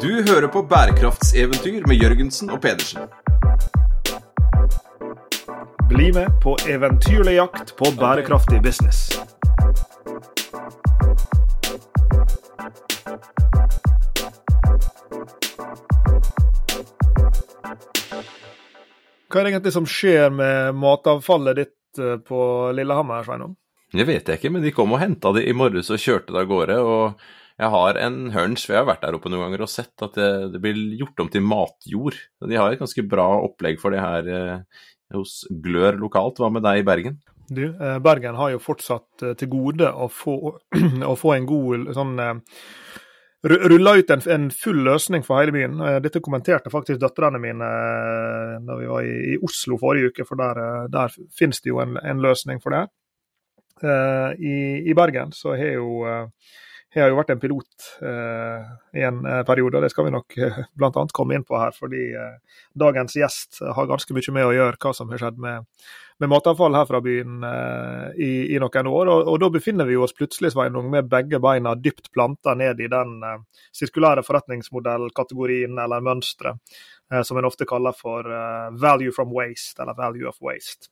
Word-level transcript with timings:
Du 0.00 0.22
hører 0.28 0.46
på 0.48 0.62
bærekraftseventyr 0.62 1.84
med 1.86 1.96
Jørgensen 2.00 2.50
og 2.50 2.62
Pedersen. 2.64 3.04
Bli 5.88 6.08
med 6.16 6.32
på 6.40 6.56
eventyrlig 6.68 7.34
jakt 7.36 7.74
på 7.76 7.92
bærekraftig 8.00 8.62
business. 8.64 9.10
Hva 19.28 19.40
er 19.40 19.44
det 19.44 19.52
egentlig 19.52 19.72
som 19.76 19.86
skjer 19.86 20.32
med 20.32 20.78
matavfallet 20.80 21.60
ditt 21.60 22.00
eh, 22.00 22.16
på 22.24 22.40
Lillehammer, 22.74 23.22
Sveinung? 23.26 23.52
Det 23.90 24.06
vet 24.06 24.28
jeg 24.28 24.38
ikke, 24.38 24.52
men 24.54 24.62
de 24.64 24.72
kom 24.74 24.92
og 24.94 25.00
henta 25.02 25.32
det 25.34 25.46
i 25.50 25.54
morges 25.56 25.90
og 25.90 26.00
kjørte 26.00 26.34
det 26.34 26.44
av 26.44 26.50
gårde. 26.50 26.80
og 26.80 27.22
jeg 27.60 27.68
har 27.74 27.98
en 28.00 28.30
hunch, 28.32 28.62
for 28.64 28.72
jeg 28.72 28.80
har 28.80 28.88
vært 28.88 29.02
der 29.04 29.16
oppe 29.18 29.28
noen 29.28 29.42
ganger 29.44 29.66
og 29.66 29.68
sett 29.68 30.04
at 30.06 30.14
det, 30.16 30.28
det 30.54 30.60
blir 30.64 30.78
gjort 30.96 31.20
om 31.20 31.28
til 31.28 31.44
matjord. 31.44 32.16
De 32.48 32.56
har 32.56 32.72
et 32.72 32.80
ganske 32.80 33.04
bra 33.04 33.26
opplegg 33.44 33.76
for 33.82 33.92
det 33.92 34.00
her 34.00 34.30
eh, 34.32 34.86
hos 35.12 35.42
Glør 35.50 35.98
lokalt. 36.00 36.40
Hva 36.40 36.48
med 36.54 36.64
deg 36.64 36.80
i 36.80 36.86
Bergen? 36.88 37.18
Du, 37.50 37.66
eh, 37.68 37.98
Bergen 38.00 38.38
har 38.40 38.54
jo 38.54 38.62
fortsatt 38.64 39.26
eh, 39.26 39.36
til 39.36 39.52
gode 39.52 39.90
å 39.92 40.08
få, 40.08 40.38
å 41.12 41.14
få 41.20 41.34
en 41.36 41.50
god 41.50 41.90
sånn 41.98 42.16
eh, 42.24 42.62
rulla 43.42 43.96
ut 43.96 44.10
en, 44.10 44.22
en, 44.30 44.50
full 44.50 44.82
løsning 44.84 45.24
for 45.26 45.40
hele 45.40 45.54
byen. 45.54 45.80
Eh, 45.80 45.98
dette 46.04 46.22
kommenterte 46.24 46.72
faktisk 46.72 47.00
døtrene 47.00 47.40
mine 47.42 47.68
eh, 47.68 48.56
da 48.66 48.76
vi 48.80 48.88
var 48.90 49.06
i, 49.06 49.16
i, 49.34 49.38
Oslo 49.44 49.78
forrige 49.80 50.12
uke, 50.12 50.26
for 50.28 50.40
der, 50.40 50.60
eh, 50.64 50.88
der 50.92 51.14
finnes 51.36 51.60
det 51.60 51.72
jo 51.72 51.80
en, 51.82 51.96
en 52.00 52.22
løsning 52.22 52.60
for 52.62 52.76
det. 52.76 52.86
I, 53.84 54.56
I, 54.84 54.94
Bergen 54.94 55.32
så 55.32 55.54
har 55.56 55.76
jo 55.78 56.02
har 56.98 57.10
jo 57.10 57.18
vært 57.20 57.30
en 57.30 57.40
pilot 57.42 57.88
eh, 58.02 58.70
i 58.98 59.04
en 59.06 59.20
periode, 59.46 59.78
og 59.78 59.84
det 59.84 59.92
skal 59.92 60.08
vi 60.08 60.14
nok 60.14 60.36
eh, 60.42 60.56
bl.a. 60.74 61.04
komme 61.14 61.36
inn 61.36 61.46
på 61.46 61.58
her. 61.60 61.74
Fordi 61.76 62.02
eh, 62.18 62.62
dagens 62.74 63.14
gjest 63.14 63.60
har 63.76 63.90
ganske 63.90 64.16
mye 64.16 64.34
med 64.34 64.48
å 64.48 64.54
gjøre 64.56 64.80
hva 64.82 64.94
som 64.96 65.12
har 65.14 65.22
skjedd 65.22 65.38
med, 65.42 65.68
med 66.20 66.32
matavfall 66.32 66.74
her 66.76 66.88
fra 66.90 67.00
byen 67.04 67.44
eh, 67.46 68.06
i, 68.18 68.30
i, 68.56 68.58
noen 68.60 68.90
år. 68.90 69.12
Og, 69.12 69.22
og, 69.22 69.38
da 69.42 69.52
befinner 69.54 69.88
vi 69.88 69.96
oss 69.96 70.16
plutselig 70.16 70.52
Sveinung, 70.56 70.90
med 70.92 71.08
begge 71.12 71.38
beina 71.42 71.76
dypt 71.78 72.10
planta 72.12 72.56
ned 72.58 72.82
i 72.82 72.90
den 72.90 73.20
eh, 73.24 73.38
sirkulære 73.76 74.26
forretningsmodellkategorien 74.26 75.78
eller 75.78 76.02
mønsteret 76.04 76.58
eh, 77.12 77.22
som 77.22 77.38
en 77.38 77.48
ofte 77.48 77.68
kaller 77.70 77.94
for 77.96 78.26
value 78.82 79.14
from 79.14 79.32
waste, 79.34 79.78
eller 79.80 79.94
value 79.94 80.28
of 80.28 80.42
waste 80.42 80.90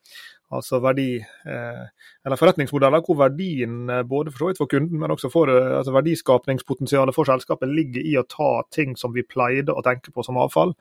altså 0.54 0.80
verdi, 0.80 1.18
eh, 1.20 1.82
eller 2.24 2.40
forretningsmodeller 2.40 3.02
hvor 3.04 3.18
verdien 3.20 3.90
eh, 3.92 4.04
både 4.08 4.32
for 4.32 4.44
så 4.44 4.50
vidt 4.50 4.60
for 4.62 4.70
kunden, 4.70 5.00
men 5.00 5.12
også 5.12 5.30
for 5.32 5.52
eh, 5.52 5.74
altså 5.78 5.92
verdiskapningspotensialet 5.96 7.16
for 7.16 7.28
selskapet 7.28 7.68
ligger 7.72 8.06
i 8.06 8.16
å 8.20 8.26
ta 8.28 8.50
ting 8.74 8.96
som 8.96 9.12
vi 9.16 9.26
pleide 9.28 9.74
å 9.74 9.84
tenke 9.84 10.14
på 10.14 10.24
som 10.24 10.40
avfall, 10.40 10.74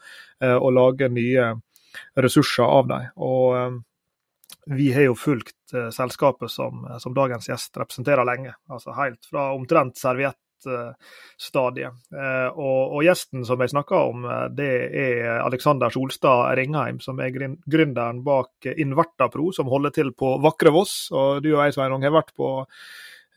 og 0.47 0.73
lage 0.73 1.07
nye 1.11 1.51
ressurser 2.19 2.63
av 2.63 2.89
dem. 2.91 3.05
Og 3.25 3.79
vi 4.77 4.91
har 4.93 5.07
jo 5.07 5.15
fulgt 5.17 5.73
selskapet 5.95 6.51
som, 6.51 6.85
som 7.01 7.15
dagens 7.15 7.47
gjest 7.49 7.79
representerer 7.79 8.27
lenge. 8.27 8.53
altså 8.69 8.93
Helt 8.99 9.25
fra 9.25 9.49
omtrent 9.55 9.97
serviett 9.97 10.37
stadiet. 11.37 11.93
Eh, 12.13 12.47
og, 12.53 12.93
og, 12.95 13.01
gjesten 13.05 13.45
som 13.47 13.61
jeg 13.61 13.73
snakker 13.73 14.11
om, 14.11 14.25
eh, 14.25 14.45
det 14.57 14.71
er 14.89 15.41
Alexander 15.41 15.93
Solstad 15.93 16.55
Ringheim, 16.57 17.01
som 17.03 17.19
er 17.19 17.33
gründeren 17.33 18.23
bak 18.25 18.69
Invertapro, 18.75 19.51
som 19.53 19.69
holder 19.71 19.95
til 19.95 20.13
på 20.17 20.37
vakre 20.43 20.73
Voss. 20.73 21.07
Og 21.11 21.43
du 21.45 21.53
og 21.55 21.65
jeg, 21.65 21.77
Sveinung, 21.77 22.05
har 22.05 22.15
vært 22.15 22.33
på 22.37 22.51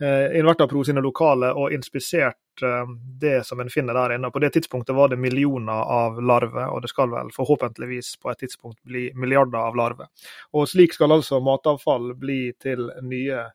eh, 0.00 0.38
Invertapro 0.40 0.84
sine 0.86 1.04
lokaler 1.04 1.56
og 1.56 1.74
inspisert 1.76 2.38
det 2.60 3.38
som 3.48 3.60
en 3.62 3.70
finner 3.72 3.96
der 3.96 4.18
inne. 4.18 4.28
På 4.28 4.40
det 4.42 4.50
tidspunktet 4.52 4.92
var 4.92 5.08
det 5.08 5.16
millioner 5.16 5.80
av 5.80 6.18
larver, 6.20 6.66
og 6.68 6.82
det 6.84 6.90
skal 6.92 7.08
vel 7.08 7.30
forhåpentligvis 7.32 8.18
på 8.20 8.28
et 8.32 8.42
tidspunkt 8.42 8.76
bli 8.84 9.06
milliarder 9.16 9.62
av 9.62 9.78
larver. 9.78 10.10
Og 10.52 10.68
slik 10.68 10.92
skal 10.92 11.16
altså 11.16 11.40
matavfall 11.40 12.12
bli 12.20 12.50
til 12.60 12.90
nye 13.00 13.46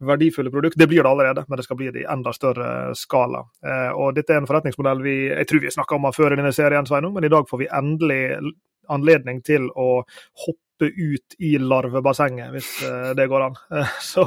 verdifulle 0.00 0.50
produkter. 0.50 0.78
Det 0.78 0.86
blir 0.86 1.02
det 1.02 1.10
allerede, 1.10 1.44
men 1.48 1.56
det 1.56 1.64
skal 1.66 1.76
bli 1.76 1.90
det 1.90 2.04
i 2.04 2.08
enda 2.12 2.32
større 2.32 2.94
skala. 2.98 3.42
Eh, 3.66 3.90
og 3.96 4.14
Dette 4.16 4.34
er 4.34 4.42
en 4.42 4.48
forretningsmodell 4.48 5.02
vi 5.02 5.18
jeg 5.28 5.48
tror 5.50 5.64
vi 5.64 5.74
snakka 5.74 5.98
om 5.98 6.08
før 6.14 6.34
i 6.34 6.40
denne 6.40 6.54
serien, 6.54 6.86
Sveinung, 6.86 7.14
men 7.16 7.26
i 7.26 7.32
dag 7.32 7.48
får 7.48 7.62
vi 7.64 7.70
endelig 7.80 8.22
anledning 8.88 9.42
til 9.44 9.68
å 9.76 10.02
hoppe 10.46 10.88
ut 10.88 11.34
i 11.42 11.56
larvebassenget, 11.58 12.52
hvis 12.54 12.70
eh, 12.86 13.10
det 13.18 13.26
går 13.30 13.48
an. 13.48 13.58
Eh, 13.74 13.96
så 14.02 14.24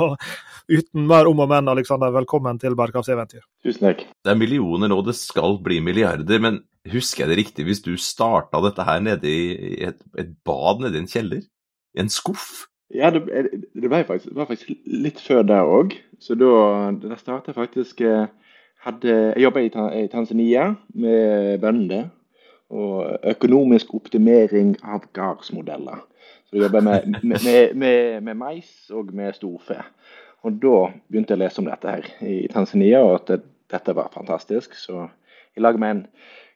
uten 0.68 1.08
mer 1.08 1.30
om 1.30 1.40
og 1.44 1.50
men, 1.52 1.72
Alexander, 1.72 2.12
velkommen 2.14 2.60
til 2.62 2.76
Bærekraftseventyr. 2.80 3.46
Tusen 3.66 3.88
takk. 3.88 4.04
Det 4.24 4.34
er 4.34 4.40
millioner 4.40 4.92
nå, 4.92 5.00
det 5.08 5.16
skal 5.20 5.58
bli 5.64 5.80
milliarder. 5.84 6.44
Men 6.44 6.62
husker 6.92 7.26
jeg 7.26 7.32
det 7.32 7.40
riktig 7.44 7.68
hvis 7.70 7.84
du 7.86 7.94
starta 8.00 8.62
dette 8.66 8.86
her 8.88 9.02
nede 9.04 9.32
i 9.32 9.80
et, 9.88 10.02
et 10.20 10.36
bad 10.48 10.84
nede 10.84 11.00
i 11.00 11.06
en 11.06 11.10
kjeller? 11.12 11.48
I 11.96 12.04
en 12.04 12.12
skuff? 12.12 12.68
Ja, 12.94 13.10
det, 13.14 13.24
det 13.74 13.90
ble 13.90 14.04
faktisk, 14.08 14.36
var 14.36 14.50
faktisk 14.50 14.72
litt 14.86 15.20
før 15.24 15.46
der 15.48 15.68
òg. 15.68 15.96
Så 16.22 16.36
da, 16.40 16.92
da 17.02 17.18
starta 17.20 17.54
faktisk 17.56 18.02
eh, 18.06 18.28
hadde, 18.86 19.14
Jeg 19.36 19.46
jobba 19.46 19.64
i, 19.64 19.72
i, 20.04 20.08
Tanzania 20.12 20.74
med 20.94 21.60
bønder. 21.64 22.10
Og 22.72 23.18
økonomisk 23.28 23.94
optimering 23.96 24.78
av 24.84 25.04
gardsmodeller. 25.14 26.04
Så 26.48 26.56
jeg 26.56 26.64
jobber 26.64 26.86
med, 26.88 27.18
med, 27.24 27.74
med, 27.76 28.22
med, 28.22 28.36
mais 28.40 28.70
og 28.96 29.12
med 29.16 29.36
storfe. 29.36 29.82
Og 30.48 30.56
da 30.62 30.78
begynte 31.08 31.36
jeg 31.36 31.42
å 31.42 31.44
lese 31.44 31.62
om 31.62 31.68
dette 31.68 31.92
her 31.92 32.08
i 32.24 32.38
Tanzania, 32.52 33.02
og 33.04 33.18
at 33.20 33.28
det, 33.34 33.42
dette 33.72 33.96
var 33.96 34.14
fantastisk. 34.16 34.76
Så 34.80 35.04
i 35.56 35.64
lag 35.64 35.80
med 35.80 35.96
en 35.96 36.06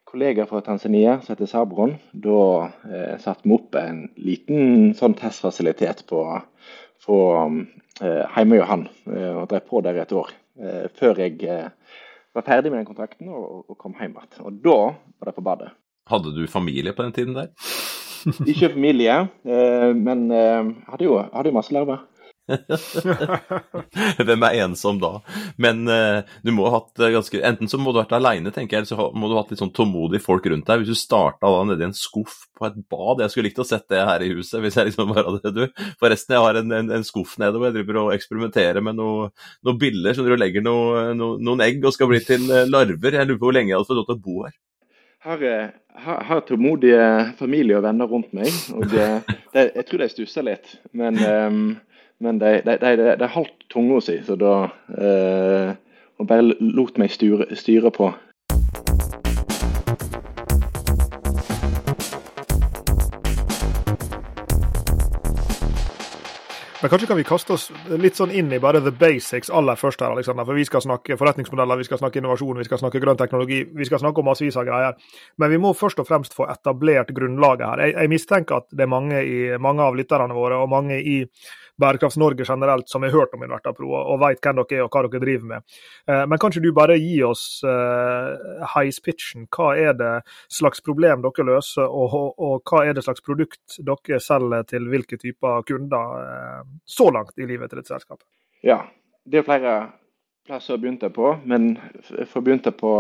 kollega 0.06 0.46
fra 0.46 0.62
Tanzania 0.62 1.22
som 1.22 1.34
heter 1.34 1.50
Sabron, 1.50 1.96
da 2.14 2.72
eh, 2.88 3.18
satte 3.20 3.44
vi 3.44 3.56
opp 3.58 3.76
en 3.80 4.06
liten 4.16 4.94
sånn 4.96 5.16
testfasilitet 5.18 6.06
på, 6.10 6.22
på 7.06 7.18
eh, 8.02 8.22
hjemme 8.38 8.62
hos 8.62 8.70
han, 8.70 8.88
eh, 9.12 9.32
og 9.34 9.50
drev 9.52 9.66
på 9.70 9.82
der 9.86 10.00
et 10.06 10.14
år. 10.16 10.32
Eh, 10.62 10.86
før 10.96 11.20
jeg 11.20 11.42
eh, 11.52 11.68
var 12.36 12.46
ferdig 12.48 12.72
med 12.72 12.84
den 12.84 12.88
kontrakten 12.88 13.32
og, 13.34 13.66
og 13.68 13.80
kom 13.82 13.96
hjem 14.00 14.16
igjen. 14.16 14.46
Og 14.46 14.62
da 14.64 14.78
var 14.94 15.32
det 15.32 15.36
på 15.36 15.44
badet. 15.44 15.74
Hadde 16.08 16.36
du 16.36 16.46
familie 16.48 16.94
på 16.96 17.04
den 17.04 17.16
tiden 17.16 17.36
der? 17.36 17.52
Ikke 18.52 18.72
familie, 18.74 19.18
eh, 19.46 19.92
men 19.98 20.30
hadde 20.32 21.10
jo, 21.10 21.18
hadde 21.34 21.52
jo 21.52 21.58
masse 21.58 21.76
larver. 21.76 22.06
Hvem 24.28 24.44
er 24.46 24.60
ensom 24.62 25.00
da? 25.02 25.12
Men 25.58 25.88
uh, 25.90 26.22
du 26.46 26.52
må 26.54 26.68
ha 26.70 26.78
hatt 26.78 27.02
ganske 27.16 27.40
Enten 27.42 27.70
så 27.72 27.80
må 27.82 27.90
du 27.90 27.98
ha 27.98 28.04
vært 28.04 28.18
aleine, 28.20 28.52
tenker 28.54 28.78
jeg, 28.78 28.86
eller 28.86 28.92
så 28.92 29.08
må 29.18 29.30
du 29.30 29.34
ha 29.34 29.42
hatt 29.42 29.54
litt 29.54 29.62
sånn 29.64 29.74
tålmodige 29.74 30.22
folk 30.24 30.46
rundt 30.52 30.68
deg. 30.70 30.84
Hvis 30.84 30.94
du 30.94 31.00
starta 31.00 31.50
da 31.50 31.64
nedi 31.66 31.88
en 31.88 31.96
skuff 31.98 32.44
på 32.56 32.68
et 32.68 32.78
bad 32.92 33.24
Jeg 33.24 33.34
skulle 33.34 33.50
likt 33.50 33.64
å 33.64 33.68
sett 33.68 33.88
det 33.92 34.04
her 34.06 34.24
i 34.24 34.30
huset, 34.36 34.60
hvis 34.64 34.78
jeg 34.78 34.92
liksom 34.92 35.14
bare 35.14 35.26
hadde 35.30 35.54
du. 35.58 35.64
Forresten, 36.02 36.38
jeg 36.38 36.46
har 36.46 36.62
en, 36.62 36.76
en, 36.82 36.94
en 37.00 37.08
skuff 37.08 37.38
nede 37.42 37.58
hvor 37.58 37.70
jeg 37.70 37.78
driver 37.80 38.02
og 38.04 38.14
eksperimenterer 38.16 38.86
med 38.86 39.00
noen 39.00 39.34
noe 39.66 39.80
biller 39.80 40.14
så 40.14 40.26
du 40.26 40.36
legger 40.38 40.64
noe, 40.66 41.10
no, 41.18 41.34
noen 41.42 41.64
egg 41.66 41.84
og 41.86 41.94
skal 41.96 42.10
bli 42.12 42.22
til 42.26 42.46
eh, 42.52 42.68
larver. 42.70 43.18
Jeg 43.18 43.30
lurer 43.30 43.42
på 43.42 43.50
hvor 43.50 43.58
lenge 43.58 43.72
jeg 43.72 43.80
hadde 43.80 43.90
fått 43.90 44.00
lov 44.02 44.08
til 44.10 44.18
å 44.18 44.26
bo 44.28 44.38
her. 44.46 44.56
Har, 45.26 45.42
har, 46.06 46.22
har 46.28 46.46
tålmodige 46.46 47.06
familie 47.40 47.80
og 47.80 47.86
venner 47.88 48.10
rundt 48.10 48.30
meg, 48.38 48.54
og 48.78 48.86
det, 48.92 49.08
det, 49.56 49.64
jeg 49.80 49.86
tror 49.90 50.04
de 50.04 50.10
stusser 50.12 50.46
litt. 50.46 50.76
Men 50.94 51.18
um 51.26 51.62
men 52.20 52.40
de, 52.40 52.62
de, 52.66 52.78
de, 52.80 53.16
de 53.20 53.28
holdt 53.34 53.68
tunga 53.72 54.00
si, 54.04 54.20
så 54.24 54.38
da 54.40 54.54
eh, 54.96 55.76
Og 56.16 56.28
bare 56.30 56.54
lot 56.64 56.96
meg 56.96 57.12
styre, 57.12 57.50
styre 57.60 57.90
på. 57.92 58.08
Men 66.86 66.90
kanskje 66.90 67.08
kan 67.08 67.18
vi 67.18 67.24
kaste 67.26 67.56
oss 67.56 67.64
litt 67.98 68.14
sånn 68.20 68.30
inn 68.30 68.52
i 68.54 68.60
bare 68.62 68.78
the 68.86 68.92
basics 68.94 69.50
aller 69.50 69.76
først 69.80 70.04
her, 70.04 70.12
Alexander. 70.14 70.46
For 70.46 70.54
vi 70.54 70.68
skal 70.70 70.84
snakke 70.86 71.16
forretningsmodeller, 71.18 71.80
vi 71.82 71.88
skal 71.88 71.98
snakke 71.98 72.22
innovasjon, 72.22 72.60
vi 72.62 72.68
skal 72.68 72.78
snakke 72.78 73.02
grønn 73.02 73.18
teknologi, 73.18 73.64
vi 73.74 73.88
skal 73.90 74.04
snakke 74.04 74.22
om 74.22 74.30
massevis 74.30 74.60
av 74.62 74.68
greier. 74.68 75.00
Men 75.42 75.50
vi 75.50 75.58
må 75.64 75.74
først 75.74 76.04
og 76.04 76.06
fremst 76.06 76.38
få 76.38 76.46
etablert 76.54 77.10
grunnlaget 77.18 77.66
her. 77.66 77.84
Jeg, 77.88 77.96
jeg 77.98 78.12
mistenker 78.14 78.62
at 78.62 78.70
det 78.70 78.86
er 78.86 78.92
mange, 78.92 79.24
i, 79.26 79.40
mange 79.58 79.82
av 79.82 79.98
lytterne 79.98 80.38
våre, 80.38 80.62
og 80.62 80.70
mange 80.76 81.02
i 81.02 81.18
Bærekrafts-Norge 81.82 82.46
generelt 82.48 82.90
som 82.90 83.04
har 83.04 83.12
hørt 83.12 83.34
om 83.36 83.44
Invertapro 83.44 83.90
og 83.98 84.20
vet 84.24 84.40
hvem 84.44 84.62
dere 84.62 84.78
er 84.78 84.86
og 84.86 84.94
hva 84.94 85.04
dere 85.06 85.22
driver 85.24 85.50
med. 85.50 85.66
Eh, 86.08 86.24
men 86.30 86.40
kan 86.40 86.54
ikke 86.54 86.64
du 86.64 86.72
bare 86.76 86.96
gi 87.00 87.18
oss 87.28 87.44
uh, 87.68 88.64
heispitchen? 88.76 89.50
Hva 89.52 89.74
er 89.80 89.98
det 90.00 90.14
slags 90.52 90.84
problem 90.86 91.26
dere 91.26 91.48
løser, 91.52 91.84
og, 91.90 92.16
og, 92.16 92.32
og, 92.40 92.56
hva 92.70 92.86
er 92.86 92.96
det 92.96 93.04
slags 93.06 93.24
produkt 93.26 93.78
dere 93.84 94.22
selger 94.24 94.64
til 94.72 94.88
hvilke 94.92 95.20
typer 95.20 95.68
kunder 95.68 96.16
uh, 96.16 96.64
så 96.88 97.10
langt 97.12 97.36
i 97.40 97.50
livet 97.50 97.72
til 97.72 97.82
dette 97.82 97.92
selskapet? 97.92 98.26
Ja, 98.66 98.86
det 99.28 99.42
er 99.42 99.48
flere 99.48 99.76
plasser 100.48 100.78
å 100.78 100.82
begynne 100.82 101.12
på, 101.12 101.36
men 101.44 101.74
for 102.30 102.40
å 102.40 102.46
begynne 102.46 102.72
på 102.78 102.92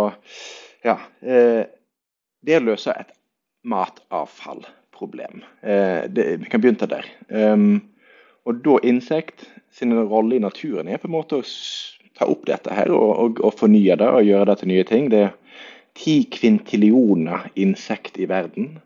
ja, 0.85 0.95
det 1.21 2.55
å 2.57 2.63
løse 2.65 2.93
et 2.93 3.11
matavfallproblem. 3.69 5.43
Det, 5.61 6.25
vi 6.41 6.49
kan 6.49 6.61
begynne 6.61 6.89
der. 6.89 7.05
Um, 7.29 7.83
og 8.45 8.61
da 8.65 8.77
insekt, 8.85 9.47
sin 9.75 9.91
rolle 10.07 10.37
i 10.37 10.43
naturen 10.43 10.87
er 10.87 11.01
på 11.01 11.09
en 11.09 11.15
måte 11.17 11.41
å 11.41 11.47
ta 12.15 12.27
opp 12.31 12.45
dette 12.47 12.71
her 12.71 12.93
og, 12.95 13.09
og, 13.19 13.41
og 13.43 13.57
fornye 13.59 13.97
det 13.99 14.07
og 14.07 14.23
gjøre 14.23 14.47
det 14.51 14.59
til 14.61 14.71
nye 14.71 14.85
ting. 14.87 15.09
Det 15.11 15.23
er 15.25 15.33
ti 15.95 16.15
kvintillioner 16.31 17.49
insekt 17.59 18.19
i 18.19 18.27
verden. 18.29 18.77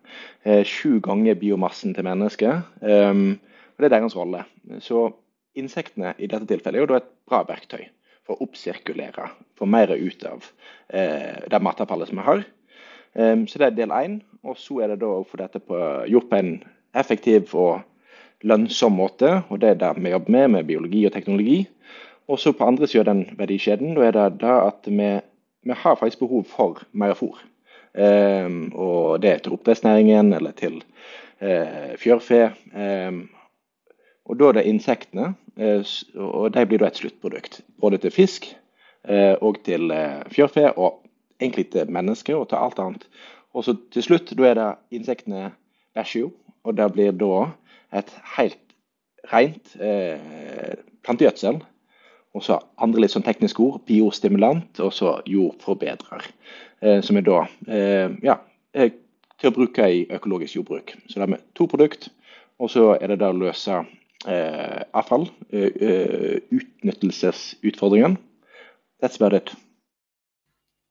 Eh, 0.44 0.64
sju 0.66 1.00
ganger 1.06 1.38
biomassen 1.40 1.94
til 1.94 2.06
mennesker. 2.08 2.64
Um, 2.82 3.40
og 3.76 3.84
Det 3.84 3.90
er 3.90 3.96
deres 3.98 4.18
rolle. 4.18 4.44
Så 4.82 5.10
insektene 5.58 6.14
i 6.18 6.30
dette 6.30 6.48
tilfellet 6.50 6.80
er 6.80 6.86
jo 6.86 6.92
da 6.94 7.02
et 7.02 7.12
bra 7.30 7.44
verktøy 7.48 7.84
for 8.26 8.38
å 8.38 8.46
oppsirkulere, 8.46 9.30
få 9.58 9.68
mer 9.70 9.94
ut 9.94 10.26
av 10.30 10.46
eh, 10.94 11.46
det 11.50 11.62
matavfallet 11.66 12.10
som 12.10 12.22
vi 12.22 12.28
har. 12.28 12.44
Um, 13.14 13.46
så 13.50 13.62
det 13.62 13.70
er 13.70 13.78
del 13.78 13.96
én. 13.96 14.20
Og 14.46 14.58
så 14.58 14.80
er 14.84 14.94
det 14.94 15.02
da 15.02 15.10
å 15.20 15.26
få 15.28 15.42
dette 15.42 15.60
på, 15.60 15.78
gjort 16.08 16.30
på 16.30 16.38
en 16.40 16.54
effektiv 16.98 17.54
og 17.58 17.82
lønnsom 18.44 18.96
måte. 19.00 19.40
Og 19.50 19.62
det 19.62 19.74
er 19.74 19.82
det 19.82 19.94
vi 20.00 20.14
jobber 20.14 20.36
med, 20.36 20.48
med 20.56 20.68
biologi 20.70 21.06
og 21.08 21.14
teknologi. 21.14 21.60
Og 22.30 22.40
så 22.40 22.54
på 22.54 22.66
andre 22.66 22.88
siden 22.88 23.08
av 23.08 23.16
den 23.16 23.40
verdikjeden, 23.40 23.96
da 23.98 24.06
er 24.06 24.16
det 24.16 24.28
det 24.44 24.56
at 24.56 24.90
vi, 24.90 25.10
vi 25.66 25.78
har 25.84 25.98
faktisk 25.98 26.22
behov 26.22 26.46
for 26.46 26.84
mer 26.92 27.16
fôr. 27.18 27.40
Um, 27.90 28.70
og 28.78 29.22
det 29.22 29.32
er 29.32 29.40
til 29.42 29.56
oppdrettsnæringen 29.56 30.34
eller 30.38 30.54
til 30.54 30.84
uh, 31.42 31.96
fjørfe. 31.98 32.52
Um, 32.76 33.24
og 34.30 34.38
da 34.38 34.50
er 34.50 34.60
det 34.60 34.68
insektene, 34.70 35.34
uh, 35.58 35.82
og 36.16 36.54
de 36.54 36.66
blir 36.70 36.84
da 36.84 36.92
et 36.92 37.02
sluttprodukt. 37.02 37.62
Både 37.82 37.98
til 37.98 38.14
fisk 38.14 38.46
uh, 39.10 39.34
og 39.42 39.58
til 39.66 39.90
fjørfe, 40.30 40.70
og 40.78 41.02
egentlig 41.42 41.72
til 41.74 41.90
mennesker 41.92 42.38
og 42.38 42.50
til 42.50 42.62
alt 42.62 42.80
annet. 42.80 43.08
Og 43.54 43.66
så 43.66 43.74
til 43.92 44.06
slutt, 44.06 44.38
da 44.38 44.52
er 44.52 44.60
det 44.60 44.70
insektene 45.00 45.50
bæsjer 45.98 46.28
jo, 46.28 46.32
og 46.64 46.78
det 46.78 46.92
blir 46.94 47.18
da 47.18 47.48
et 47.96 48.14
helt 48.38 48.60
rent 49.32 49.76
eh, 49.82 50.80
plantegjødsel. 51.06 51.60
Og 52.38 52.46
så 52.46 52.60
andre 52.78 53.02
litt 53.04 53.14
sånn 53.16 53.26
tekniske 53.26 53.62
ord. 53.64 53.82
Biostimulant 53.90 54.82
og 54.86 54.94
så 54.94 55.16
jordforbedrer. 55.30 56.28
Eh, 56.82 57.00
som 57.06 57.18
er 57.20 57.26
da 57.26 57.40
eh, 57.68 58.12
ja, 58.26 58.38
til 59.40 59.50
å 59.50 59.56
bruke 59.56 59.88
i 59.90 60.04
økologisk 60.14 60.60
jordbruk. 60.60 60.94
Så 61.08 61.18
det 61.20 61.26
er 61.26 61.34
med 61.36 61.48
to 61.58 61.68
produkt, 61.72 62.10
og 62.60 62.72
så 62.74 62.92
er 63.00 63.12
det 63.12 63.22
da 63.24 63.32
å 63.32 63.40
løse 63.40 63.82
eh, 64.28 64.82
avfall. 64.94 65.30
Eh, 65.50 66.40
utnyttelsesutfordringen. 66.54 68.20
That's 69.02 69.20
about 69.20 69.34
it. 69.34 69.56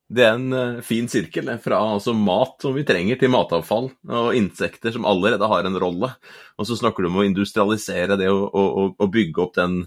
Det 0.09 0.23
er 0.25 0.39
en 0.39 0.53
uh, 0.57 0.79
fin 0.81 1.09
sirkel 1.11 1.51
fra 1.61 1.79
altså, 1.93 2.15
mat 2.17 2.65
som 2.65 2.73
vi 2.73 2.85
trenger, 2.89 3.19
til 3.21 3.29
matavfall 3.33 3.91
og 4.09 4.37
insekter 4.39 4.95
som 4.95 5.05
allerede 5.09 5.51
har 5.51 5.69
en 5.69 5.77
rolle. 5.81 6.09
Og 6.57 6.69
så 6.69 6.79
snakker 6.81 7.05
du 7.05 7.11
om 7.11 7.19
å 7.21 7.27
industrialisere 7.27 8.17
det 8.17 8.31
og, 8.33 8.47
og, 8.57 8.95
og 8.97 9.13
bygge 9.13 9.43
opp 9.45 9.59
den 9.59 9.83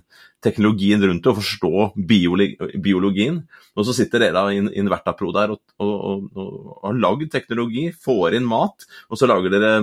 teknologien 0.45 1.01
rundt 1.01 1.25
det 1.25 1.31
og 1.31 1.39
forstå 1.39 1.87
biologi, 2.09 2.53
biologien. 2.81 3.41
Og 3.73 3.87
så 3.87 3.97
sitter 3.97 4.27
dere 4.27 4.45
i 4.53 4.61
en 4.61 4.91
Vertapro 4.93 5.33
der 5.33 5.55
og, 5.55 5.61
og 5.81 6.85
har 6.85 7.01
lagd 7.01 7.31
teknologi, 7.33 7.89
får 8.05 8.37
inn 8.37 8.49
mat, 8.49 8.85
og 9.09 9.17
så 9.17 9.29
lager 9.29 9.53
dere 9.53 9.73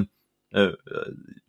uh, 0.57 0.73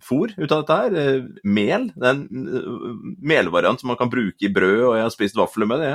fôr 0.03 0.33
ut 0.35 0.51
av 0.51 0.63
dette 0.63 0.77
her. 0.79 0.95
Uh, 0.95 1.27
mel. 1.43 1.87
Det 1.95 2.07
er 2.07 2.17
en 2.17 2.49
uh, 2.49 2.95
melvariant 3.31 3.79
som 3.79 3.91
man 3.91 3.99
kan 3.99 4.11
bruke 4.11 4.45
i 4.45 4.53
brød, 4.53 4.83
og 4.89 4.95
jeg 4.97 5.05
har 5.05 5.13
spist 5.13 5.39
vafler 5.39 5.69
med 5.69 5.83
det. 5.83 5.93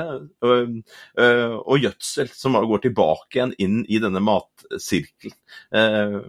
og 1.65 1.81
gjødsel, 1.81 2.29
som 2.33 2.55
går 2.55 2.85
tilbake 2.85 3.39
igjen 3.39 3.55
inn 3.61 3.81
i 3.89 3.99
denne 4.01 4.21
matsirkelen 4.23 5.35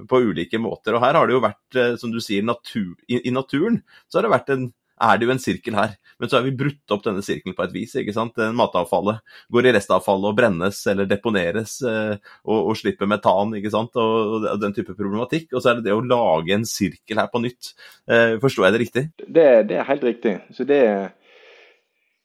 på 0.08 0.20
ulike 0.30 0.58
måter. 0.62 0.96
Og 0.96 1.04
her 1.04 1.18
har 1.18 1.28
det 1.28 1.36
jo 1.36 1.44
vært, 1.44 1.78
som 2.00 2.12
du 2.12 2.20
sier, 2.24 2.44
natur, 2.46 2.94
i, 3.08 3.20
i 3.28 3.34
naturen 3.34 3.82
så 4.08 4.18
har 4.18 4.26
det 4.26 4.34
vært 4.34 4.52
en 4.54 4.68
er 4.96 5.18
det 5.18 5.26
jo 5.26 5.32
en 5.34 5.42
sirkel 5.42 5.76
her. 5.76 5.96
Men 6.18 6.30
så 6.30 6.38
har 6.38 6.46
vi 6.46 6.54
brutt 6.56 6.94
opp 6.94 7.02
denne 7.04 7.22
sirkelen 7.24 7.56
på 7.56 7.64
et 7.66 7.74
vis. 7.74 7.94
ikke 8.00 8.14
sant? 8.16 8.38
Matavfallet 8.56 9.20
går 9.52 9.68
i 9.68 9.74
restavfallet 9.76 10.30
og 10.30 10.38
brennes 10.38 10.78
eller 10.88 11.08
deponeres 11.10 11.76
eh, 11.84 12.14
og, 12.46 12.56
og, 12.56 12.72
slipper 12.80 13.10
metan 13.10 13.52
ikke 13.58 13.72
sant? 13.74 13.98
Og, 14.00 14.46
og, 14.46 14.56
den 14.62 14.74
type 14.76 14.96
problematikk. 14.96 15.50
Og 15.52 15.60
så 15.60 15.72
er 15.72 15.78
det 15.78 15.90
det 15.90 15.96
å 15.96 16.04
lage 16.04 16.56
en 16.56 16.66
sirkel 16.68 17.20
her 17.20 17.28
på 17.32 17.42
nytt. 17.44 17.74
Eh, 18.08 18.38
forstår 18.42 18.68
jeg 18.68 18.76
det 18.76 18.82
riktig? 18.86 19.04
Det, 19.26 19.46
det 19.68 19.80
er 19.80 19.90
helt 19.90 20.08
riktig. 20.08 20.38
Så 20.56 20.68
det 20.68 20.82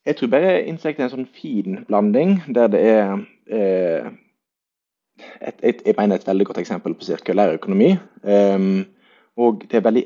Jeg 0.05 0.17
tror 0.17 0.31
bare 0.33 0.63
insekter 0.65 1.03
er 1.03 1.11
en 1.11 1.17
sånn 1.19 1.29
fin 1.29 1.83
blanding 1.85 2.39
der 2.49 2.71
det 2.73 2.79
er 2.89 3.11
eh, 3.51 4.07
et, 5.41 5.59
et, 5.61 5.83
jeg 5.85 5.97
mener 5.97 6.17
et 6.17 6.25
veldig 6.25 6.47
godt 6.49 6.61
eksempel 6.63 6.95
på 6.97 7.05
sirkulær 7.05 7.53
økonomi. 7.59 7.91
Um, 8.23 8.87
og 9.37 9.65
det 9.69 9.77
er 9.77 9.85
veldig 9.85 10.03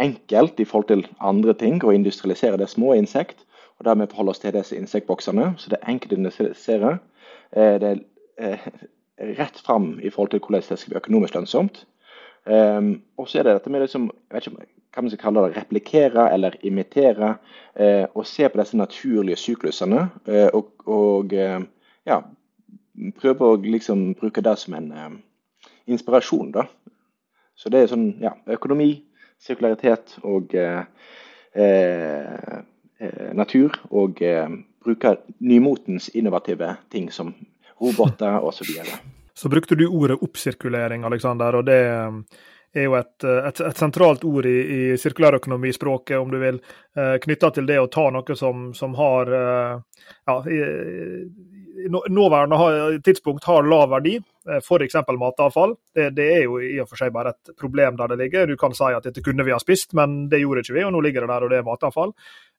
enkelt 0.00 0.60
i 0.60 0.64
forhold 0.64 0.88
til 0.88 1.06
andre 1.20 1.54
ting 1.58 1.82
å 1.84 1.92
industrialisere 1.94 2.60
det 2.60 2.70
små 2.70 2.94
insekt. 2.96 3.44
og 3.78 3.84
Dermed 3.84 4.10
forholde 4.10 4.30
oss 4.30 4.42
til 4.42 4.54
disse 4.54 4.76
insektboksene. 4.76 5.54
Så 5.58 5.70
det 5.70 5.78
er 5.80 5.92
enkelt 5.92 6.12
å 6.12 6.20
industrialisere. 6.20 6.98
Eh, 7.52 7.78
det 7.80 7.90
er 7.90 8.02
eh, 8.38 8.68
rett 9.38 9.58
fram 9.60 9.98
i 10.00 10.10
forhold 10.10 10.30
til 10.30 10.40
hvordan 10.40 10.62
det 10.68 10.78
skal 10.78 10.94
bli 10.94 11.02
økonomisk 11.02 11.34
lønnsomt. 11.34 11.84
Um, 12.42 13.04
og 13.22 13.28
så 13.30 13.38
er 13.38 13.44
det 13.46 13.52
dette 13.54 13.70
med 13.70 13.84
liksom, 13.84 14.08
jeg 14.10 14.34
vet 14.34 14.46
ikke 14.48 14.64
hva 14.96 15.02
man 15.04 15.10
skal 15.12 15.20
kalle 15.20 15.42
det, 15.44 15.58
replikere 15.60 16.24
eller 16.34 16.56
imitere. 16.66 17.36
Uh, 17.78 18.06
og 18.18 18.26
se 18.26 18.48
på 18.48 18.58
disse 18.58 18.76
naturlige 18.76 19.38
syklusene. 19.38 20.08
Og, 20.52 20.72
og 20.90 21.32
ja, 21.32 22.18
prøve 23.20 23.46
å 23.52 23.60
liksom 23.62 24.10
bruke 24.18 24.42
det 24.42 24.56
som 24.58 24.74
en 24.74 24.90
inspirasjon. 25.86 26.50
da. 26.52 26.66
Så 27.54 27.70
det 27.70 27.82
er 27.82 27.92
sånn 27.92 28.08
ja, 28.22 28.34
økonomi, 28.50 29.04
sirkularitet 29.42 30.16
og 30.22 30.54
eh, 30.54 30.84
eh, 31.54 32.60
eh 33.02 33.32
natur. 33.34 33.76
Og 33.90 34.22
bruker 34.82 35.16
nymotens 35.38 36.08
innovative 36.14 36.76
ting 36.90 37.10
som 37.12 37.34
roboter 37.80 38.40
osv. 38.40 38.64
Så, 38.64 38.72
videre. 38.72 38.98
så 39.34 39.48
brukte 39.48 39.74
du 39.74 39.86
ordet 39.86 40.18
oppsirkulering, 40.22 41.04
Alexander, 41.04 41.54
og 41.54 41.66
det 41.66 41.82
er 42.74 42.88
jo 42.88 42.96
et, 42.96 43.24
et, 43.24 43.62
et 43.68 43.78
sentralt 43.78 44.24
ord 44.24 44.48
i, 44.48 44.58
i 44.76 44.98
sirkulærøkonomispråket, 45.00 46.16
om 46.18 46.30
du 46.32 46.38
vil, 46.42 46.60
eh, 46.96 47.16
knytta 47.24 47.52
til 47.56 47.68
det 47.68 47.80
å 47.82 47.90
ta 47.92 48.08
noe 48.14 48.36
som, 48.38 48.70
som 48.76 48.94
har 48.96 49.32
ja, 49.32 50.36
nåværende 52.08 53.02
tidspunkt 53.04 53.44
har 53.44 53.62
lav 53.62 53.90
verdi, 53.90 54.16
eh, 54.50 54.56
f.eks. 54.56 54.94
matavfall. 55.18 55.74
Det, 55.94 56.10
det, 56.10 56.28
er 56.36 56.42
jo 56.44 56.60
i 56.60 56.78
og 56.80 56.88
for 56.88 57.00
seg 57.00 57.12
bare 57.12 57.34
et 57.34 57.54
problem 57.58 57.96
der 57.96 58.12
det 58.12 58.18
ligger. 58.20 58.46
Du 58.46 58.56
kan 58.56 58.74
si 58.74 58.90
at 58.92 59.04
dette 59.04 59.22
kunne 59.24 59.44
vi 59.44 59.54
ha 59.54 59.60
spist, 59.60 59.92
men 59.98 60.28
det 60.28 60.42
gjorde 60.42 60.64
ikke 60.64 60.76
vi, 60.78 60.84
og 60.84 60.92
nå 60.92 61.02
ligger 61.04 61.26
det 61.26 61.32
der, 61.32 61.46
og 61.46 61.52
det 61.52 61.60
er 61.60 61.68
matavfall. 61.68 62.16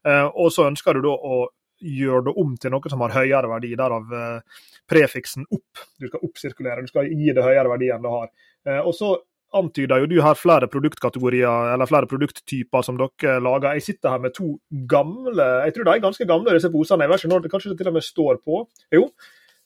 Eh, 0.08 0.26
og 0.28 0.54
så 0.54 0.70
ønsker 0.70 0.98
du 0.98 1.06
da 1.08 1.14
å 1.14 1.44
gjøre 1.84 2.30
det 2.30 2.38
om 2.40 2.56
til 2.56 2.72
noe 2.72 2.90
som 2.92 3.04
har 3.04 3.18
høyere 3.18 3.52
verdi, 3.52 3.74
derav 3.80 4.16
eh, 4.16 4.64
prefiksen 4.90 5.48
opp. 5.50 5.86
Du 6.00 6.08
skal 6.08 6.26
oppsirkulere, 6.30 6.84
du 6.84 6.92
skal 6.92 7.12
gi 7.12 7.36
det 7.36 7.46
høyere 7.46 7.72
verdi 7.76 7.92
enn 7.94 8.04
det 8.04 8.18
har. 8.18 8.34
Og 8.84 8.94
så 8.96 9.10
antyder 9.54 10.02
jo 10.02 10.10
du 10.10 10.18
her 10.26 10.38
flere 10.40 10.68
produktkategorier 10.72 11.74
eller 11.74 11.90
flere 11.90 12.10
produkttyper 12.10 12.86
som 12.86 12.98
dere 13.00 13.38
lager. 13.44 13.78
Jeg 13.78 13.88
sitter 13.88 14.16
her 14.16 14.24
med 14.24 14.36
to 14.38 14.56
gamle 14.90 15.48
jeg 15.66 15.76
tror 15.76 15.88
de 15.88 15.94
er 15.94 16.04
ganske 16.04 16.28
gamle, 16.28 16.58
disse 16.58 16.72
posene. 16.74 17.06
Jeg 17.06 17.14
vet 17.14 17.24
ikke 17.24 17.34
når 17.34 17.46
det 17.46 17.54
kanskje 17.54 17.78
til 17.78 17.92
og 17.92 17.98
med 17.98 18.06
står 18.06 18.44
på. 18.44 18.66
Jo. 18.94 19.08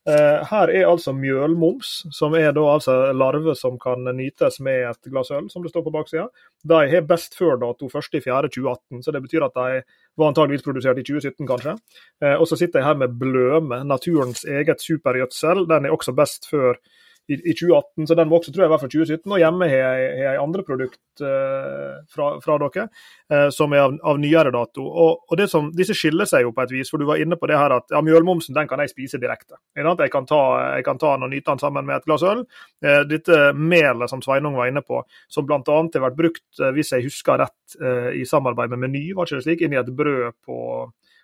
Eh, 0.08 0.44
her 0.48 0.72
er 0.72 0.86
altså 0.88 1.12
mjølmoms, 1.12 1.90
som 2.16 2.36
er 2.40 2.54
da 2.56 2.64
altså 2.72 2.94
larver 3.12 3.58
som 3.60 3.76
kan 3.82 4.08
nytes 4.16 4.62
med 4.64 4.86
et 4.88 5.10
glass 5.12 5.34
øl, 5.36 5.50
som 5.52 5.66
det 5.66 5.74
står 5.74 5.84
på 5.84 5.92
baksida. 5.92 6.30
De 6.64 6.78
har 6.94 7.04
best 7.10 7.36
før-dato 7.36 7.90
1.4.2018, 7.90 9.02
så 9.04 9.12
det 9.12 9.22
betyr 9.26 9.44
at 9.50 9.58
de 9.58 9.82
var 10.16 10.32
antageligvis 10.32 10.64
produsert 10.64 11.02
i 11.02 11.04
2017, 11.04 11.50
kanskje. 11.50 11.76
Eh, 12.24 12.38
og 12.38 12.48
så 12.48 12.56
sitter 12.56 12.80
jeg 12.80 12.88
her 12.88 13.02
med 13.04 13.20
bløme, 13.20 13.82
naturens 13.84 14.46
eget 14.48 14.80
supergjødsel. 14.86 15.66
Den 15.68 15.90
er 15.90 15.98
også 15.98 16.16
best 16.16 16.48
før 16.54 16.80
i, 17.28 17.34
i, 17.52 17.54
2018, 17.54 18.08
så 18.08 18.16
den 18.16 18.30
var 18.30 18.40
også 18.40 18.54
tror 18.54 18.64
jeg 18.64 18.72
var 18.72 18.80
fra 18.82 18.90
2017. 18.92 19.32
Og 19.32 19.42
hjemme 19.42 19.68
har 19.68 19.82
jeg, 20.00 20.36
andre 20.40 20.64
produkt 20.68 21.24
uh, 21.24 21.98
fra, 22.12 22.30
fra, 22.44 22.58
dere 22.64 22.86
uh, 22.88 23.50
som 23.54 23.76
er 23.76 23.84
av, 23.84 23.98
av, 24.08 24.20
nyere 24.22 24.54
dato. 24.56 24.86
Og, 24.88 25.26
og 25.28 25.44
som, 25.52 25.70
Disse 25.76 25.96
skiller 25.98 26.30
seg 26.30 26.46
jo 26.46 26.54
på 26.56 26.64
et 26.64 26.74
vis, 26.78 26.92
for 26.92 27.04
du 27.04 27.08
var 27.10 27.20
inne 27.22 27.40
på 27.40 27.50
det 27.52 27.60
her 27.60 27.76
at 27.76 27.92
ja, 27.92 28.02
mjølmomsen 28.06 28.56
den 28.56 28.70
kan 28.70 28.84
jeg 28.84 28.94
spise 28.94 29.20
direkte. 29.20 29.60
Jeg 29.76 30.12
kan 30.14 30.30
ta, 30.30 30.42
jeg 30.78 30.88
kan 30.88 31.02
ta 31.02 31.16
den 31.18 31.28
og 31.28 31.34
nyte 31.34 31.52
den 31.52 31.64
sammen 31.64 31.88
med 31.88 32.00
et 32.00 32.08
glass 32.08 32.24
øl. 32.28 32.46
Uh, 32.86 33.02
dette 33.10 33.42
melet 33.58 34.12
som 34.12 34.24
Sveinung 34.24 34.56
var 34.60 34.72
inne 34.72 34.86
på, 34.86 35.04
som 35.32 35.48
bl.a. 35.48 35.60
har 35.68 36.08
vært 36.08 36.20
brukt, 36.20 36.48
hvis 36.76 36.94
jeg 36.96 37.06
husker 37.06 37.42
rett, 37.44 37.56
i 38.16 38.24
samarbeid 38.26 38.72
med 38.72 38.80
Meny, 38.86 39.02
var 39.16 39.28
ikke 39.28 39.42
det 39.42 39.46
slik, 39.46 39.62
inn 39.66 39.74
i 39.76 39.80
et 39.80 39.90
brød 39.94 40.32
på 40.48 40.58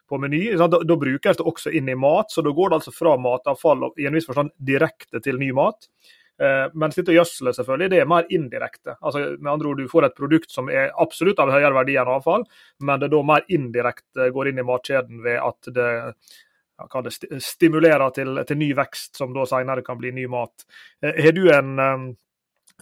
på 0.09 0.19
Meny. 0.21 0.41
Da, 0.59 0.67
da, 0.67 0.97
brukes 0.99 1.39
det 1.39 1.45
også 1.47 1.71
inn 1.75 1.89
i 1.89 1.95
mat, 1.99 2.31
så 2.31 2.43
da 2.45 2.53
går 2.53 2.71
det 2.71 2.81
altså 2.81 2.93
fra 2.95 3.15
matavfall 3.21 3.89
i 3.97 4.07
en 4.09 4.17
viss 4.17 4.27
forstand 4.29 4.53
direkte 4.57 5.21
til 5.23 5.39
ny 5.41 5.51
mat. 5.55 5.89
Eh, 6.41 6.65
mens 6.73 6.97
dette 6.97 7.13
gjødselet 7.13 7.55
selvfølgelig, 7.59 7.89
det 7.93 7.99
er 8.01 8.09
mer 8.09 8.29
indirekte. 8.33 8.97
Altså, 9.01 9.25
med 9.37 9.51
andre 9.51 9.69
ord, 9.69 9.77
Du 9.77 9.89
får 9.89 10.05
et 10.05 10.15
produkt 10.17 10.51
som 10.51 10.69
er 10.69 10.91
absolutt 10.97 11.39
av 11.39 11.51
høyere 11.53 11.75
verdi 11.77 11.97
enn 11.97 12.09
avfall, 12.09 12.47
men 12.79 12.99
det 12.99 13.11
da 13.13 13.21
mer 13.23 13.45
indirekte 13.47 14.31
går 14.33 14.49
inn 14.49 14.59
i 14.59 14.65
matkjeden 14.65 15.21
ved 15.23 15.39
at 15.39 15.69
det, 15.75 15.91
ja, 16.81 17.01
det 17.05 17.41
stimulerer 17.43 18.09
til, 18.15 18.41
til, 18.47 18.57
ny 18.57 18.73
vekst, 18.73 19.15
som 19.17 19.33
da 19.33 19.45
senere 19.45 19.85
kan 19.85 19.97
bli 20.01 20.11
ny 20.11 20.27
mat. 20.27 20.65
Eh, 21.03 21.31
du 21.31 21.45
en 21.53 21.77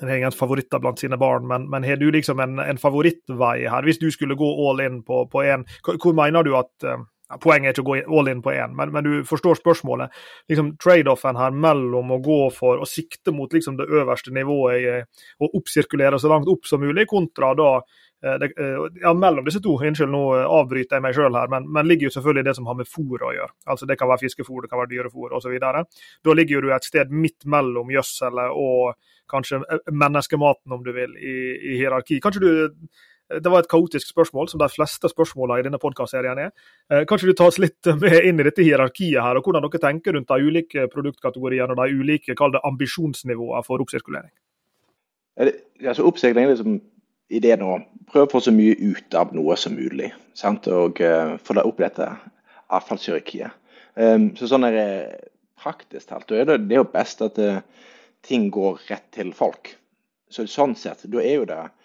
eh, 0.01 0.17
ingen 0.17 0.36
favoritter 0.36 0.79
blant 0.79 1.00
sine 1.00 1.17
barn, 1.17 1.48
men, 1.48 1.69
men 1.69 1.83
har 1.83 2.00
du 2.01 2.10
liksom 2.12 2.39
en, 2.39 2.60
en, 2.60 2.81
favorittvei 2.81 3.67
her? 3.69 3.88
Hvis 3.88 4.01
du 4.01 4.10
skulle 4.12 4.39
gå 4.39 4.51
all 4.69 4.83
in 4.86 5.01
på, 5.03 5.25
én? 5.43 5.65
hvor 5.86 6.15
mener 6.17 6.43
du 6.48 6.55
at 6.57 6.91
Poenget 7.39 7.69
er 7.69 7.75
ikke 7.75 7.83
å 7.83 7.89
gå 7.91 8.19
all 8.19 8.29
in 8.31 8.43
på 8.43 8.53
én, 8.53 8.75
men, 8.75 8.91
men, 8.93 9.05
du 9.05 9.27
forstår 9.27 9.59
spørsmålet. 9.61 10.13
Liksom 10.51 10.75
Trade-offen 10.81 11.39
her 11.39 11.55
mellom 11.55 12.15
å 12.15 12.19
gå 12.23 12.39
for 12.55 12.81
å 12.81 12.88
sikte 12.89 13.33
mot 13.35 13.53
liksom 13.53 13.77
det 13.79 13.88
øverste 13.89 14.33
nivået 14.35 15.07
og 15.39 15.59
oppsirkulere 15.61 16.19
så 16.19 16.31
langt 16.31 16.50
opp 16.51 16.67
som 16.67 16.83
mulig, 16.83 17.07
kontra 17.09 17.53
da 17.57 17.69
eh, 17.77 18.38
det, 18.41 18.51
eh, 18.57 18.88
ja, 19.03 19.13
mellom 19.17 19.47
disse 19.47 19.61
to, 19.63 19.77
unnskyld, 19.77 20.11
nå 20.11 20.23
avbryter 20.43 20.97
jeg 20.97 21.05
meg 21.05 21.15
sjøl 21.17 21.38
her, 21.39 21.51
men, 21.53 21.69
men, 21.69 21.88
ligger 21.89 22.09
jo 22.09 22.15
selvfølgelig 22.17 22.47
det 22.50 22.57
som 22.57 22.67
har 22.71 22.79
med 22.81 22.89
fôr 22.89 23.27
å 23.27 23.35
gjøre. 23.38 23.55
Altså 23.73 23.89
Det 23.89 24.00
kan 24.00 24.11
være 24.11 24.25
fiskefôr, 24.25 24.65
det 24.65 24.73
kan 24.73 24.81
være 24.81 24.93
dyrefôr 24.95 25.38
osv. 25.38 25.55
Da 25.61 26.35
ligger 26.38 26.57
jo 26.57 26.65
du 26.67 26.75
et 26.75 26.89
sted 26.89 27.13
midt 27.13 27.47
mellom 27.50 27.93
gjødselet 27.93 28.57
og 28.57 28.97
kanskje 29.31 29.61
menneskematen, 29.88 30.73
om 30.75 30.83
du 30.83 30.91
vil, 30.95 31.15
i, 31.15 31.38
i 31.71 31.79
hierarki. 31.79 32.19
Kanskje 32.23 32.43
du 32.43 32.51
det 33.39 33.51
var 33.51 33.63
et 33.63 33.69
kaotisk 33.71 34.09
spørsmål, 34.11 34.50
som 34.51 34.59
de 34.61 34.67
fleste 34.71 35.09
spørsmålene 35.11 35.61
i 35.61 35.65
denne 35.67 35.79
podkastserien 35.81 36.39
er. 36.41 36.51
Kan 36.91 37.07
kanskje 37.09 37.31
du 37.31 37.38
tar 37.38 37.51
oss 37.51 37.59
litt 37.61 37.88
med 38.01 38.17
inn 38.27 38.41
i 38.41 38.47
dette 38.47 38.65
hierarkiet 38.65 39.21
her, 39.23 39.38
og 39.38 39.47
hvordan 39.47 39.65
dere 39.65 39.83
tenker 39.83 40.17
rundt 40.17 40.31
de 40.31 40.47
ulike 40.47 40.88
produktkategoriene 40.91 41.75
og 41.75 41.81
de 41.81 42.01
ulike 42.01 42.35
ambisjonsnivåene 42.38 43.63
for 43.67 43.83
oppsirkulering? 43.83 44.31
Altså, 45.39 46.05
oppsirkulering 46.05 46.50
er 46.50 46.55
liksom 46.55 46.79
ideen 47.31 47.63
å 47.63 47.79
prøve 48.11 48.27
å 48.27 48.33
få 48.33 48.43
så 48.43 48.53
mye 48.55 48.75
ut 48.75 49.15
av 49.15 49.31
noe 49.35 49.55
som 49.59 49.75
mulig. 49.77 50.11
Sant? 50.38 50.67
Og 50.67 51.00
uh, 51.00 51.38
få 51.39 51.55
det 51.57 51.67
opp 51.67 51.79
dette 51.79 52.07
avfallshierarkiet. 52.71 53.59
Um, 53.95 54.31
så 54.39 54.47
sånn 54.51 54.67
er 54.67 54.75
det 54.75 54.89
praktisk 55.61 56.09
talt, 56.09 56.31
det, 56.31 56.57
det 56.65 56.75
er 56.75 56.81
jo 56.81 56.89
best 56.91 57.21
at 57.23 57.38
uh, 57.39 57.59
ting 58.25 58.50
går 58.53 58.79
rett 58.89 59.07
til 59.15 59.31
folk. 59.35 59.75
Så 60.31 60.47
Sånn 60.47 60.77
sett, 60.79 61.03
da 61.11 61.19
er 61.19 61.41
jo 61.41 61.47
det 61.47 61.59
Eh, 61.59 61.80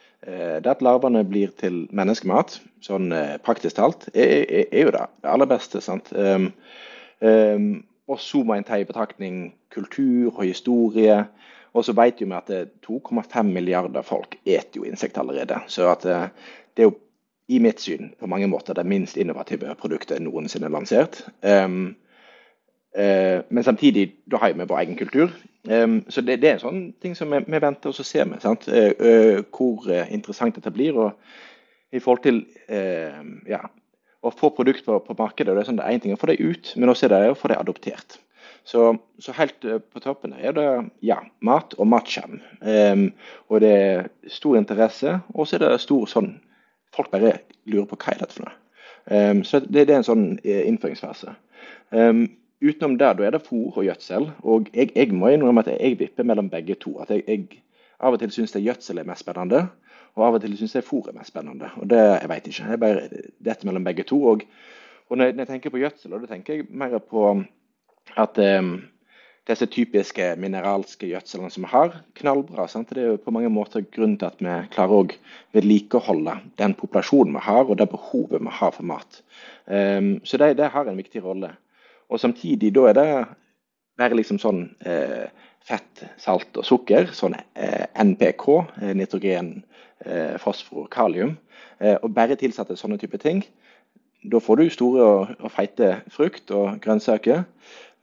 det 0.63 0.71
at 0.71 0.83
larvene 0.83 1.25
blir 1.29 1.53
til 1.61 1.85
menneskemat, 1.95 2.59
sånn 2.85 3.13
eh, 3.15 3.37
praktisk 3.43 3.77
talt, 3.79 4.09
er, 4.15 4.33
er, 4.45 4.65
er, 4.71 4.81
jo 4.87 4.95
det, 4.95 5.05
det 5.23 5.33
aller 5.33 5.51
beste. 5.51 5.83
sant? 5.85 6.13
Um, 6.13 6.51
um, 7.21 7.69
og 8.07 8.21
så 8.23 8.43
må 8.47 8.55
en 8.55 8.67
ta 8.67 8.79
i 8.79 8.87
betraktning 8.87 9.51
kultur 9.75 10.31
og 10.33 10.45
historie. 10.47 11.25
Og 11.77 11.85
så 11.85 11.93
vet 11.97 12.23
vi 12.23 12.29
at 12.33 12.51
2,5 12.87 13.51
milliarder 13.51 14.07
folk 14.07 14.39
eter 14.45 14.81
jo 14.81 14.87
insekter 14.89 15.21
allerede. 15.21 15.59
Så 15.69 15.91
at 15.91 16.07
eh, 16.09 16.29
det 16.75 16.85
er 16.85 16.91
jo 16.91 16.97
i 17.49 17.61
mitt 17.63 17.83
syn 17.83 18.11
på 18.19 18.27
mange 18.27 18.49
måter 18.51 18.75
det 18.75 18.87
minst 18.87 19.19
innovative 19.21 19.75
produktet 19.79 20.23
noensinne 20.23 20.71
lansert. 20.73 21.21
Um, 21.43 21.95
men 22.97 23.65
samtidig 23.65 24.07
da 24.25 24.39
har 24.41 24.55
vi 24.57 24.65
vår 24.65 24.79
egen 24.81 24.97
kultur. 24.97 25.33
Så 26.09 26.23
det, 26.25 26.39
det, 26.41 26.49
er 26.49 26.55
en 26.55 26.63
sånn 26.63 26.79
ting 27.03 27.13
som 27.19 27.29
vi, 27.29 27.43
vi 27.45 27.59
venter 27.61 27.91
og 27.91 27.97
så 27.99 28.07
ser 28.07 28.25
vi. 28.31 28.39
sant? 28.41 28.65
Uh, 28.71 28.95
uh, 28.97 29.41
hvor 29.53 29.85
interessant 30.07 30.57
dette 30.57 30.73
blir. 30.73 30.97
og 30.97 31.93
I 31.93 32.01
forhold 32.01 32.23
til 32.25 32.41
ja, 33.53 33.61
å 34.25 34.33
få 34.33 34.49
produkt 34.57 34.87
på, 34.87 34.97
på 35.05 35.17
markedet, 35.19 35.53
det 35.53 35.61
er 35.61 35.69
sånn 35.69 35.77
det 35.83 35.85
er 35.85 35.99
én 35.99 36.03
ting 36.07 36.17
å 36.17 36.21
få 36.21 36.31
det 36.33 36.41
ut, 36.41 36.73
men 36.81 36.89
også 36.89 37.11
er 37.11 37.15
det 37.15 37.35
å 37.35 37.37
få 37.37 37.53
det 37.53 37.61
adoptert. 37.61 38.17
Så, 38.67 38.97
så 39.19 39.33
helt 39.33 39.63
på 39.63 40.01
toppen 40.03 40.35
er 40.35 40.55
det 40.57 40.67
ja, 41.07 41.21
mat 41.41 41.75
og 41.79 41.87
matcham 41.87 42.41
Um, 42.67 43.13
og 43.49 43.61
det 43.61 43.71
er 43.71 44.09
stor 44.33 44.57
interesse, 44.59 45.21
og 45.35 45.47
så 45.47 45.57
er 45.57 45.63
det 45.63 45.85
stor 45.85 46.09
sånn 46.11 46.33
Folk 46.97 47.11
bare 47.13 47.35
lurer 47.69 47.85
på 47.91 47.99
hva 48.01 48.15
er 48.15 48.23
dette 48.23 48.33
for 48.33 48.47
noe. 48.47 48.55
Um, 49.07 49.43
så 49.45 49.61
det, 49.61 49.85
det, 49.85 49.93
er 49.93 49.99
en 50.01 50.07
sånn 50.07 50.25
innføringsfase. 50.41 51.35
Um, 51.93 52.23
utenom 52.63 52.97
det, 52.99 53.13
da 53.19 53.27
er 53.27 53.37
det 53.37 53.45
fôr 53.45 53.77
og 53.77 53.85
gjødsel. 53.85 54.31
Og 54.43 54.71
jeg, 54.75 54.93
jeg 54.97 55.13
må 55.15 55.33
innrømme 55.33 55.65
at 55.65 55.73
jeg 55.75 55.99
vipper 56.01 56.27
mellom 56.27 56.51
begge 56.51 56.79
to. 56.81 56.97
At 57.03 57.13
jeg, 57.13 57.25
jeg 57.29 57.63
av 58.01 58.17
og 58.17 58.21
til 58.21 58.33
syns 58.33 58.57
gjødsel 58.57 59.01
er 59.01 59.09
mest 59.09 59.25
spennende, 59.25 59.67
og 60.17 60.25
av 60.27 60.39
og 60.39 60.43
til 60.45 60.57
syns 60.59 60.77
jeg 60.77 60.85
fôr 60.87 61.09
er 61.09 61.17
mest 61.17 61.33
spennende. 61.33 61.71
Og 61.81 61.89
det, 61.91 62.01
jeg 62.01 62.33
veit 62.33 62.51
ikke. 62.51 62.73
Jeg 62.73 62.83
bare 62.83 63.23
dette 63.45 63.69
mellom 63.69 63.85
begge 63.85 64.05
to. 64.09 64.23
Og, 64.33 64.45
og 65.09 65.17
når, 65.17 65.31
jeg, 65.31 65.37
når, 65.37 65.45
jeg, 65.45 65.53
tenker 65.55 65.75
på 65.75 65.81
gjødsel, 65.85 66.17
da 66.17 66.29
tenker 66.33 66.55
jeg 66.55 66.69
mer 66.71 66.99
på 66.99 67.31
at 68.17 68.39
um, 68.39 68.77
disse 69.47 69.67
typiske 69.71 70.29
mineralske 70.41 71.09
gjødselene 71.11 71.51
som 71.53 71.67
vi 71.67 71.73
har, 71.73 72.01
knallbra. 72.19 72.67
Sant? 72.71 72.91
Det 72.93 73.03
er 73.03 73.13
jo 73.15 73.21
på 73.23 73.35
mange 73.35 73.53
måter 73.53 73.85
grunnen 73.85 74.17
til 74.21 74.29
at 74.29 74.41
vi 74.41 74.57
klarer 74.73 75.03
å 75.03 75.07
vedlikeholde 75.57 76.39
den 76.61 76.75
populasjonen 76.79 77.37
vi 77.37 77.45
har, 77.47 77.65
og 77.65 77.79
det 77.81 77.89
behovet 77.93 78.43
vi 78.43 78.57
har 78.61 78.75
for 78.75 78.89
mat. 78.89 79.23
Um, 79.67 80.17
så 80.25 80.41
det, 80.41 80.57
det 80.61 80.73
har 80.75 80.89
en 80.89 81.01
viktig 81.01 81.25
rolle. 81.25 81.53
Og 82.11 82.23
samtidig 82.23 82.73
da 82.77 82.87
er 82.91 82.97
det 82.97 83.11
bare 83.99 84.19
liksom 84.19 84.39
sånn 84.41 84.63
eh, 84.87 85.27
fett, 85.67 86.05
salt 86.21 86.59
og 86.59 86.67
sukker, 86.67 87.11
sånn 87.17 87.37
eh, 87.37 87.87
NPK, 87.99 88.47
eh, 88.83 88.93
nitrogen, 88.99 89.55
eh, 90.05 90.37
fosfor, 90.43 90.87
kalium. 90.93 91.37
Eh, 91.81 91.97
og 91.97 92.13
bare 92.17 92.39
tilsette 92.39 92.77
sånne 92.79 93.01
type 93.01 93.19
ting. 93.23 93.43
Da 94.27 94.41
får 94.43 94.61
du 94.61 94.69
store 94.73 95.07
og, 95.07 95.35
og 95.41 95.53
feite 95.55 95.97
frukt 96.13 96.53
og 96.55 96.79
grønnsaker. 96.85 97.45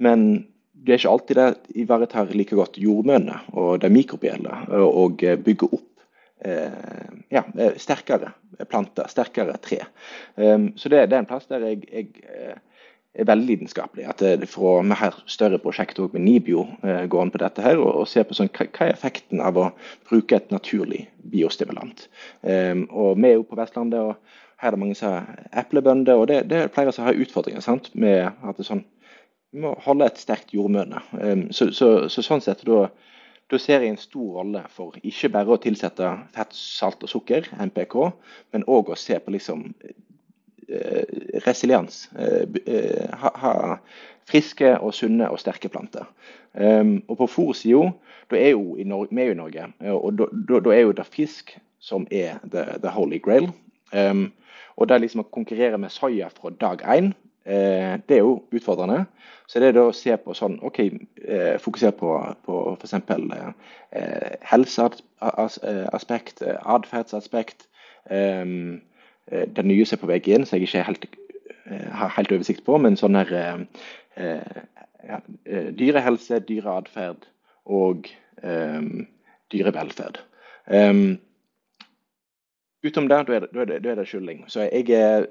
Men 0.04 0.46
det 0.74 0.96
er 0.96 1.00
ikke 1.00 1.14
alltid 1.14 1.40
det 1.40 1.80
ivaretar 1.80 2.36
like 2.36 2.58
godt 2.58 2.78
jordmønene 2.82 3.40
og 3.56 3.80
det 3.84 3.92
mikrobielle, 3.94 4.64
og, 4.76 4.88
og 4.90 5.26
bygger 5.46 5.78
opp 5.78 5.90
eh, 6.44 7.12
ja, 7.32 7.44
sterkere 7.80 8.34
planter, 8.70 9.08
sterkere 9.08 9.56
tre. 9.64 9.80
Um, 10.36 10.74
så 10.76 10.92
det, 10.92 11.06
det, 11.10 11.18
er 11.18 11.24
en 11.24 11.30
plass 11.30 11.48
der 11.48 11.64
jeg, 11.70 11.88
jeg 11.88 12.58
er 13.14 13.28
veldig 13.30 13.48
lidenskapelig. 13.48 14.06
At 14.10 14.22
det, 14.24 14.50
fra, 14.50 14.82
Vi 14.82 14.98
har 15.00 15.18
større 15.30 15.60
prosjekt 15.62 16.00
med 16.14 16.22
NIBIO 16.22 16.66
går 16.82 17.22
an 17.22 17.32
på 17.32 17.42
dette 17.42 17.62
her, 17.62 17.78
og, 17.78 17.92
og 18.02 18.08
ser 18.08 18.26
på 18.28 18.38
sånn, 18.38 18.50
hva, 18.50 18.68
er 18.88 18.94
effekten 18.94 19.42
av 19.42 19.58
å 19.58 19.70
bruke 20.10 20.36
et 20.36 20.52
naturlig 20.52 21.08
biostimulant. 21.32 22.08
Um, 22.42 22.88
og 22.90 23.18
Vi 23.18 23.30
er 23.30 23.38
jo 23.38 23.48
på 23.48 23.60
Vestlandet, 23.60 24.00
og 24.00 24.16
her 24.58 24.72
er 24.72 24.76
det 24.76 24.82
mange 24.82 24.98
som 24.98 25.14
har 25.14 25.48
eplebønder. 25.64 26.16
og 26.18 26.28
Det, 26.28 26.44
det 26.50 26.60
er 26.60 26.74
flere 26.74 26.92
som 26.96 27.06
har 27.06 27.20
utfordringer 27.20 27.62
sant? 27.62 27.92
med 27.94 28.32
at 28.32 28.58
det 28.58 28.68
sånn, 28.68 28.86
vi 29.54 29.62
må 29.62 29.76
holde 29.86 30.10
et 30.10 30.22
sterkt 30.22 30.54
jordmøne. 30.56 31.04
Um, 31.14 31.50
så, 31.52 31.70
så, 31.72 32.10
så, 32.10 32.26
sånn 32.26 32.42
sett 32.42 32.64
da, 32.66 32.88
da 33.52 33.60
ser 33.62 33.84
jeg 33.84 33.94
en 33.94 34.02
stor 34.02 34.40
rolle 34.40 34.64
for 34.74 34.98
ikke 35.04 35.30
bare 35.36 35.54
å 35.54 35.62
tilsette 35.62 36.10
fett, 36.34 36.56
salt 36.58 37.04
og 37.06 37.12
sukker, 37.12 37.52
MPK, 37.62 38.00
men 38.56 38.66
òg 38.66 38.90
å 38.90 38.98
se 38.98 39.20
på 39.22 39.36
liksom 39.36 39.68
Eh, 39.84 39.94
resiliens. 41.46 42.10
Eh, 42.20 42.48
eh, 42.66 43.10
ha, 43.20 43.32
ha, 43.36 43.54
friske 44.30 44.70
og 44.80 44.94
sunne 44.96 45.28
og 45.30 45.40
sterke 45.42 45.70
planter. 45.70 46.06
Um, 46.54 47.02
og 47.12 47.18
på 47.20 47.28
fòrsida, 47.28 47.90
da 48.32 48.38
er 48.40 48.54
jo 48.54 48.78
i 48.80 48.86
Norge, 48.88 49.12
vi 49.12 49.22
er 49.22 49.26
jo 49.26 49.34
i 49.34 49.36
Norge, 49.36 49.66
og 49.92 50.20
da, 50.20 50.72
er 50.72 50.80
jo 50.80 50.94
det 50.96 51.06
fisk 51.12 51.52
som 51.84 52.08
er 52.12 52.40
the, 52.52 52.64
the 52.80 52.90
holy 52.94 53.20
grail. 53.20 53.50
Um, 53.92 54.32
og 54.76 54.88
det 54.90 55.02
liksom 55.02 55.22
å 55.26 55.32
konkurrere 55.34 55.78
med 55.78 55.92
soya 55.92 56.30
fra 56.34 56.50
dag 56.62 56.82
én, 56.96 57.12
eh, 57.46 58.00
det 58.08 58.16
er 58.18 58.24
jo 58.24 58.44
utfordrende. 58.52 59.06
Så 59.48 59.60
det 59.60 59.68
er 59.68 59.76
da 59.76 59.84
å 59.90 59.94
se 59.96 60.16
på 60.18 60.34
sånn 60.38 60.60
OK, 60.64 60.80
eh, 61.28 61.60
fokusere 61.62 61.92
på, 62.00 62.10
på 62.46 62.78
f.eks. 62.80 62.94
Eh, 63.92 64.32
helseaspekt, 64.50 66.42
atferdsaspekt. 66.48 67.68
Um, 68.10 68.82
Eh, 69.32 69.48
det 69.48 69.66
nye 69.66 69.86
som 69.86 69.98
er 69.98 70.02
på 70.02 70.12
vei 70.12 70.20
inn, 70.34 70.46
som 70.48 70.60
jeg 70.60 70.68
ikke 70.68 70.86
helt, 70.88 71.08
eh, 71.66 71.90
har 71.92 72.14
helt 72.18 72.32
oversikt 72.36 72.66
på. 72.68 72.78
Men 72.82 72.98
sånn 73.00 73.18
her 73.20 73.34
eh, 73.38 74.64
ja, 75.08 75.20
dyrehelse, 75.80 76.40
dyreatferd 76.48 77.28
og 77.66 78.08
um, 78.44 79.06
dyrevelferd. 79.52 80.20
Um, 80.68 81.18
utom 82.84 83.10
det, 83.12 83.18
da 83.28 83.36
er 83.36 83.48
det, 83.52 83.82
det, 83.84 83.98
det 84.00 84.06
skylling. 84.08 84.46
Så 84.52 84.68
jeg 84.70 85.28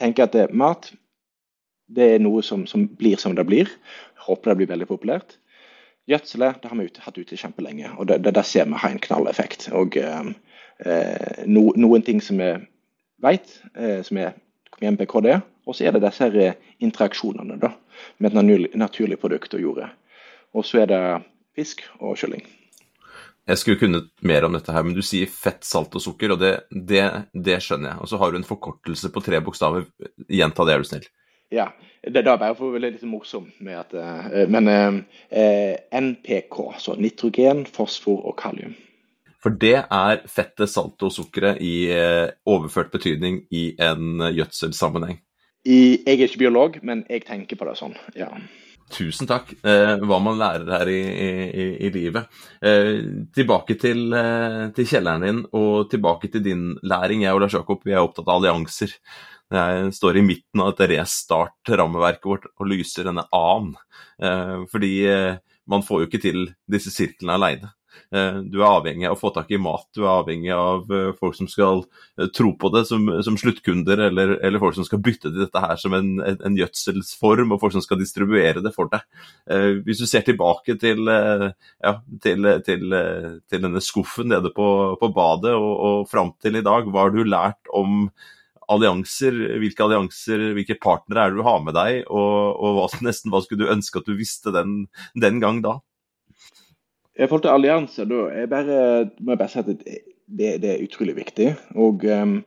tenker 0.00 0.28
at 0.28 0.52
mat 0.52 0.90
det 1.94 2.14
er 2.14 2.22
noe 2.24 2.42
som, 2.44 2.66
som, 2.68 2.86
blir 3.00 3.20
som 3.20 3.36
det 3.36 3.44
blir. 3.48 3.70
Håper 4.26 4.52
det 4.52 4.58
blir 4.60 4.72
veldig 4.72 4.88
populært. 4.88 5.38
Gjødselet 6.10 6.60
det 6.62 6.68
har 6.68 6.76
vi 6.76 6.88
hatt 7.00 7.18
ute 7.18 7.38
kjempelenge, 7.40 7.94
og 7.96 8.08
det, 8.10 8.18
det, 8.24 8.34
det 8.36 8.44
ser 8.44 8.66
vi 8.68 8.80
har 8.80 8.92
en 8.92 9.00
knalleffekt. 9.00 9.70
Og 9.72 9.96
um, 10.04 10.34
Eh, 10.78 11.44
no, 11.46 11.68
noen 11.78 12.02
ting 12.02 12.20
som 12.22 12.40
vi 12.42 12.50
vet, 13.22 13.60
eh, 13.78 14.00
som 14.02 14.18
er 14.18 14.34
MPKD. 14.82 15.30
Og 15.64 15.76
så 15.76 15.86
er 15.86 15.94
det 15.94 16.02
disse 16.04 16.26
her 16.28 16.58
interaksjonene 16.84 17.56
da, 17.60 17.70
med 18.20 18.34
et 18.36 18.74
naturlig 18.76 19.20
produkt 19.22 19.54
og 19.56 19.62
jordet. 19.62 19.88
Og 20.52 20.66
så 20.66 20.82
er 20.82 20.90
det 20.90 21.00
fisk 21.56 21.86
og 22.00 22.18
kylling. 22.20 22.44
Jeg 23.48 23.60
skulle 23.60 23.80
kunnet 23.80 24.08
mer 24.24 24.44
om 24.44 24.54
dette 24.56 24.72
her, 24.72 24.84
men 24.84 24.96
du 24.96 25.02
sier 25.04 25.28
fett, 25.28 25.64
salt 25.64 25.94
og 25.96 26.02
sukker, 26.04 26.32
og 26.32 26.40
det, 26.40 26.52
det, 26.72 27.04
det 27.32 27.58
skjønner 27.64 27.92
jeg. 27.92 28.00
Og 28.00 28.10
så 28.10 28.20
har 28.20 28.32
du 28.32 28.38
en 28.40 28.48
forkortelse 28.48 29.10
på 29.12 29.22
tre 29.24 29.40
bokstaver. 29.44 29.86
Gjenta 30.28 30.64
det, 30.64 30.74
er 30.74 30.84
du 30.84 30.88
snill. 30.88 31.08
Ja. 31.52 31.68
Det 32.04 32.20
er 32.20 32.26
da 32.26 32.36
bare 32.40 32.56
for 32.56 32.68
å 32.68 32.74
være 32.74 32.90
litt 32.92 33.04
morsomt 33.08 33.60
med 33.64 33.78
at 33.80 33.94
uh, 33.96 34.42
Men 34.50 34.68
uh, 34.68 34.98
NPK, 35.88 36.58
så 36.80 36.96
nitrogen, 37.00 37.64
fosfor 37.64 38.26
og 38.28 38.36
kalium. 38.40 38.74
For 39.44 39.52
det 39.60 39.76
er 39.82 40.20
fettet, 40.28 40.70
saltet 40.72 41.06
og 41.08 41.12
sukkeret 41.12 41.60
i 41.64 41.88
uh, 41.92 42.28
overført 42.48 42.92
betydning 42.92 43.42
i 43.52 43.70
en 43.80 44.20
gjødselsammenheng. 44.32 45.20
jeg 45.64 46.04
er 46.04 46.28
ikke 46.28 46.44
biolog, 46.44 46.78
men 46.82 47.06
jeg 47.08 47.24
tenker 47.24 47.56
på 47.56 47.64
det 47.64 47.78
sånn, 47.80 47.96
ja. 48.16 48.28
Tusen 48.92 49.26
takk. 49.26 49.48
Eh, 49.64 49.94
hva 50.04 50.18
man 50.22 50.38
lærer 50.38 50.68
her 50.76 50.90
i, 50.92 51.00
i, 51.00 51.66
i 51.86 51.90
livet. 51.94 52.28
Eh, 52.60 53.00
tilbake 53.34 53.78
til, 53.80 54.06
eh, 54.12 54.66
til, 54.76 54.88
kjelleren 54.90 55.24
din 55.24 55.40
og 55.56 55.88
tilbake 55.90 56.28
til 56.32 56.44
din 56.44 56.66
læring. 56.84 57.24
Jeg 57.24 57.34
og 57.34 57.44
Lars 57.44 57.56
Jakob 57.56 57.84
vi 57.84 57.94
er 57.94 58.04
opptatt 58.04 58.28
av 58.28 58.42
allianser. 58.42 58.92
Jeg 59.52 59.92
står 59.94 60.18
i 60.18 60.24
midten 60.24 60.62
av 60.62 60.72
dette 60.72 60.88
restart-rammeverket 60.94 62.28
vårt 62.30 62.46
og 62.54 62.68
lyser 62.70 63.10
denne 63.10 63.26
A-en. 63.34 63.74
Fordi 64.72 64.94
man 65.70 65.84
får 65.84 66.00
jo 66.00 66.08
ikke 66.08 66.22
til 66.22 66.46
disse 66.70 66.92
sirklene 66.94 67.36
aleine. 67.36 67.70
Eh, 68.14 68.38
du 68.50 68.60
er 68.60 68.68
avhengig 68.68 69.06
av 69.08 69.16
å 69.16 69.18
få 69.18 69.30
tak 69.34 69.50
i 69.54 69.58
mat, 69.60 69.86
du 69.94 70.02
er 70.04 70.12
avhengig 70.12 70.52
av 70.54 70.90
eh, 70.92 71.10
folk 71.18 71.36
som 71.38 71.48
skal 71.50 71.82
eh, 72.18 72.28
tro 72.34 72.52
på 72.58 72.70
det 72.74 72.84
som, 72.88 73.06
som 73.26 73.38
sluttkunder, 73.40 74.04
eller, 74.08 74.36
eller, 74.38 74.62
folk 74.62 74.76
som 74.78 74.86
skal 74.86 75.02
bytte 75.04 75.30
til 75.30 75.40
dette 75.44 75.62
her 75.62 75.78
som 75.80 75.96
en, 75.96 76.12
en, 76.34 76.58
gjødselsform, 76.58 77.54
og 77.54 77.62
folk 77.62 77.76
som 77.76 77.84
skal 77.84 78.00
distribuere 78.00 78.62
det 78.64 78.74
for 78.74 78.90
deg. 78.92 79.02
Hvis 79.86 80.02
du 80.02 80.06
ser 80.08 80.24
tilbake 80.26 80.76
til, 80.80 81.08
ja, 81.08 81.92
til, 82.22 82.48
til, 82.66 82.94
til 83.50 83.64
denne 83.66 83.82
skuffen 83.84 84.30
nede 84.32 84.52
på, 84.54 84.68
på 85.00 85.10
badet 85.14 85.54
og, 85.56 85.72
og 85.88 86.08
fram 86.10 86.32
til 86.42 86.60
i 86.60 86.64
dag, 86.64 86.88
hva 86.88 87.06
har 87.06 87.14
du 87.14 87.22
lært 87.26 87.74
om 87.74 88.06
allianser, 88.72 89.36
hvilke 89.62 89.84
allianser, 89.86 90.50
hvilke 90.56 90.78
partnere 90.82 91.26
er 91.26 91.32
det 91.32 91.40
du 91.40 91.46
har 91.46 91.60
med 91.64 91.76
deg, 91.76 92.04
og, 92.08 92.54
og 92.54 92.78
hva, 92.78 92.88
nesten 93.08 93.34
hva 93.34 93.42
skulle 93.44 93.64
du 93.64 93.74
ønske 93.74 94.00
at 94.00 94.08
du 94.08 94.16
visste 94.18 94.54
den, 94.54 94.84
den 95.18 95.42
gang 95.44 95.62
da? 95.64 95.78
I 97.14 97.28
forhold 97.28 97.44
til 97.44 97.54
allianser, 97.54 98.10
da 98.10 98.24
jeg 98.34 98.50
bare, 98.50 98.80
må 99.20 99.34
jeg 99.34 99.42
bare 99.44 99.52
si 99.52 99.62
at 99.62 99.70
det, 99.70 100.50
det, 100.62 100.70
er 100.72 100.82
utrolig 100.82 101.14
viktig. 101.14 101.52
Og 101.78 102.02
um, 102.10 102.40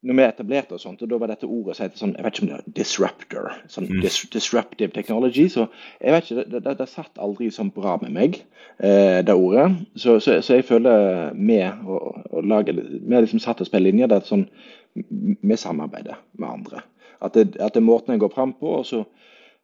når 0.00 0.16
vi 0.16 0.24
etablerte 0.24 0.76
oss 0.76 0.84
sånt, 0.86 1.02
og 1.04 1.10
da 1.10 1.18
var 1.20 1.28
dette 1.28 1.48
ordet 1.48 1.76
heter 1.82 2.00
sånn, 2.00 2.14
jeg 2.16 2.24
vet 2.24 2.36
ikke 2.36 2.44
om 2.46 2.50
det 2.50 2.58
er 2.58 2.74
disruptor, 2.78 3.48
sånn 3.72 3.88
mm. 3.90 3.98
dis, 4.04 4.16
disruptive 4.32 4.94
technology, 4.94 5.44
så 5.52 5.66
jeg 6.00 6.14
vet 6.14 6.28
ikke, 6.28 6.44
det, 6.54 6.62
det, 6.64 6.74
det 6.78 6.88
satt 6.88 7.20
aldri 7.20 7.50
sånn 7.52 7.72
bra 7.74 7.98
med 8.00 8.14
meg, 8.16 8.38
eh, 8.78 9.20
det 9.26 9.36
ordet. 9.36 9.66
Så, 9.94 10.16
så, 10.24 10.38
så, 10.40 10.56
jeg 10.56 10.68
føler 10.70 11.36
med 11.36 11.84
å, 11.84 12.00
å 12.32 12.44
lage, 12.44 12.76
vi 12.80 13.12
har 13.12 13.26
liksom 13.26 13.42
satt 13.44 13.60
oss 13.60 13.72
på 13.72 13.80
en 13.80 13.86
linje 13.90 14.08
der 14.12 14.24
sånn, 14.24 14.46
vi 14.94 15.56
samarbeider 15.56 16.20
med 16.32 16.48
andre. 16.48 16.84
At 17.20 17.34
det, 17.34 17.56
at 17.60 17.74
det 17.74 17.82
er 17.82 17.86
måten 17.86 18.14
en 18.14 18.22
går 18.22 18.32
fram 18.34 18.52
på. 18.56 18.78
og 18.80 18.86
så 18.86 19.04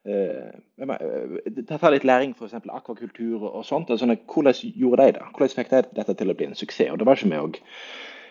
Eh, 0.06 1.66
ta 1.66 1.90
litt 1.90 2.04
læring 2.06 2.34
f.eks. 2.36 2.54
akvakultur 2.54 3.42
og 3.48 3.64
sånt. 3.66 3.90
Sånn, 3.98 4.14
hvordan 4.30 4.54
gjorde 4.78 5.08
de 5.08 5.16
det? 5.16 5.30
Hvordan 5.34 5.56
fikk 5.56 5.72
de 5.72 5.80
dette 5.98 6.14
til 6.18 6.30
å 6.30 6.36
bli 6.36 6.50
en 6.50 6.58
suksess? 6.58 6.92
Og 6.92 7.00
Det 7.00 7.08
var 7.08 7.18
ikke 7.18 7.32
med 7.32 7.42
å 7.42 7.64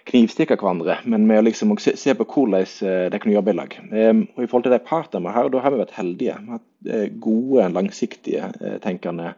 knivstikke 0.06 0.56
hverandre, 0.62 1.00
men 1.10 1.26
med 1.28 1.42
å 1.42 1.46
liksom 1.48 1.74
se, 1.82 1.96
se, 1.98 2.14
på 2.16 2.28
hvordan 2.30 2.64
eh, 2.64 3.08
de 3.12 3.20
kunne 3.20 3.36
jobbe 3.36 3.52
i 3.52 3.58
lag. 3.58 3.76
Og 3.82 4.40
I 4.40 4.48
forhold 4.48 4.68
til 4.70 4.76
de 4.76 4.82
partene 4.88 5.26
vi 5.26 5.36
har, 5.36 5.50
da 5.52 5.64
har 5.66 5.74
vi 5.74 5.82
vært 5.82 5.96
heldige. 5.98 6.38
Vi 6.40 6.54
har 6.54 6.62
hatt 6.62 6.92
eh, 6.94 7.08
gode, 7.20 7.70
langsiktige, 7.76 8.52
tenkende 8.86 9.36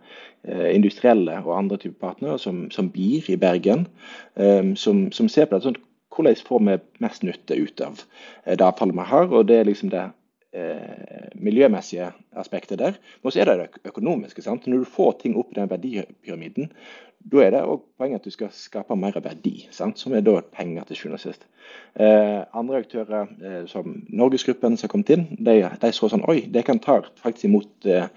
industrielle 0.48 1.42
og 1.42 1.58
andre 1.58 1.76
typer 1.82 1.98
partnere, 2.06 2.38
som, 2.40 2.68
som 2.72 2.88
BIR 2.94 3.26
i 3.34 3.36
Bergen, 3.42 3.82
som, 4.80 5.02
som 5.12 5.28
ser 5.28 5.50
på 5.50 5.58
det 5.58 5.66
sånn 5.66 5.80
hvordan 6.14 6.40
får 6.48 6.64
vi 6.66 6.78
mest 7.04 7.26
nytte 7.28 7.56
ut 7.56 7.82
av 7.82 8.02
det 8.46 8.64
avfallet 8.64 8.96
vi 8.96 9.10
har. 9.12 9.28
og 9.34 9.46
Det 9.50 9.60
er 9.60 9.68
liksom 9.68 9.92
det 9.94 10.06
eh, 10.54 11.28
miljømessige 11.36 12.12
aspektet 12.36 12.80
der. 12.80 12.98
Men 13.22 13.34
så 13.34 13.42
er 13.42 13.50
det 13.52 13.58
det 13.60 13.92
økonomiske. 13.92 14.42
sant? 14.42 14.68
Når 14.68 14.84
du 14.86 14.96
får 14.98 15.20
ting 15.22 15.38
opp 15.38 15.52
i 15.52 15.60
den 15.60 15.70
verdipyramiden, 15.70 16.72
da 17.32 17.44
er 17.44 17.54
det 17.54 17.64
òg 17.68 17.86
poenget 18.00 18.22
at 18.22 18.28
du 18.28 18.34
skal 18.34 18.52
skape 18.56 18.96
mer 19.00 19.18
verdi, 19.24 19.68
sant? 19.76 20.00
som 20.00 20.16
er 20.16 20.26
da 20.26 20.40
penger 20.42 20.88
til 20.88 21.00
sjuende 21.02 21.20
og 21.20 21.24
sist. 21.24 21.48
Eh, 22.00 22.44
andre 22.56 22.84
aktører, 22.84 23.32
eh, 23.44 23.64
som 23.68 24.04
Norgesgruppen 24.08 24.78
som 24.78 24.88
har 24.88 24.94
kommet 24.94 25.12
inn, 25.16 25.26
de, 25.38 25.58
de, 25.82 25.92
så 25.96 26.10
sånn 26.12 26.26
Oi, 26.30 26.46
de 26.52 26.64
kan 26.64 26.80
ta 26.84 27.02
faktisk 27.24 27.50
imot 27.50 27.90
eh, 27.90 28.08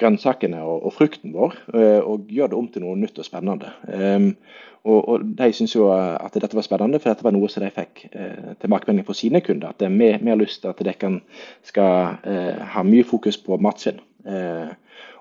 grønnsakene 0.00 0.60
og, 0.62 0.86
og, 0.86 0.94
frukten 0.94 1.34
vår 1.34 1.56
eh, 1.74 2.00
og 2.02 2.30
gjøre 2.30 2.52
det 2.52 2.58
om 2.58 2.70
til 2.70 2.84
noe 2.86 2.98
nytt 2.98 3.18
og 3.18 3.26
spennende. 3.26 3.72
Um, 3.86 4.32
og, 4.84 4.98
og, 5.08 5.26
De 5.38 5.50
syns 5.56 5.74
jo 5.74 5.88
at 5.94 6.34
dette 6.36 6.56
var 6.56 6.66
spennende, 6.66 7.00
for 7.00 7.10
dette 7.10 7.24
var 7.24 7.32
noe 7.34 7.48
som 7.48 7.64
de 7.64 7.70
fikk 7.72 8.04
eh, 8.12 8.54
tilbakemelding 8.60 9.06
på 9.06 9.16
sine 9.16 9.40
kunder. 9.44 9.72
At 9.72 9.80
vi 9.80 10.10
har 10.28 10.40
lyst 10.40 10.60
til 10.62 10.72
at 10.74 10.82
dere 10.84 11.12
skal 11.64 12.18
eh, 12.28 12.60
ha 12.74 12.84
mye 12.84 13.06
fokus 13.08 13.38
på 13.40 13.56
matsvinn. 13.64 14.02
Eh, 14.28 14.74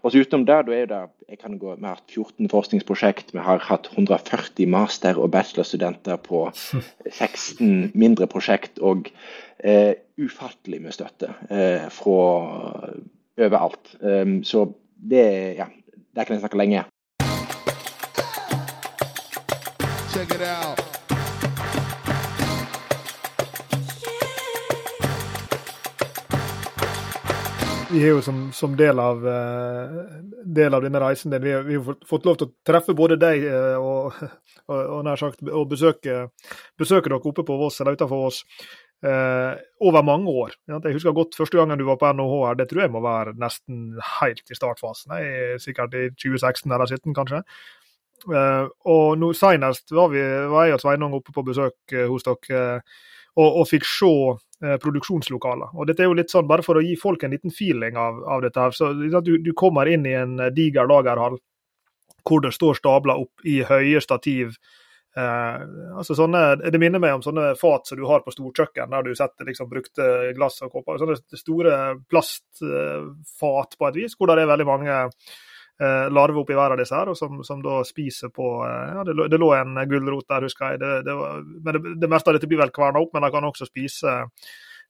og 0.04 0.12
så 0.12 0.20
Utenom 0.20 0.46
det, 0.46 0.58
da 0.68 0.76
er 0.76 0.88
det, 0.92 1.02
jeg 1.30 1.40
kan 1.40 1.58
gå, 1.58 1.76
Vi 1.76 1.86
har 1.88 1.96
hatt 1.96 2.12
14 2.12 2.50
forskningsprosjekt, 2.52 3.34
vi 3.34 3.40
har 3.40 3.60
hatt 3.60 3.88
140 3.96 4.68
master- 4.68 5.20
og 5.20 5.32
bachelorstudenter 5.32 6.18
på 6.18 6.50
16 7.22 7.92
mindre 7.94 8.28
prosjekt, 8.28 8.80
og 8.80 9.08
eh, 9.64 9.96
ufattelig 10.20 10.82
med 10.82 10.92
støtte 10.92 11.32
eh, 11.50 11.88
fra 11.90 12.20
overalt. 13.40 13.96
Um, 14.02 14.44
så 14.44 14.68
det, 14.96 15.56
ja, 15.58 15.66
der 16.16 16.24
kan 16.24 16.36
jeg 16.36 16.44
snakke 16.44 16.58
lenge 16.58 16.84
Check 20.14 20.30
it 20.36 20.42
out. 20.42 20.93
Vi 27.94 28.02
har 28.02 28.16
jo 28.16 28.22
som, 28.26 28.38
som 28.52 28.74
del, 28.78 28.98
av, 29.00 29.20
uh, 29.22 29.98
del, 30.46 30.74
av, 30.74 30.82
denne 30.82 31.02
reisen 31.04 31.34
vi 31.44 31.52
har, 31.54 31.62
vi 31.68 31.76
har, 31.78 31.98
fått 32.10 32.24
lov 32.26 32.40
til 32.40 32.50
å 32.50 32.54
treffe 32.66 32.96
både 32.98 33.20
deg 33.22 33.44
uh, 33.46 33.76
og, 33.78 34.16
og, 34.72 34.80
og, 34.80 35.04
nær 35.06 35.22
sagt, 35.22 35.44
og 35.46 35.68
besøke, 35.70 36.24
besøke 36.80 37.12
dere 37.12 37.22
oppe 37.22 37.46
på 37.46 37.60
Voss 37.60 37.78
eller 37.84 37.94
utenfor 37.94 38.24
Voss 38.24 38.42
uh, 39.06 39.54
over 39.86 40.08
mange 40.10 40.34
år. 40.34 40.58
Jeg 40.72 40.98
husker 40.98 41.14
godt 41.14 41.38
første 41.38 41.60
gangen 41.60 41.78
du 41.78 41.86
var 41.86 42.02
på 42.02 42.10
NHH 42.18 42.36
her, 42.48 42.60
det 42.64 42.70
tror 42.72 42.86
jeg 42.88 42.96
må 42.96 43.04
være 43.06 43.38
nesten 43.38 43.86
helt 44.18 44.44
i 44.50 44.58
startfasen. 44.58 45.14
Jeg 45.20 45.48
er 45.54 45.62
sikkert 45.62 45.94
i 45.94 46.08
2016 46.16 46.66
eller 46.72 46.90
2017 46.90 47.18
kanskje. 47.22 47.46
Uh, 48.26 48.72
og 48.90 49.20
nå 49.22 49.36
Senest 49.38 49.94
var, 49.94 50.10
vi, 50.10 50.24
var 50.50 50.70
jeg 50.72 50.80
og 50.80 50.82
Sveinung 50.88 51.14
oppe 51.20 51.36
på 51.36 51.46
besøk 51.46 51.78
uh, 51.94 52.08
hos 52.10 52.26
dere 52.26 52.64
og, 53.34 53.48
og, 53.48 53.64
fikk 53.70 53.86
se 53.90 54.12
produksjonslokaler. 54.84 55.74
Og 55.76 55.88
dette 55.90 56.04
er 56.04 56.08
jo 56.12 56.18
litt 56.18 56.32
sånn 56.32 56.48
Bare 56.48 56.64
for 56.66 56.80
å 56.80 56.84
gi 56.84 56.94
folk 57.00 57.24
en 57.24 57.34
liten 57.36 57.52
feeling 57.52 57.98
av, 58.00 58.22
av 58.24 58.44
dette. 58.46 58.60
her, 58.60 58.72
så 58.72 58.94
du, 58.94 59.36
du, 59.38 59.52
kommer 59.58 59.90
inn 59.90 60.06
i 60.08 60.16
en 60.18 60.38
diger 60.56 60.88
lagerhall 60.90 61.40
hvor 62.24 62.40
det 62.44 62.54
står 62.56 62.80
stabla 62.80 63.18
opp 63.20 63.44
i 63.44 63.58
høye 63.68 64.00
stativ. 64.02 64.56
altså 65.16 66.16
sånne, 66.16 66.72
Det 66.72 66.80
minner 66.80 67.02
meg 67.04 67.18
om 67.18 67.22
sånne 67.26 67.50
fat 67.60 67.88
som 67.88 68.00
du 68.00 68.06
har 68.08 68.24
på 68.24 68.32
storkjøkken, 68.32 68.90
der 68.90 69.04
du 69.04 69.16
setter 69.16 69.46
liksom 69.46 69.70
brukte 69.70 70.32
glass 70.38 70.62
og 70.64 70.72
kopper. 70.72 71.02
Sånne 71.02 71.20
store 71.38 71.98
plastfat 72.08 73.76
på 73.76 73.90
et 73.90 74.00
vis, 74.00 74.16
hvor 74.16 74.32
det 74.32 74.40
er 74.40 74.54
veldig 74.54 74.70
mange 74.70 75.02
eh, 75.82 76.10
larver 76.14 76.44
oppi 76.44 76.58
hver 76.58 76.76
av 76.76 76.82
disse 76.82 76.96
her, 76.96 77.12
og 77.12 77.18
som, 77.18 77.42
som 77.48 77.64
da 77.64 77.80
spiser 77.88 78.34
på 78.34 78.50
eh, 78.68 78.94
ja, 78.98 79.06
det, 79.08 79.16
det, 79.32 79.40
lå 79.42 79.54
en 79.58 79.80
gulrot 79.90 80.28
der, 80.30 80.46
husker 80.48 80.74
jeg. 80.74 80.84
Det, 80.84 80.94
det, 81.08 81.18
var, 81.20 81.42
men 81.44 81.78
det, 81.78 81.96
det, 82.04 82.12
meste 82.12 82.32
av 82.32 82.38
dette 82.38 82.50
blir 82.52 82.62
vel 82.62 82.74
kverna 82.76 83.02
opp, 83.04 83.14
men 83.16 83.26
de 83.26 83.34
kan 83.34 83.50
også 83.50 83.70
spise 83.70 84.18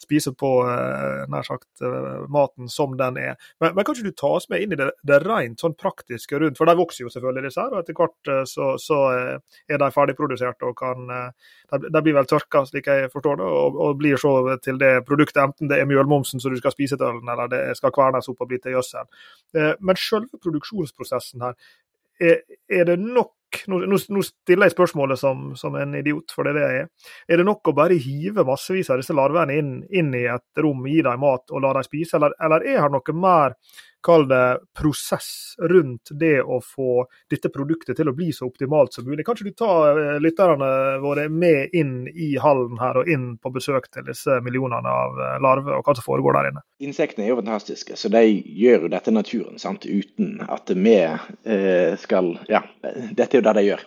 spise 0.04 0.34
på 0.38 0.50
eh, 0.68 1.24
nær 1.32 1.46
sagt 1.48 1.84
eh, 1.84 2.24
maten 2.32 2.70
som 2.72 2.96
den 3.00 3.18
er. 3.22 3.38
Men, 3.64 3.74
men 3.74 3.86
kan 3.86 3.96
ikke 3.96 4.12
du 4.12 4.18
ta 4.20 4.32
oss 4.38 4.50
med 4.52 4.64
inn 4.64 4.76
i 4.76 4.80
det, 4.80 4.90
det 5.08 5.20
rent 5.24 5.64
sånn 5.64 5.76
praktiske 5.80 6.40
rundt? 6.42 6.60
For 6.60 6.70
de 6.70 6.76
vokser 6.80 7.06
jo 7.06 7.12
selvfølgelig, 7.14 7.46
disse 7.48 7.64
her, 7.64 7.74
og 7.74 7.84
etter 7.84 7.98
hvert 7.98 8.32
eh, 8.34 8.42
så, 8.50 8.70
så 8.82 9.00
er 9.14 9.82
de 9.82 9.92
ferdigprodusert 9.94 10.66
og 10.68 10.76
kan 10.80 11.10
De 11.74 12.02
blir 12.06 12.16
vel 12.16 12.28
tørka, 12.30 12.64
slik 12.70 12.88
jeg 12.92 13.12
forstår 13.14 13.40
det, 13.42 13.48
og, 13.48 13.78
og, 13.82 13.96
blir 14.00 14.20
så 14.22 14.58
til 14.64 14.80
det 14.82 14.92
produktet, 15.08 15.42
enten 15.44 15.72
det 15.72 15.80
er 15.80 15.90
mjølmomsen 15.90 16.42
som 16.44 16.54
du 16.54 16.60
skal 16.60 16.74
spise 16.76 17.00
til 17.00 17.10
ølen, 17.10 17.30
eller 17.30 17.50
det 17.52 17.62
skal 17.80 17.94
kvernes 17.96 18.30
opp 18.30 18.44
og 18.44 18.52
bli 18.52 18.60
til 18.62 18.78
gjødsel. 18.78 19.10
Men 19.82 20.00
selve 20.00 20.42
produksjonsprosessen 20.44 21.46
her, 21.46 21.58
er, 22.22 22.44
er 22.70 22.86
det 22.90 23.00
nok 23.02 23.34
nå, 23.68 23.80
nå, 23.88 24.24
stiller 24.26 24.70
jeg 24.70 24.76
spørsmålet 24.76 25.20
som, 25.20 25.52
som, 25.60 25.76
en 25.80 25.96
idiot, 26.00 26.34
for 26.36 26.48
det 26.48 26.54
er 26.54 26.60
det 26.60 26.66
jeg 26.66 26.84
er. 26.84 26.92
Er 27.28 27.42
det 27.42 27.48
nok 27.48 27.72
å 27.72 27.76
bare 27.78 28.00
hive 28.02 28.46
massevis 28.48 28.92
av 28.94 29.02
disse 29.02 29.16
larvene 29.18 29.58
inn, 29.60 29.74
inn, 29.94 30.14
i 30.18 30.26
et 30.32 30.64
rom, 30.64 30.86
gi 30.90 31.02
dem 31.06 31.24
mat 31.24 31.54
og 31.54 31.64
la 31.64 31.74
dem 31.78 31.88
spise, 31.88 32.18
eller, 32.20 32.36
eller 32.44 32.68
er 32.68 32.82
det 32.86 32.94
noe 32.96 33.18
mer 33.18 33.58
kall 34.04 34.28
det, 34.28 34.60
prosess 34.78 35.56
rundt 35.70 36.12
det 36.20 36.42
å 36.42 36.60
få 36.64 37.06
dette 37.32 37.50
produktet 37.54 37.98
til 37.98 38.10
å 38.10 38.16
bli 38.16 38.32
så 38.36 38.48
optimalt 38.50 38.94
som 38.94 39.08
mulig. 39.08 39.26
Kan 39.26 39.38
ikke 39.38 39.52
du 39.52 39.58
ta 39.58 39.74
eh, 39.92 40.18
lytterne 40.24 40.70
våre 41.04 41.28
med 41.32 41.74
inn 41.76 42.08
i 42.08 42.34
hallen 42.42 42.80
her 42.82 43.00
og 43.02 43.10
inn 43.10 43.34
på 43.42 43.54
besøk 43.56 43.90
til 43.94 44.08
disse 44.08 44.40
millionene 44.46 44.90
av 44.90 45.22
eh, 45.22 45.38
larver, 45.44 45.78
og 45.78 45.88
hva 45.88 45.96
som 45.98 46.06
foregår 46.06 46.38
der 46.38 46.52
inne? 46.52 46.66
Insektene 46.84 47.28
er 47.28 47.34
jo 47.34 47.40
fantastiske, 47.40 47.98
så 48.00 48.12
de 48.14 48.26
gjør 48.28 48.88
jo 48.88 48.94
dette 48.94 49.16
naturen 49.16 49.62
sant? 49.62 49.84
uten 49.84 50.38
at 50.48 50.70
vi 50.74 50.96
eh, 51.04 51.96
skal 52.00 52.38
Ja, 52.50 52.64
dette 52.84 53.38
er 53.38 53.42
jo 53.42 53.46
det 53.46 53.56
de 53.58 53.66
gjør. 53.68 53.84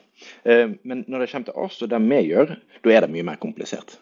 Men 0.86 1.02
når 1.10 1.22
det 1.22 1.26
kommer 1.30 1.48
til 1.48 1.58
oss 1.66 1.76
og 1.84 1.90
det 1.92 1.98
vi 2.00 2.18
gjør, 2.30 2.54
da 2.84 2.92
er 2.92 3.04
det 3.04 3.12
mye 3.12 3.26
mer 3.26 3.38
komplisert. 3.40 3.98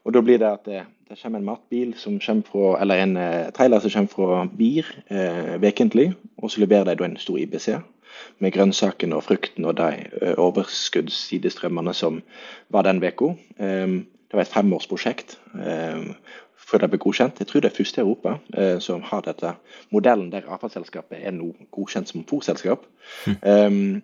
Eh, 0.00 0.06
og 0.06 0.14
Da 0.14 0.20
blir 0.20 0.38
det 0.38 0.46
at 0.46 0.64
det, 0.64 0.84
det 1.08 1.18
kommer 1.22 1.38
en 1.38 1.44
matbil 1.44 1.94
som 1.96 2.20
kommer 2.20 2.42
fra, 2.42 2.80
eller 2.80 2.94
en 2.94 3.16
uh, 3.16 3.52
trailer 3.52 3.78
som 3.80 3.90
kommer 3.90 4.08
fra 4.08 4.46
BIR 4.58 4.86
eh, 5.10 5.62
vekentlig, 5.62 6.14
Og 6.38 6.50
så 6.50 6.60
leverer 6.60 6.94
de 6.94 7.04
en 7.04 7.16
stor 7.16 7.36
IBC 7.38 7.68
med 8.38 8.52
grønnsakene 8.52 9.16
og 9.16 9.22
frukten 9.22 9.64
og 9.64 9.76
de 9.76 10.06
uh, 10.22 10.34
overskuddssidestrømmene 10.36 11.94
som 11.94 12.22
var 12.68 12.82
den 12.82 13.04
uka. 13.04 13.34
Um, 13.58 14.06
det 14.30 14.36
var 14.36 14.40
et 14.40 14.48
femårsprosjekt 14.48 15.38
um, 15.54 16.14
før 16.56 16.78
det 16.78 16.90
ble 16.90 16.98
godkjent. 16.98 17.38
Jeg 17.38 17.46
tror 17.46 17.60
det 17.60 17.70
er 17.70 17.76
første 17.76 18.00
i 18.00 18.04
Europa 18.04 18.38
uh, 18.58 18.78
som 18.80 19.02
har 19.02 19.20
dette 19.20 19.54
modellen 19.90 20.32
der 20.32 20.48
avfallsselskapet 20.48 21.18
er 21.20 21.30
nå 21.30 21.52
godkjent 21.70 22.08
som 22.08 22.24
fòrselskap. 22.24 22.86
Mm. 23.26 23.36
Um, 23.46 24.02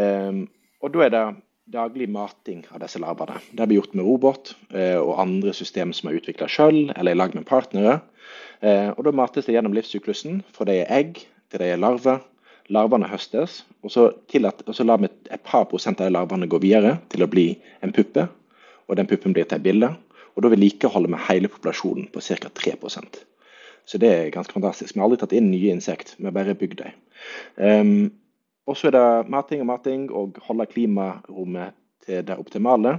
um, 0.00 0.48
og 0.80 0.94
da 0.94 1.04
er 1.04 1.08
det 1.08 1.24
daglig 1.64 2.08
mating 2.12 2.64
av 2.70 2.82
disse 2.82 3.00
larvene. 3.00 3.38
Det 3.52 3.66
blir 3.66 3.80
gjort 3.80 3.94
med 3.96 4.04
robot 4.04 4.52
eh, 4.74 4.98
og 4.98 5.20
andre 5.22 5.54
system 5.56 5.94
som 5.96 6.10
er 6.10 6.18
utvikla 6.18 6.48
sjøl 6.50 6.92
eller 6.92 7.14
i 7.14 7.18
lag 7.18 7.34
med 7.36 7.46
partnere. 7.48 8.00
Eh, 8.60 8.90
og 8.92 9.04
Da 9.06 9.14
mates 9.16 9.48
det 9.48 9.56
gjennom 9.56 9.74
livssyklusen 9.76 10.42
fra 10.52 10.68
det 10.68 10.82
er 10.82 10.92
egg 10.92 11.24
til 11.50 11.62
det 11.62 11.72
er 11.72 11.80
larver. 11.80 12.22
Larvene 12.72 13.08
høstes, 13.10 13.58
og 13.84 13.92
så, 13.92 14.06
at, 14.08 14.62
og 14.64 14.72
så 14.72 14.86
lar 14.88 15.02
vi 15.02 15.10
et 15.28 15.42
par 15.44 15.66
prosent 15.68 16.00
av 16.00 16.08
de 16.08 16.14
larvene 16.14 16.48
gå 16.48 16.60
videre 16.62 16.96
til 17.12 17.24
å 17.24 17.28
bli 17.28 17.50
en 17.84 17.92
puppe. 17.92 18.24
Og 18.88 18.96
den 18.96 19.08
puppen 19.08 19.36
blir 19.36 19.44
til 19.44 19.58
et 19.58 19.66
bilde. 19.66 19.90
Og 20.34 20.44
da 20.44 20.50
vedlikeholder 20.52 21.12
vi 21.12 21.20
hele 21.28 21.50
populasjonen 21.52 22.08
på 22.12 22.24
ca. 22.24 22.48
3% 22.48 23.20
Så 23.84 24.00
det 24.00 24.10
er 24.10 24.32
ganske 24.32 24.52
fantastisk. 24.52 24.94
Vi 24.94 25.00
har 25.00 25.06
aldri 25.06 25.20
tatt 25.20 25.36
inn 25.36 25.50
nye 25.52 25.72
insekt, 25.76 26.16
vi 26.16 26.24
har 26.24 26.32
bare 26.32 26.56
bygd 26.56 26.80
dem. 26.80 26.96
Um, 27.60 28.12
og 28.66 28.76
så 28.76 28.88
er 28.88 28.96
det 28.96 29.30
mating 29.32 29.60
og 29.60 29.68
mating 29.68 30.06
og 30.12 30.38
holde 30.46 30.66
klimarommet 30.70 31.76
til 32.06 32.24
det 32.26 32.36
optimale. 32.38 32.98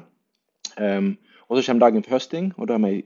Um, 0.77 1.15
og 1.49 1.57
så 1.57 1.65
kommer 1.65 1.85
dagen 1.85 2.03
for 2.03 2.17
høsting, 2.17 2.53
og 2.57 2.67
da 2.67 2.77
har 2.77 2.87
vi 2.87 3.03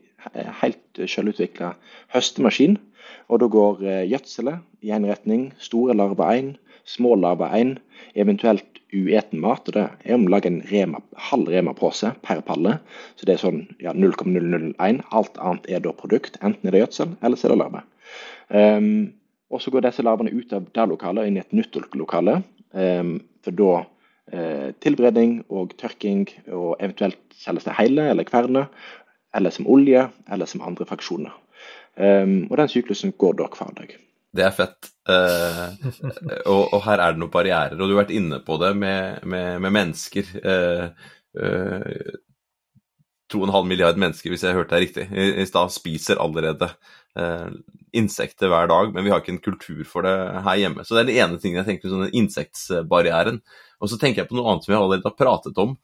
helt 0.62 1.02
selvutvikla 1.12 1.74
høstemaskin. 2.14 2.78
Og 3.30 3.42
da 3.42 3.48
går 3.52 3.84
eh, 3.84 4.08
gjødselet 4.10 4.60
i 4.86 4.92
én 4.96 5.08
retning, 5.08 5.50
store 5.60 5.96
larver 5.98 6.32
én, 6.34 6.50
små 6.86 7.16
larver 7.16 7.52
én, 7.56 7.78
eventuelt 8.16 8.80
ueten 8.94 9.42
mat. 9.42 9.68
og 9.68 9.74
Det 9.74 9.86
er 10.06 10.16
om 10.16 10.26
å 10.28 10.34
lage 10.34 10.50
en 10.50 10.62
rema, 10.72 11.02
halv 11.30 11.50
Rema-pose 11.52 12.14
per 12.26 12.42
palle. 12.42 12.80
Så 13.16 13.28
det 13.28 13.36
er 13.36 13.44
sånn 13.44 13.62
ja, 13.84 13.94
0,001. 13.94 15.04
Alt 15.12 15.38
annet 15.38 15.70
er 15.70 15.84
da 15.86 15.94
produkt. 15.94 16.40
Enten 16.42 16.68
er 16.68 16.76
det 16.76 16.84
gjødsel, 16.86 17.16
eller 17.22 17.38
så 17.38 17.50
er 17.50 17.56
det 17.56 17.62
larve. 17.64 17.86
Um, 18.50 18.92
og 19.50 19.62
så 19.62 19.72
går 19.74 19.88
disse 19.88 20.06
larvene 20.06 20.34
ut 20.34 20.54
av 20.54 20.68
det 20.70 20.86
lokalet 20.92 21.24
og 21.24 21.30
inn 21.30 21.40
i 21.40 21.44
et 21.44 21.56
nytt 21.58 21.78
lokale. 21.98 22.42
Um, 22.72 23.16
for 23.46 23.56
da 23.58 23.72
uh, 23.82 24.68
tilberedning 24.84 25.40
og 25.50 25.74
tørking, 25.80 26.28
og 26.54 26.76
eventuelt 26.78 27.22
selges 27.40 27.66
det 27.66 27.78
hele 27.80 28.10
eller 28.12 28.28
kverne. 28.30 28.68
Eller 29.36 29.54
som 29.54 29.68
olje, 29.70 30.08
eller 30.30 30.50
som 30.50 30.62
andre 30.66 30.86
fraksjoner. 30.90 31.34
Um, 31.98 32.46
og 32.50 32.56
den 32.62 32.72
syklusen 32.72 33.16
går 33.18 33.42
da 33.42 33.50
hver 33.50 33.74
dag. 33.78 33.98
Det 34.38 34.46
er 34.46 34.54
fett. 34.54 34.92
Uh, 35.10 35.74
og, 36.46 36.64
og, 36.76 36.80
her 36.86 37.02
er 37.02 37.16
det 37.16 37.22
noen 37.24 37.34
barrierer. 37.34 37.78
Og 37.78 37.90
du 37.90 37.96
har 37.96 38.04
vært 38.04 38.18
inne 38.18 38.42
på 38.46 38.60
det 38.62 38.76
med, 38.78 39.26
med, 39.26 39.58
med 39.66 39.74
mennesker. 39.74 40.30
Uh, 40.46 41.10
uh, 41.42 42.18
2,5 43.34 43.66
milliard 43.70 43.98
mennesker, 44.02 44.32
hvis 44.34 44.44
jeg 44.46 44.58
hørte 44.58 44.74
deg 44.76 44.88
riktig, 44.88 45.06
i, 45.14 45.28
i 45.42 45.46
stad 45.46 45.74
spiser 45.74 46.22
allerede 46.22 46.72
insekter 47.96 48.52
hver 48.52 48.68
dag, 48.70 48.92
men 48.94 49.04
vi 49.04 49.12
har 49.12 49.20
ikke 49.24 49.34
en 49.34 49.42
kultur 49.44 49.82
for 49.88 50.06
det 50.06 50.14
her 50.46 50.60
hjemme. 50.62 50.84
Så 50.86 50.96
det 50.96 51.02
er 51.02 51.08
den 51.10 51.22
ene 51.24 51.40
tingen 51.42 51.60
jeg 51.62 51.68
tenker, 51.68 51.92
sånn 51.92 52.14
insektbarrieren. 52.16 53.42
Og 53.80 53.92
så 53.92 53.98
tenker 54.00 54.24
jeg 54.24 54.30
på 54.30 54.38
noe 54.38 54.52
annet 54.52 54.66
som 54.66 54.74
vi 54.74 54.78
allerede 54.78 55.10
har 55.10 55.18
pratet 55.20 55.58
om. 55.62 55.78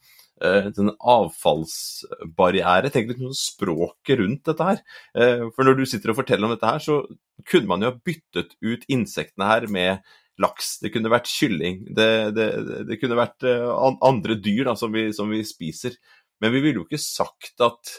Uh, 0.43 0.67
den 0.75 0.91
avfallsbarriere. 0.99 2.91
Tenk 2.91 3.07
litt 3.07 3.21
på 3.23 3.31
språket 3.39 4.19
rundt 4.19 4.43
dette 4.49 4.67
her. 4.67 4.81
Uh, 5.15 5.47
for 5.55 5.63
når 5.63 5.79
du 5.79 5.85
sitter 5.88 6.11
og 6.11 6.19
forteller 6.19 6.47
om 6.47 6.51
dette 6.51 6.67
her, 6.67 6.83
så 6.83 6.99
kunne 7.47 7.71
man 7.71 7.85
jo 7.85 7.93
ha 7.93 8.03
byttet 8.11 8.57
ut 8.59 8.83
insektene 8.91 9.47
her 9.47 9.67
med 9.71 10.03
laks, 10.43 10.73
det 10.83 10.91
kunne 10.91 11.07
vært 11.13 11.31
kylling, 11.31 11.77
det, 11.95 12.35
det, 12.35 12.47
det 12.89 12.97
kunne 12.99 13.15
vært 13.15 13.45
andre 13.47 14.35
dyr 14.43 14.65
da, 14.67 14.73
som, 14.75 14.91
vi, 14.91 15.05
som 15.15 15.29
vi 15.31 15.39
spiser. 15.47 15.95
Men 16.43 16.51
vi 16.51 16.59
ville 16.59 16.81
jo 16.81 16.88
ikke 16.89 16.99
sagt 16.99 17.63
at, 17.63 17.93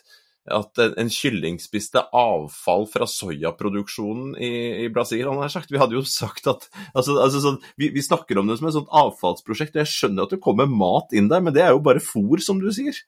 at 0.52 0.80
en 0.86 1.10
kylling 1.12 1.58
spiste 1.62 2.02
avfall 2.14 2.86
fra 2.90 3.08
soyaproduksjonen 3.10 4.34
i, 4.38 4.52
i 4.84 4.90
Brasil. 4.92 5.26
Han 5.28 5.42
har 5.42 5.52
sagt. 5.52 5.72
Vi 5.72 5.80
hadde 5.80 5.98
jo 5.98 6.04
sagt 6.06 6.48
at 6.50 6.68
altså, 6.92 7.16
altså 7.22 7.42
sånn, 7.42 7.60
vi, 7.80 7.90
vi, 7.94 8.04
snakker 8.04 8.38
om 8.40 8.50
det 8.50 8.58
som 8.60 8.68
et 8.70 8.76
sånt 8.76 8.92
avfallsprosjekt. 8.94 9.76
og 9.76 9.84
Jeg 9.84 9.94
skjønner 9.94 10.26
at 10.26 10.36
det 10.36 10.42
kommer 10.44 10.70
mat 10.70 11.14
inn 11.16 11.30
der, 11.32 11.42
men 11.44 11.56
det 11.56 11.64
er 11.66 11.74
jo 11.74 11.82
bare 11.84 12.02
fôr, 12.02 12.42
som 12.42 12.62
du 12.62 12.68
sier. 12.74 12.98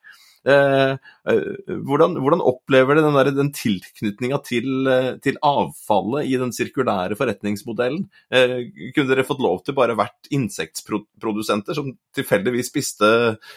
Eh, 0.46 0.92
eh, 1.29 1.40
hvordan, 1.85 2.14
hvordan, 2.22 2.42
opplever 2.44 2.96
du 2.96 3.03
den, 3.03 3.16
der, 3.18 3.31
den 3.35 3.51
tilknytninga 3.55 4.38
til, 4.46 4.87
eh, 4.90 5.11
til, 5.24 5.38
avfallet 5.44 6.29
i 6.31 6.38
den 6.40 6.55
sirkulære 6.55 7.18
forretningsmodellen? 7.18 8.07
kunne 8.29 9.09
dere 9.09 9.27
fått 9.27 9.42
lov 9.42 9.62
til 9.64 9.77
bare 9.77 9.96
vært 9.98 10.29
insektprodusenter 10.35 11.77
som 11.77 11.90
tilfeldigvis 12.16 12.68
spiste 12.70 13.09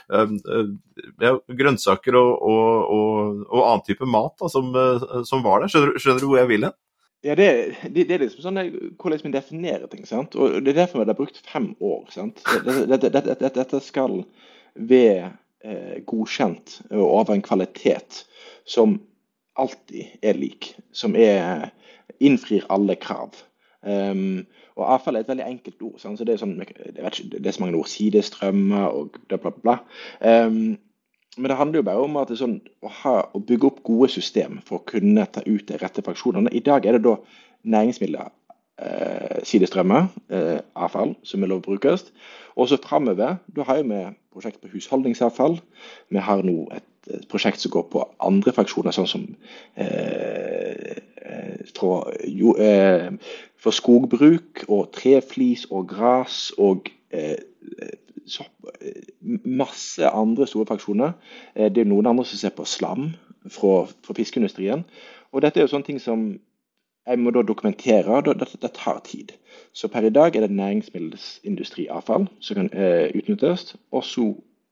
ja, 0.10 1.34
grønnsaker 1.62 2.18
og, 2.18 2.32
og, 2.52 2.70
og, 2.96 3.42
og, 3.48 3.60
annen 3.66 3.84
type 3.88 4.08
mat 4.10 4.36
da, 4.42 4.50
som, 4.52 4.72
som, 5.28 5.44
var 5.46 5.64
der? 5.64 5.74
Skjønner, 5.74 6.00
skjønner, 6.02 6.24
du 6.24 6.30
hvor 6.32 6.42
jeg 6.42 6.52
vil 6.52 6.68
hen? 6.68 6.78
Ja, 7.26 7.36
det, 7.38 7.50
det, 7.84 8.08
det, 8.10 8.16
er 8.16 8.24
liksom 8.24 8.46
sånn 8.46 8.62
hvordan 9.02 9.26
vi 9.26 9.34
definerer 9.36 9.86
ting. 9.92 10.08
sant? 10.10 10.36
Og 10.36 10.58
Det 10.64 10.74
er 10.74 10.84
derfor 10.84 11.04
vi 11.04 11.12
har 11.12 11.20
brukt 11.20 11.42
fem 11.46 11.72
år. 11.78 12.08
sant? 12.14 12.42
Dette, 12.66 13.12
dette 13.12 13.84
skal 13.86 14.24
ved 14.74 15.30
godkjent 16.10 16.80
og 16.90 17.08
av 17.20 17.32
en 17.36 17.44
kvalitet 17.46 18.24
som 18.66 18.96
alltid 19.60 20.26
er 20.26 20.40
lik. 20.40 20.72
Som 20.92 21.16
er, 21.16 21.70
innfrir 22.22 22.66
alle 22.70 22.96
krav. 23.00 23.36
Um, 23.82 24.46
og 24.78 24.86
avfall 24.96 25.18
er 25.18 25.26
et 25.26 25.32
veldig 25.32 25.48
enkelt 25.48 25.84
ord. 25.86 25.98
Sånn, 26.02 26.18
så 26.18 26.26
Det 26.26 26.36
er, 26.36 26.42
sånn, 26.42 26.58
ikke, 26.62 26.94
det 27.34 27.46
er 27.46 27.56
så 27.56 27.64
mange 27.64 27.80
ord. 27.80 27.90
Sidestrømmer 27.90 28.88
og 28.90 29.20
bla, 29.30 29.40
bla, 29.42 29.54
bla. 29.64 29.78
Um, 30.22 30.78
men 31.38 31.48
det 31.48 31.58
handler 31.58 31.80
jo 31.80 31.88
bare 31.88 32.04
om 32.04 32.18
at 32.20 32.34
sånn, 32.36 32.58
å, 32.84 32.92
ha, 33.02 33.16
å, 33.32 33.40
bygge 33.40 33.70
opp 33.70 33.80
gode 33.88 34.10
system 34.12 34.60
for 34.68 34.82
å 34.82 34.88
kunne 34.88 35.24
ta 35.32 35.44
ut 35.46 35.64
de 35.70 35.80
rette 35.80 36.04
fraksjonene. 36.04 36.52
I 36.52 36.64
dag 36.66 36.86
er 36.86 36.98
det 36.98 37.06
da 37.06 37.16
næringsmidler, 37.72 38.34
eh, 38.84 39.38
sidestrømmer, 39.48 40.10
eh, 40.28 40.60
avfall, 40.76 41.16
som 41.24 41.44
er 41.44 41.54
lov 41.54 41.62
å 41.62 41.70
brukes. 41.70 42.10
Og 42.60 42.68
så 42.68 42.82
framover, 42.84 43.40
da 43.48 43.64
har 43.64 43.80
vi 43.80 44.02
prosjekt 44.32 44.62
på 44.62 44.72
husholdningsavfall. 44.72 45.60
Vi 46.10 46.24
har 46.24 46.44
nå 46.48 46.66
et, 46.76 46.88
et, 47.10 47.28
prosjekt 47.32 47.62
som 47.62 47.74
går 47.74 47.88
på 47.92 48.04
andre 48.24 48.54
fraksjoner, 48.56 48.96
sånn 48.96 49.10
som 49.10 49.26
eh, 49.76 51.02
tror, 51.76 52.12
jo, 52.28 52.56
eh, 52.56 53.12
for 53.62 53.76
skogbruk 53.76 54.66
og 54.68 54.92
treflis 54.96 55.68
og 55.72 55.90
gras 55.92 56.50
og 56.58 56.90
eh, 57.14 57.38
så, 58.26 58.46
masse 59.46 60.08
andre 60.08 60.48
store 60.48 60.70
fraksjoner. 60.70 61.12
Eh, 61.56 61.72
det 61.72 61.84
er 61.84 61.92
noen 61.92 62.10
andre 62.12 62.26
som 62.26 62.40
ser 62.42 62.56
på 62.56 62.66
slam 62.66 63.12
fra, 63.50 63.86
fra 64.06 64.18
fiskeindustrien. 64.18 64.86
Og 65.32 65.44
dette 65.44 65.60
er 65.60 65.68
jo 65.68 65.74
sånne 65.74 65.88
ting 65.88 66.02
som 66.02 66.32
jeg 67.12 67.20
må 67.22 67.34
da 67.36 67.44
dokumentere. 67.46 68.22
Det, 68.26 68.38
det, 68.40 68.50
det, 68.62 68.72
tar 68.78 69.02
tid. 69.08 69.34
Så 69.74 69.90
per 69.92 70.08
i 70.08 70.14
dag 70.14 70.36
er 70.36 70.46
det 70.48 70.56
næringsmiddelindustriavfall 70.56 72.28
som 72.40 72.60
kan 72.60 72.72
eh, 72.74 73.12
utnyttes. 73.16 73.76
Og 73.92 74.06
så 74.08 74.32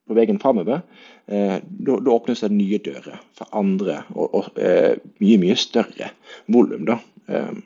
på 0.09 0.17
veien 0.17 0.41
framover, 0.41 0.81
eh, 1.29 1.57
da, 1.61 1.97
åpnes 2.09 2.41
det 2.41 2.51
nye 2.55 2.79
dører 2.81 3.19
for 3.37 3.49
andre 3.55 4.01
og, 4.15 4.39
og 4.39 4.47
eh, 4.57 4.95
mye, 5.21 5.41
mye 5.41 5.57
større 5.59 6.13
volum. 6.49 6.87
da. 6.89 6.97
Eh. 7.29 7.59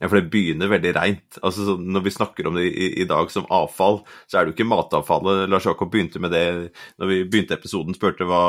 Ja, 0.00 0.08
for 0.10 0.18
det 0.18 0.30
begynner 0.30 0.70
veldig 0.70 0.92
reint. 0.96 1.38
Altså, 1.42 1.76
når 1.78 2.04
vi 2.04 2.12
snakker 2.14 2.46
om 2.46 2.58
det 2.58 2.66
i, 2.68 2.90
i, 3.02 3.06
dag 3.08 3.30
som 3.32 3.46
avfall, 3.50 4.02
så 4.26 4.38
er 4.38 4.44
det 4.44 4.52
jo 4.52 4.56
ikke 4.58 4.68
matavfallet. 4.70 5.46
Lars 5.50 5.66
Jakob 5.66 5.90
begynte 5.90 6.22
med 6.22 6.34
det 6.34 6.46
når 7.00 7.10
vi 7.10 7.20
begynte 7.24 7.56
episoden, 7.56 7.96
spurte 7.96 8.26
hva, 8.28 8.42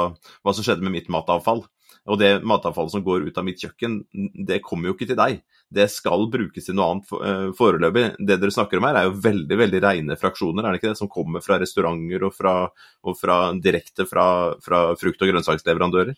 hva 0.44 0.54
som 0.54 0.66
skjedde 0.66 0.86
med 0.86 0.98
mitt 0.98 1.12
matavfall. 1.14 1.64
Og 2.06 2.20
det 2.22 2.44
matavfallet 2.46 2.94
som 2.94 3.04
går 3.06 3.26
ut 3.26 3.38
av 3.38 3.46
mitt 3.48 3.62
kjøkken, 3.62 3.98
det 4.46 4.62
kommer 4.66 4.90
jo 4.90 4.96
ikke 4.96 5.08
til 5.10 5.18
deg. 5.18 5.40
Det 5.74 5.88
skal 5.90 6.28
brukes 6.30 6.68
til 6.68 6.78
noe 6.78 6.92
annet 6.94 7.14
eh, 7.18 7.48
foreløpig. 7.58 8.06
Det 8.22 8.38
dere 8.42 8.54
snakker 8.54 8.78
om 8.78 8.86
her, 8.86 9.00
er 9.00 9.08
jo 9.08 9.16
veldig 9.24 9.58
veldig 9.64 9.82
rene 9.88 10.18
fraksjoner, 10.22 10.62
er 10.62 10.76
det 10.76 10.82
ikke 10.82 10.92
det? 10.92 11.00
Som 11.02 11.10
kommer 11.12 11.42
fra 11.42 11.58
restauranter 11.62 12.28
og, 12.28 12.36
fra, 12.38 12.54
og 13.02 13.18
fra, 13.18 13.40
direkte 13.58 14.06
fra, 14.10 14.28
fra 14.62 14.86
frukt- 15.02 15.26
og 15.26 15.34
grønnsaksleverandører? 15.34 16.14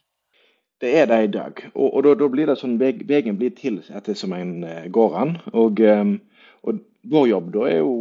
Det 0.84 0.92
er 0.94 1.08
det 1.10 1.22
i 1.24 1.32
dag. 1.38 1.64
Og, 1.72 1.88
og 1.88 2.04
da, 2.06 2.18
da, 2.20 2.28
blir 2.36 2.52
det 2.52 2.58
sånn 2.60 2.76
veien 2.78 3.40
blir 3.40 3.56
til 3.58 3.80
etter 3.88 4.18
som 4.18 4.36
en 4.36 4.60
uh, 4.68 4.84
går 4.94 5.16
an. 5.24 5.34
Og, 5.56 5.80
um, 5.80 6.18
og, 6.68 6.84
vår 7.08 7.30
jobb 7.32 7.48
da 7.54 7.64
er 7.72 7.78
jo, 7.80 7.92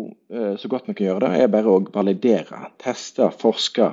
så 0.59 0.67
godt 0.67 0.89
vi 0.89 0.97
kan 0.99 1.07
gjøre 1.07 1.29
det, 1.29 1.45
er 1.45 1.51
bare 1.53 1.71
å 1.71 1.83
validere, 1.95 2.65
teste, 2.83 3.29
forske 3.39 3.93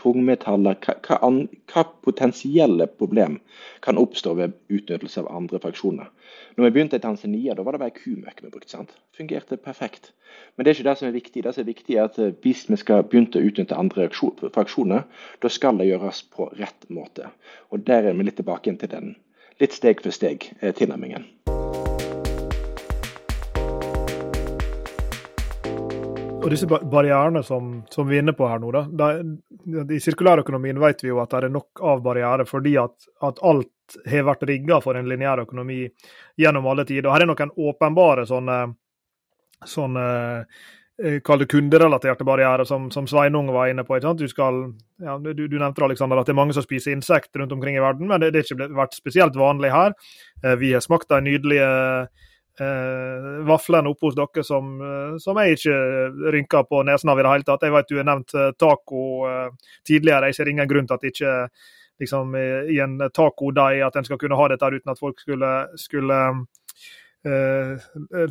tungmetaller, 0.00 0.76
hva, 0.84 0.94
hva, 1.06 1.30
hva, 1.72 1.84
potensielle 2.04 2.86
problem 3.00 3.38
kan 3.84 3.98
oppstå 4.00 4.34
ved 4.38 4.56
utnyttelse 4.68 5.22
av 5.22 5.30
andre 5.32 5.60
fraksjoner. 5.62 6.10
Når 6.56 6.68
vi 6.68 6.72
begynte 6.76 7.00
i 7.00 7.02
Tanzania, 7.02 7.54
da 7.54 7.64
var 7.66 7.76
det 7.76 7.82
bare 7.82 7.96
kumøkk 7.96 8.42
vi 8.44 8.50
brukte. 8.50 8.70
sant? 8.70 8.94
Fungerte 9.16 9.56
perfekt. 9.56 10.12
Men 10.54 10.64
det 10.64 10.70
er 10.70 10.78
ikke 10.78 10.88
det 10.90 10.96
som 10.98 11.08
er 11.08 11.16
viktig. 11.16 11.44
Det 11.44 11.54
som 11.54 11.64
er 11.64 11.70
viktig 11.72 11.96
er 11.96 12.08
at 12.08 12.18
eh, 12.18 12.34
Hvis 12.42 12.66
vi 12.70 12.76
skal 12.76 13.04
begynne 13.04 13.40
å 13.40 13.46
utnytte 13.48 13.78
andre 13.78 14.08
fraksjoner, 14.10 15.06
da 15.42 15.48
skal 15.48 15.78
det 15.78 15.90
gjøres 15.90 16.24
på 16.34 16.50
rett 16.58 16.90
måte. 16.90 17.30
Og 17.70 17.86
Der 17.86 18.10
er 18.10 18.14
vi 18.14 18.26
litt 18.26 18.36
tilbake 18.42 18.76
til 18.76 18.90
den 18.90 19.14
litt 19.62 19.74
steg 19.76 20.02
for 20.02 20.14
steg-tilnærmingen. 20.14 21.43
Og 26.44 26.50
disse 26.52 26.68
barrierene 26.68 27.40
som, 27.42 27.78
som, 27.90 28.08
vi 28.08 28.18
er 28.18 28.24
inne 28.24 28.34
på 28.36 28.46
her 28.48 28.60
nå, 28.60 28.70
da, 28.74 28.84
da, 28.92 29.08
I 29.94 30.00
sirkulærøkonomien 30.02 30.80
vet 30.82 31.00
vi 31.04 31.08
jo 31.08 31.22
at 31.22 31.32
det 31.32 31.46
er 31.46 31.54
nok 31.54 31.80
av 31.80 32.02
barrierer 32.04 32.48
fordi 32.48 32.76
at, 32.80 33.08
at 33.24 33.40
alt 33.40 33.96
har 34.08 34.26
vært 34.28 34.44
rigga 34.48 34.80
for 34.84 34.98
en 34.98 35.08
lineær 35.08 35.44
økonomi 35.44 35.82
gjennom 36.40 36.68
alle 36.68 36.84
tider. 36.88 37.08
Og 37.08 37.14
her 37.16 37.24
er 37.24 37.30
noen 37.30 37.54
åpenbare 37.68 38.26
sånne, 38.28 38.58
sånne 39.68 40.04
eh, 40.44 41.18
kall 41.24 41.40
det 41.44 41.48
kunderelaterte 41.52 42.26
barrierer, 42.28 42.68
som, 42.68 42.90
som 42.92 43.08
Sveinung 43.08 43.48
var 43.54 43.72
inne 43.72 43.86
på. 43.88 43.98
Du, 44.16 44.26
skal, 44.28 44.60
ja, 45.04 45.16
du, 45.20 45.32
du, 45.32 45.56
nevnte 45.56 45.84
Alexander, 45.84 46.20
at 46.20 46.28
det 46.28 46.36
er 46.36 46.40
mange 46.42 46.56
som 46.56 46.64
spiser 46.64 46.96
insekter 46.96 47.40
rundt 47.40 47.56
omkring 47.56 47.80
i 47.80 47.84
verden, 47.84 48.08
men 48.10 48.20
det 48.24 48.34
har 48.34 48.44
ikke 48.44 48.70
vært 48.76 48.96
spesielt 48.96 49.36
vanlig 49.40 49.72
her. 49.72 49.96
Eh, 50.44 50.56
vi 50.60 50.74
har 50.76 50.84
smakt 50.84 51.12
de 51.12 51.24
nydelige 51.24 51.72
eh, 52.60 53.28
vaflene 53.48 53.90
oppe 53.90 54.08
hos 54.08 54.16
dere 54.18 54.44
som, 54.46 54.74
uh, 54.80 55.14
som, 55.22 55.38
jeg 55.40 55.58
ikke 55.58 55.78
rynker 56.34 56.66
på 56.70 56.82
nesen 56.86 57.12
av 57.12 57.20
i 57.20 57.24
det 57.26 57.32
hele 57.32 57.48
tatt. 57.48 57.66
Jeg 57.66 57.74
vet 57.74 57.90
du 57.90 57.96
har 57.98 58.08
nevnt 58.10 58.36
taco 58.60 59.04
uh, 59.28 59.72
tidligere, 59.86 60.30
jeg 60.30 60.38
ser 60.38 60.52
ingen 60.52 60.70
grunn 60.70 60.90
til 60.90 60.98
at 60.98 61.08
ikke 61.10 61.32
liksom, 62.02 62.34
i 62.74 62.80
en 62.82 62.98
tacodeig 63.14 63.84
at 63.86 63.96
en 63.96 64.06
skal 64.06 64.18
kunne 64.18 64.38
ha 64.38 64.48
dette 64.50 64.70
uten 64.74 64.90
at 64.90 65.00
folk 65.00 65.20
skulle, 65.22 65.52
skulle 65.78 66.20
Eh, 67.24 67.84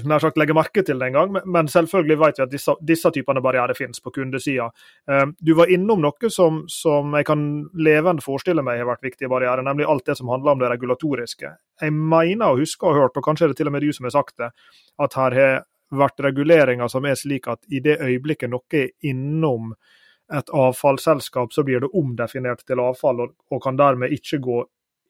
nær 0.05 0.21
sagt 0.21 0.37
legge 0.37 0.53
merke 0.53 0.83
til 0.85 0.99
det 1.01 1.07
engang. 1.07 1.31
men 1.45 1.67
selvfølgelig 1.67 2.17
vet 2.19 2.37
vi 2.37 2.43
at 2.43 2.51
disse, 2.51 2.75
disse 2.81 3.09
typene 3.09 3.41
barrierer 3.41 3.73
finnes 3.73 3.99
på 3.99 4.11
kundesida. 4.13 4.69
Eh, 5.09 5.25
du 5.39 5.53
var 5.57 5.71
innom 5.73 6.01
noe 6.01 6.29
som, 6.29 6.63
som, 6.69 7.15
jeg 7.17 7.25
kan 7.25 7.65
levende 7.73 8.21
forestille 8.21 8.61
meg 8.61 8.77
har 8.77 8.91
vært 8.91 9.07
viktige 9.09 9.31
barrierer, 9.33 9.65
nemlig 9.65 9.89
alt 9.89 10.05
det 10.05 10.17
som 10.19 10.29
handler 10.29 10.53
om 10.53 10.61
det 10.61 10.69
regulatoriske. 10.75 11.55
Jeg 11.81 11.93
mener 11.93 12.53
å 12.53 12.59
huske 12.59 12.85
og 12.85 12.99
hørt, 12.99 13.17
og 13.17 13.25
kanskje 13.25 13.47
er 13.47 13.53
det 13.53 13.61
til 13.63 13.71
og 13.71 13.73
med 13.73 13.81
du 13.81 13.89
som 13.97 14.05
har 14.05 14.13
sagt 14.13 14.37
det, 14.37 14.51
at 15.01 15.17
her 15.17 15.39
har 15.39 15.65
vært 15.93 16.21
reguleringer 16.25 16.89
som 16.89 17.05
er 17.05 17.17
slik 17.17 17.49
at 17.49 17.65
i 17.73 17.81
det 17.81 17.97
øyeblikket 17.97 18.53
noe 18.53 18.77
er 18.77 18.93
innom 19.09 19.73
et 20.33 20.53
avfallsselskap, 20.53 21.49
så 21.53 21.65
blir 21.65 21.81
det 21.81 21.91
omdefinert 21.97 22.61
til 22.65 22.81
avfall, 22.81 23.25
og, 23.25 23.35
og 23.49 23.61
kan 23.63 23.77
dermed 23.77 24.13
ikke 24.13 24.41
gå 24.41 24.61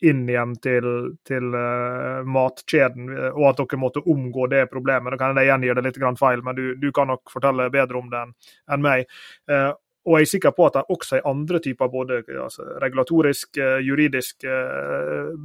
inn 0.03 0.25
igjen 0.29 0.55
til, 0.63 0.87
til 1.27 1.55
uh, 1.55 2.23
matkjeden, 2.27 3.07
og 3.31 3.45
at 3.49 3.61
dere 3.61 3.79
måtte 3.79 4.03
omgå 4.09 4.47
det 4.51 4.65
problemet. 4.71 5.13
Da 5.13 5.19
kan 5.19 5.39
jeg 5.39 5.49
gjengi 5.49 5.71
det 5.77 5.85
litt 5.85 5.99
feil, 6.19 6.43
men 6.43 6.57
du, 6.57 6.65
du, 6.79 6.91
kan 6.91 7.09
nok 7.11 7.31
fortelle 7.31 7.69
bedre 7.73 7.99
om 7.99 8.09
det 8.11 8.19
enn 8.19 8.33
en 8.75 8.83
meg. 8.83 9.07
Uh, 9.49 9.71
og 10.03 10.17
jeg 10.19 10.27
er 10.27 10.31
sikker 10.33 10.51
på 10.51 10.65
at 10.67 10.75
det 10.75 10.87
også 10.91 11.15
er 11.15 11.27
andre 11.29 11.61
typer 11.63 11.91
både 11.91 12.23
altså, 12.27 12.65
regulatorisk, 12.83 13.55
uh, 13.61 13.77
juridisk 13.79 14.43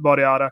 barriere. 0.03 0.49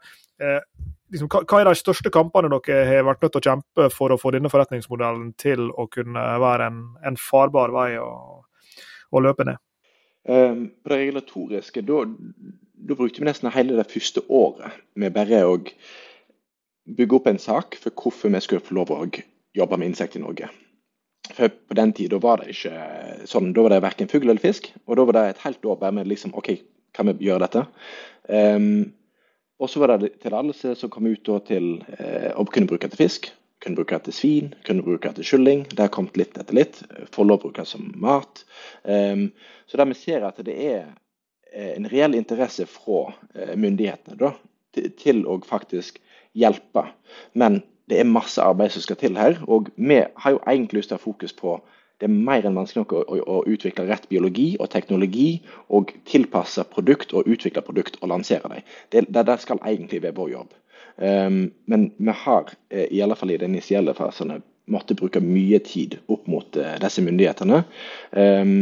Liksom, 1.12 1.28
hva, 1.32 1.42
hva, 1.44 1.60
er 1.60 1.68
de 1.68 1.80
største 1.80 2.12
kampene 2.14 2.52
dere 2.52 2.86
har 2.88 3.08
vært 3.08 3.26
nødt 3.26 3.36
til 3.36 3.42
å 3.42 3.48
kjempe 3.50 3.90
for 3.92 4.14
å 4.14 4.20
få 4.20 4.32
denne 4.36 4.52
forretningsmodellen 4.52 5.34
til 5.40 5.68
å 5.72 5.88
kunne 5.92 6.24
være 6.44 6.70
en, 6.72 6.82
en 7.04 7.20
farbar 7.20 7.76
vei 7.76 7.90
å, 8.00 8.12
å 9.12 9.24
løpe 9.24 9.48
ned? 9.48 9.60
På 10.28 10.92
det 10.92 11.00
regulatoriske, 11.00 11.84
da 11.88 12.02
da 12.78 12.96
brukte 12.96 13.22
vi 13.22 13.28
nesten 13.28 13.52
hele 13.54 13.78
det 13.78 13.90
første 13.92 14.22
året 14.30 14.76
med 14.96 15.16
bare 15.16 15.42
å 15.48 15.58
bygge 16.98 17.18
opp 17.18 17.28
en 17.32 17.42
sak 17.42 17.78
for 17.82 17.96
hvorfor 17.96 18.32
vi 18.34 18.42
skulle 18.44 18.64
få 18.64 18.78
lov 18.78 18.94
å 18.94 19.02
jobbe 19.58 19.80
med 19.80 19.92
insekter 19.92 20.22
i 20.22 20.24
Norge. 20.24 20.50
For 21.34 21.50
På 21.50 21.76
den 21.76 21.92
tida 21.94 22.20
var 22.24 22.40
det 22.40 22.54
ikke 22.54 23.26
sånn. 23.28 23.52
Da 23.54 23.66
var 23.66 23.74
det 23.74 23.82
verken 23.84 24.12
fugl 24.12 24.30
eller 24.30 24.44
fisk. 24.44 24.70
Og 24.86 24.96
da 24.96 25.04
var 25.08 25.18
det 25.18 25.24
et 25.32 25.42
helt 25.44 25.66
år 25.66 25.80
bare 25.82 25.98
med 25.98 26.08
liksom 26.08 26.36
OK, 26.40 26.54
kan 26.96 27.10
vi 27.10 27.28
gjøre 27.28 27.44
dette? 27.44 27.66
Um, 28.30 28.94
og 29.60 29.72
så 29.72 29.82
var 29.82 29.98
det 29.98 30.14
tillatelse 30.22 30.76
som 30.78 30.94
kom 30.94 31.10
ut 31.10 31.28
til 31.50 31.82
uh, 31.98 32.32
å 32.38 32.46
kunne 32.48 32.70
bruke 32.70 32.88
til 32.88 33.02
fisk. 33.02 33.28
Kunne 33.66 33.80
bruke 33.82 34.00
til 34.06 34.14
svin, 34.14 34.54
kunne 34.64 34.86
bruke 34.86 35.12
til 35.18 35.28
kylling. 35.28 35.66
Det 35.74 35.82
har 35.82 35.92
kommet 35.92 36.16
litt 36.20 36.38
etter 36.38 36.56
litt. 36.56 36.80
Få 37.12 37.26
lov 37.26 37.42
å 37.42 37.50
bruke 37.50 37.66
som 37.68 37.90
mat. 38.00 38.46
Um, 38.86 39.32
så 39.68 39.82
der 39.82 39.92
vi 39.92 40.00
ser 40.00 40.24
at 40.30 40.40
det 40.46 40.56
er 40.56 40.86
Eh, 40.86 41.07
en 41.54 41.88
reell 41.92 42.16
interesse 42.18 42.68
fra 42.70 43.08
eh, 43.36 43.56
myndighetene 43.56 44.20
da, 44.20 44.34
til 45.00 45.24
å 45.26 45.40
faktisk 45.48 46.02
hjelpe. 46.38 46.86
Men 47.34 47.62
det 47.90 48.02
er 48.02 48.10
masse 48.10 48.44
arbeid 48.44 48.74
som 48.76 48.84
skal 48.84 49.00
til 49.00 49.18
her. 49.18 49.40
Og 49.48 49.72
vi 49.76 50.02
har 50.04 50.36
jo 50.36 50.44
egentlig 50.46 50.82
lyst 50.82 50.92
til 50.92 50.98
å 50.98 51.02
ha 51.02 51.08
fokus 51.08 51.36
på 51.36 51.58
det 51.98 52.06
er 52.06 52.14
mer 52.14 52.46
enn 52.46 52.58
vanskelig 52.58 52.84
nok 52.84 52.94
å, 52.94 53.00
å, 53.02 53.18
å, 53.18 53.38
utvikle 53.50 53.88
rett 53.88 54.06
biologi 54.10 54.52
og 54.62 54.70
teknologi, 54.70 55.40
og 55.74 55.96
tilpasse 56.06 56.62
produkt 56.70 57.14
og 57.18 57.26
utvikle 57.26 57.64
produkt 57.66 57.98
og 58.02 58.12
lansere 58.12 58.52
dem. 58.52 58.68
Det, 58.94 59.08
det, 59.10 59.24
det 59.26 59.38
skal 59.42 59.62
egentlig 59.66 60.04
være 60.04 60.18
vår 60.20 60.30
jobb. 60.36 60.52
Um, 60.98 61.40
men 61.66 61.90
vi 61.98 62.14
har, 62.22 62.54
eh, 62.70 62.86
i 62.94 63.02
alle 63.02 63.18
fall 63.18 63.34
i 63.34 63.40
de 63.42 63.50
initielle 63.50 63.98
fasene, 63.98 64.42
måttet 64.70 65.00
bruke 65.00 65.22
mye 65.24 65.58
tid 65.66 65.98
opp 66.12 66.28
mot 66.30 66.58
uh, 66.60 66.76
disse 66.84 67.02
myndighetene. 67.02 67.64
Um, 68.12 68.54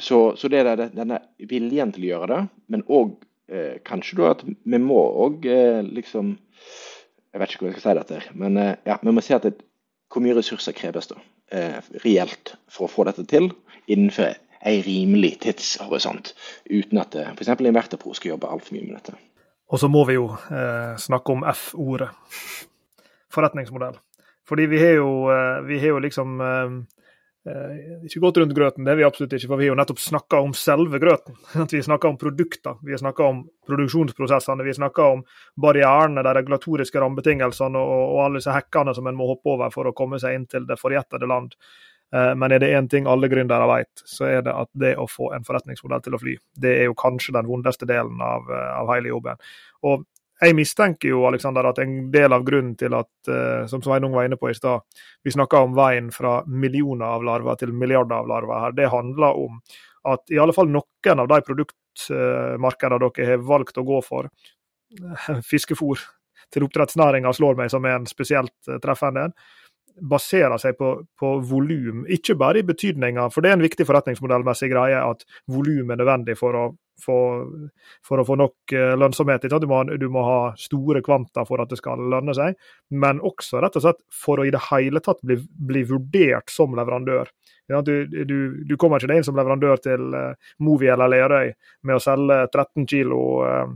så, 0.00 0.36
så, 0.36 0.48
det 0.48 0.62
er 0.64 0.86
denne 0.94 1.20
viljen 1.50 1.92
til 1.94 2.06
å 2.06 2.10
gjøre 2.10 2.30
det, 2.32 2.40
men 2.72 2.84
òg 2.88 3.16
eh, 3.52 3.80
kanskje 3.86 4.20
da 4.20 4.30
at 4.34 4.44
vi 4.44 4.80
må 4.82 5.00
òg 5.24 5.46
eh, 5.48 5.80
liksom 5.86 6.36
Jeg 7.30 7.38
vet 7.38 7.52
ikke 7.52 7.62
hvordan 7.62 7.76
jeg 7.76 7.82
skal 7.82 7.92
si 7.92 7.98
dette, 8.00 8.36
men 8.42 8.56
eh, 8.58 8.76
ja, 8.88 8.96
vi 9.02 9.12
må 9.14 9.22
si 9.22 9.34
at 9.36 9.44
det, 9.46 9.52
hvor 10.10 10.24
mye 10.24 10.34
ressurser 10.34 10.74
kreves 10.74 11.06
da 11.12 11.20
eh, 11.54 11.78
reelt 12.04 12.56
for 12.70 12.88
å 12.88 12.90
få 12.90 13.06
dette 13.06 13.22
til 13.30 13.52
innenfor 13.86 14.34
en 14.60 14.80
rimelig 14.84 15.36
tidshorisont, 15.44 16.32
uten 16.66 17.00
at 17.00 17.14
eh, 17.16 17.30
f.eks. 17.30 17.52
Inverterpro 17.62 18.16
skal 18.18 18.34
jobbe 18.34 18.50
altfor 18.50 18.76
mye 18.76 18.88
med 18.88 18.96
dette. 18.98 19.14
Og 19.70 19.78
så 19.78 19.86
må 19.86 20.02
vi 20.08 20.18
jo 20.18 20.26
eh, 20.50 20.96
snakke 20.98 21.36
om 21.36 21.46
F-ordet, 21.52 22.10
forretningsmodell. 23.30 24.00
Fordi 24.50 24.66
vi 24.66 24.80
har 24.82 24.96
jo, 24.98 25.10
vi 25.68 25.78
har 25.78 25.92
jo 25.92 26.00
liksom 26.02 26.40
ikke 28.06 28.22
gått 28.22 28.38
rundt 28.40 28.54
grøten, 28.56 28.84
det 28.86 28.92
er 28.92 28.98
vi 29.00 29.04
absolutt 29.06 29.34
ikke, 29.36 29.48
for 29.50 29.60
vi 29.60 29.66
har 29.66 29.74
jo 29.74 29.78
nettopp 29.80 30.00
snakka 30.02 30.40
om 30.44 30.54
selve 30.56 31.00
grøten. 31.02 31.36
At 31.64 31.74
vi 31.74 31.82
snakker 31.84 32.10
om 32.10 32.18
produkter, 32.20 32.78
vi 32.86 32.98
snakker 32.98 33.26
om 33.26 33.42
produksjonsprosessene, 33.68 34.66
vi 34.66 34.74
snakker 34.76 35.16
om 35.16 35.22
barrierene, 35.60 36.24
de 36.26 36.34
regulatoriske 36.40 37.02
rammebetingelsene 37.02 37.80
og, 37.80 38.16
alle 38.24 38.40
disse 38.40 38.54
hekkene 38.54 38.94
som 38.96 39.08
en 39.08 39.18
må 39.18 39.28
hoppe 39.30 39.54
over 39.54 39.72
for 39.74 39.88
å 39.88 39.94
komme 39.96 40.20
seg 40.22 40.36
inn 40.36 40.48
til 40.50 40.66
det 40.68 40.78
forjettede 40.80 41.28
land. 41.30 41.56
Eh, 42.14 42.32
men 42.36 42.52
er 42.52 42.62
det 42.62 42.72
én 42.74 42.88
ting 42.90 43.08
alle 43.08 43.30
gründere 43.30 43.68
vet, 43.70 44.04
så 44.04 44.26
er 44.28 44.46
det 44.46 44.54
at 44.54 44.70
det 44.78 44.96
å 44.98 45.08
få 45.10 45.32
en 45.36 45.46
forretningsmodell 45.46 46.02
til 46.06 46.16
å 46.16 46.22
fly, 46.22 46.38
det 46.58 46.76
er 46.80 46.88
jo 46.90 46.96
kanskje 46.98 47.36
den 47.38 47.50
vondeste 47.50 47.88
delen 47.88 48.20
av, 48.24 48.50
eh, 48.50 48.72
av 48.80 48.90
hele 48.94 49.12
jobben. 49.12 49.38
Og 49.86 50.04
jeg 50.40 50.56
mistenker 50.56 51.12
jo 51.12 51.24
Alexander, 51.28 51.68
at 51.68 51.80
en 51.82 51.96
del 52.12 52.32
av 52.32 52.44
grunnen 52.46 52.72
til 52.80 52.94
at, 52.96 53.10
uh, 53.28 53.66
som 53.68 53.82
Sveinung 53.84 54.14
var 54.16 54.28
inne 54.28 54.38
på 54.40 54.50
i 54.50 54.56
stad, 54.56 54.86
vi 55.24 55.34
snakka 55.34 55.60
om 55.66 55.74
veien 55.76 56.08
fra 56.14 56.40
millioner 56.48 57.18
av 57.18 57.26
larver 57.26 57.60
til 57.60 57.74
milliarder 57.76 58.22
av 58.22 58.30
larver 58.30 58.64
her, 58.64 58.76
det 58.76 58.88
handler 58.92 59.42
om 59.44 59.60
at 60.10 60.32
i 60.32 60.40
alle 60.40 60.54
fall 60.56 60.70
noen 60.72 61.20
av 61.20 61.28
de 61.28 61.40
produktmarkedene 61.44 63.02
dere 63.04 63.28
har 63.34 63.44
valgt 63.44 63.80
å 63.80 63.84
gå 63.84 64.00
for, 64.06 64.30
fiskefôr 65.50 66.00
til 66.50 66.64
oppdrettsnæringa 66.66 67.30
slår 67.36 67.60
meg 67.60 67.70
som 67.70 67.84
en 67.86 68.08
spesielt 68.08 68.56
uh, 68.70 68.78
treffende 68.82 69.28
en, 69.28 69.36
baserer 70.10 70.58
seg 70.60 70.76
på, 70.78 70.92
på 71.18 71.32
volum, 71.46 72.04
ikke 72.10 72.36
bare 72.38 72.60
i 72.60 72.66
betydninga, 72.66 73.28
for 73.34 73.42
det 73.42 73.50
er 73.50 73.58
en 73.58 73.64
viktig 73.64 73.86
forretningsmodellmessig 73.88 74.70
greie 74.72 75.00
at 75.00 75.24
volum 75.50 75.92
er 75.92 76.00
nødvendig 76.00 76.36
for 76.38 76.56
å, 76.56 76.64
for, 77.02 77.46
for 78.06 78.20
å 78.20 78.26
få 78.26 78.36
nok 78.40 78.74
eh, 78.76 78.94
lønnsomhet. 79.00 79.48
Du 79.50 79.68
må, 79.70 79.82
du 80.00 80.08
må, 80.12 80.24
ha 80.26 80.40
store 80.60 81.02
kvanta 81.04 81.44
for 81.48 81.62
at 81.62 81.72
det 81.72 81.80
skal 81.80 82.02
lønne 82.12 82.36
seg, 82.36 82.58
men 82.90 83.22
også 83.24 83.62
rett 83.64 83.78
og 83.80 83.86
slett 83.86 84.02
for 84.14 84.40
å 84.40 84.46
i 84.46 84.54
det 84.54 84.62
hele 84.70 85.02
tatt 85.04 85.22
bli, 85.26 85.38
bli 85.40 85.84
vurdert 85.88 86.52
som 86.52 86.76
leverandør. 86.78 87.32
Du, 87.70 88.06
du, 88.06 88.64
du, 88.66 88.74
kommer 88.74 88.98
ikke 88.98 89.14
inn 89.14 89.22
som 89.22 89.36
leverandør 89.38 89.78
til 89.78 90.08
uh, 90.10 90.32
Movi 90.66 90.88
eller 90.90 91.06
Lerøy 91.12 91.52
med 91.86 92.00
å 92.00 92.02
selge 92.02 92.40
13 92.48 92.88
kilo 92.90 93.20
uh, 93.46 93.70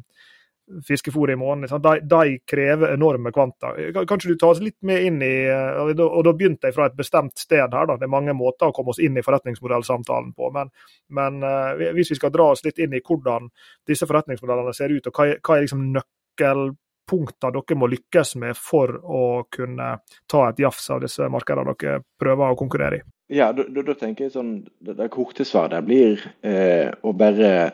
fiskefôr 0.88 1.31
i 1.31 1.37
måneden. 1.37 1.83
De, 1.83 2.00
de, 2.00 2.38
krever 2.46 2.94
enorme 2.94 3.33
kvanta. 3.33 3.74
Kanskje 4.09 4.33
du 4.33 4.38
tar 4.38 4.55
oss 4.55 4.62
litt 4.64 4.79
med 4.87 5.05
inn 5.05 5.22
i 5.22 5.33
eh, 5.48 6.05
og 6.05 6.24
Da 6.24 6.33
begynte 6.33 6.68
jeg 6.68 6.77
fra 6.77 6.88
et 6.88 6.96
bestemt 6.96 7.38
sted 7.38 7.64
her. 7.64 7.88
Da. 7.90 7.98
Det 7.98 8.09
er 8.09 8.12
mange 8.12 8.35
måter 8.37 8.70
å 8.70 8.77
komme 8.77 8.94
oss 8.94 9.03
inn 9.03 9.18
i 9.18 9.24
forretningsmodellsamtalen 9.24 10.33
på. 10.37 10.50
Men, 10.55 10.72
men 11.14 11.42
uh, 11.44 11.92
hvis 11.96 12.14
vi 12.14 12.18
skal 12.18 12.33
dra 12.35 12.50
oss 12.55 12.64
litt 12.64 12.81
inn 12.83 12.96
i 12.96 13.03
hvordan 13.05 13.50
disse 13.87 14.09
forretningsmodellene 14.09 14.74
ser 14.77 14.94
ut, 14.94 15.11
og 15.11 15.18
hva, 15.18 15.29
hva 15.38 15.59
er 15.59 15.66
liksom 15.66 15.85
nøkkelpunkter 15.94 17.55
dere 17.59 17.79
må 17.79 17.90
lykkes 17.92 18.37
med 18.42 18.59
for 18.59 18.96
å 19.05 19.24
kunne 19.53 19.90
ta 20.31 20.46
et 20.48 20.64
jafs 20.64 20.88
av 20.94 21.05
disse 21.05 21.29
markedene 21.33 21.77
dere 21.77 22.00
prøver 22.20 22.55
å 22.55 22.59
konkurrere 22.59 23.03
i? 23.03 23.07
Ja, 23.33 23.53
da, 23.57 23.94
tenker 23.96 24.27
jeg 24.27 24.35
sånn, 24.35 24.57
Det, 24.79 24.96
det 24.98 25.09
korte 25.12 25.46
svaret 25.48 25.85
blir 25.87 26.20
eh, 26.44 26.92
å 27.03 27.12
bare 27.16 27.53
eh, 27.53 27.72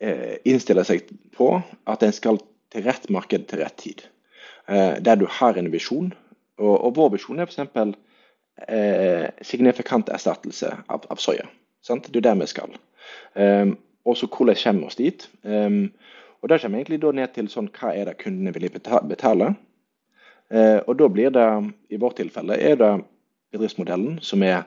innstille 0.00 0.82
seg 0.84 1.06
på 1.32 1.46
at 1.88 2.02
en 2.04 2.12
skal 2.12 2.36
til 2.72 2.84
rett 2.84 3.08
marked 3.12 3.46
til 3.48 3.62
rett 3.62 3.76
tid. 3.80 4.02
Eh, 4.68 4.98
der 5.00 5.14
du 5.14 5.26
har 5.30 5.56
en 5.56 5.72
visjon. 5.72 6.12
Og 6.58 6.96
vår 6.96 7.12
visjon 7.16 7.40
er 7.40 7.48
f.eks. 7.50 7.96
Eh, 8.68 9.26
signifikant 9.44 10.08
erstattelse 10.08 10.70
av, 10.88 11.04
av 11.12 11.20
soya. 11.20 11.44
Sant? 11.84 12.08
Det 12.08 12.22
er 12.22 12.30
der 12.30 12.38
vi 12.40 12.46
skal. 12.48 12.72
Um, 13.36 13.76
og 14.08 14.16
så 14.16 14.26
hvordan 14.26 14.56
kommer 14.62 14.80
vi 14.80 14.86
oss 14.86 14.96
dit? 14.96 15.26
Um, 15.44 15.92
og 16.40 16.48
da 16.48 16.58
kommer 16.58 16.78
vi 16.78 16.86
egentlig 16.86 17.12
ned 17.18 17.34
til 17.34 17.50
sånn, 17.52 17.68
hva 17.76 17.92
er 17.92 18.08
det 18.08 18.16
kundene 18.22 18.54
vil 18.56 18.70
betale. 18.72 19.52
Uh, 20.48 20.80
og 20.86 20.96
da 20.96 21.10
blir 21.12 21.34
det, 21.36 21.46
i 21.92 22.00
vårt 22.00 22.16
tilfelle, 22.16 22.56
er 22.56 22.80
det 22.80 22.90
bedriftsmodellen 23.52 24.18
som 24.22 24.42
er 24.42 24.64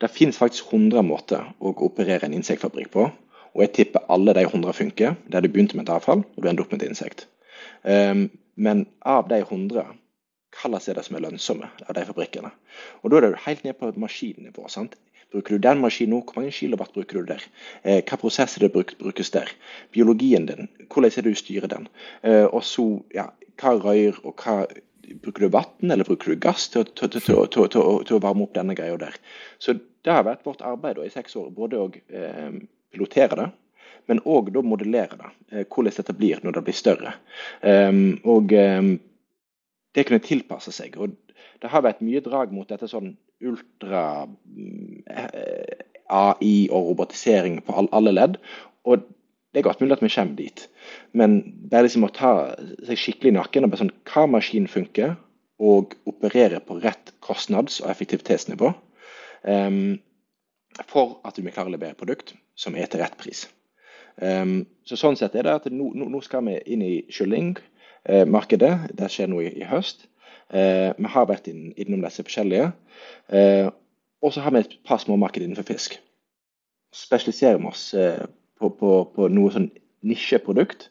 Det 0.00 0.08
finnes 0.08 0.38
faktisk 0.38 0.72
100 0.72 1.02
måter 1.04 1.42
å 1.60 1.74
operere 1.84 2.24
en 2.24 2.32
insektfabrikk 2.32 2.88
på. 2.94 3.02
Og 3.54 3.64
jeg 3.64 3.72
tipper 3.78 4.06
alle 4.12 4.34
de 4.36 4.44
100 4.46 4.76
funker, 4.78 5.16
der 5.32 5.40
du 5.40 5.48
begynte 5.48 5.76
med 5.76 5.88
et 5.88 5.94
avfall 5.94 6.24
og 6.24 6.42
du 6.42 6.48
endte 6.48 6.64
opp 6.64 6.72
med 6.72 6.82
et 6.82 6.92
insekt. 6.92 7.26
Um, 7.82 8.28
men 8.56 8.84
av 9.08 9.28
de 9.30 9.40
100, 9.40 9.84
hva 10.60 10.80
er 10.80 10.98
det 10.98 11.04
som 11.06 11.16
er 11.16 11.24
lønnsomme 11.24 11.70
av 11.86 11.94
de 11.96 12.04
fabrikkene. 12.04 12.50
Og 13.02 13.10
Da 13.10 13.16
er 13.16 13.28
det 13.28 13.46
helt 13.46 13.64
ned 13.64 13.78
på 13.78 13.92
maskinnivå. 13.96 14.68
sant? 14.68 14.96
Bruker 15.32 15.54
du 15.54 15.58
den 15.58 15.80
maskinen 15.80 16.10
nå, 16.10 16.24
hvor 16.26 16.40
mange 16.40 16.50
kilowatt 16.50 16.92
bruker 16.92 17.20
du 17.20 17.26
der? 17.26 17.42
Eh, 17.84 18.02
hva 18.02 18.18
prosesser 18.18 18.60
det 18.60 18.72
bruk, 18.72 18.96
brukes 18.98 19.30
der? 19.30 19.48
Biologien 19.92 20.46
din, 20.46 20.68
hvordan 20.90 21.10
er 21.10 21.22
det 21.22 21.32
du 21.32 21.38
styrer 21.38 21.68
den? 21.68 21.88
Eh, 22.24 22.46
og 22.46 22.64
så, 22.64 23.02
ja, 23.14 23.30
hva 23.60 23.76
røyr 23.78 24.18
og 24.24 24.34
hva 24.42 24.66
Bruker 25.10 25.42
du 25.42 25.48
vann 25.50 25.90
eller 25.90 26.04
bruker 26.06 26.30
du 26.30 26.38
gass 26.38 26.68
til, 26.70 26.84
til, 26.84 27.10
til, 27.10 27.48
til, 27.50 28.12
å 28.14 28.20
varme 28.22 28.44
opp 28.44 28.52
denne 28.54 28.76
greia 28.78 28.94
der? 28.94 29.16
Så 29.58 29.74
det 29.74 30.12
har 30.12 30.22
vært 30.22 30.44
vårt 30.46 30.62
arbeid 30.62 31.00
i 31.02 31.10
seks 31.10 31.34
år, 31.34 31.48
både 31.50 31.80
å 31.80 31.88
eh, 31.90 32.60
pilotere 32.92 33.38
det, 33.38 33.48
men 34.10 34.22
òg 34.26 34.50
modellere 34.66 35.18
det. 35.18 35.30
Eh, 35.52 35.66
hvordan 35.66 35.96
dette 35.96 36.16
blir 36.16 36.42
når 36.42 36.56
det 36.56 36.64
blir 36.66 36.76
større. 36.76 37.14
Um, 37.62 38.18
og 38.24 38.52
um, 38.52 38.94
det 39.94 40.06
kunne 40.06 40.24
tilpasse 40.24 40.72
seg. 40.74 40.96
og 40.98 41.14
Det 41.62 41.70
har 41.70 41.84
vært 41.86 42.02
mye 42.04 42.22
drag 42.24 42.52
mot 42.54 42.68
dette 42.68 42.88
sånn 42.90 43.14
ultra 43.40 44.26
eh, 45.06 45.86
AI 46.10 46.68
og 46.68 46.90
robotisering 46.90 47.60
på 47.64 47.86
alle 47.86 48.14
ledd. 48.14 48.38
Og 48.84 49.06
det 49.50 49.60
er 49.60 49.66
godt 49.66 49.80
mulig 49.82 49.96
at 49.96 50.04
vi 50.04 50.12
kommer 50.14 50.36
dit, 50.38 50.60
men 51.12 51.40
det 51.66 51.74
er 51.74 51.82
liksom 51.82 52.04
å 52.06 52.12
ta 52.14 52.32
seg 52.86 53.00
skikkelig 53.00 53.32
i 53.32 53.34
nakken 53.34 53.66
og 53.66 53.72
bare 53.72 53.80
sånn 53.80 53.96
Hva 54.06 54.28
maskin 54.30 54.68
funker, 54.70 55.16
og 55.60 55.96
operere 56.08 56.60
på 56.64 56.78
rett 56.80 57.10
kostnads- 57.20 57.80
og 57.82 57.90
effektivitetsnivå 57.92 58.70
um, 58.70 59.98
for 60.88 61.18
at 61.26 61.38
vi 61.38 61.50
klarer 61.50 61.70
å 61.70 61.74
levere 61.76 61.98
produkt 61.98 62.34
som 62.58 62.76
er 62.76 62.88
til 62.90 63.02
rett 63.02 63.16
pris. 63.20 63.46
Um, 64.20 64.66
så 64.84 64.98
Sånn 65.00 65.16
sett 65.16 65.36
er 65.38 65.46
det 65.46 65.56
at 65.60 65.68
nå, 65.72 65.90
nå 65.96 66.20
skal 66.24 66.44
vi 66.46 66.58
inn 66.72 66.82
i 66.84 66.94
kyllingmarkedet. 67.12 68.72
Det 68.96 69.08
skjer 69.12 69.30
nå 69.32 69.40
i, 69.44 69.52
i 69.60 69.68
høst. 69.68 70.06
Uh, 70.50 70.92
vi 70.98 71.12
har 71.14 71.28
vært 71.30 71.48
inn, 71.50 71.70
innom 71.80 72.04
disse 72.04 72.24
forskjellige. 72.26 72.70
Uh, 73.32 73.70
og 74.20 74.34
så 74.34 74.44
har 74.44 74.54
vi 74.54 74.64
et 74.64 74.78
par 74.86 75.00
små 75.00 75.16
marked 75.20 75.42
innenfor 75.42 75.68
fisk. 75.68 75.96
Spesialiserer 76.96 77.60
vi 77.60 77.70
oss 77.70 77.90
uh, 77.96 78.26
på, 78.60 78.72
på, 78.76 78.96
på, 79.14 79.28
noe 79.32 79.52
sånn 79.54 79.70
nisjeprodukt. 80.06 80.90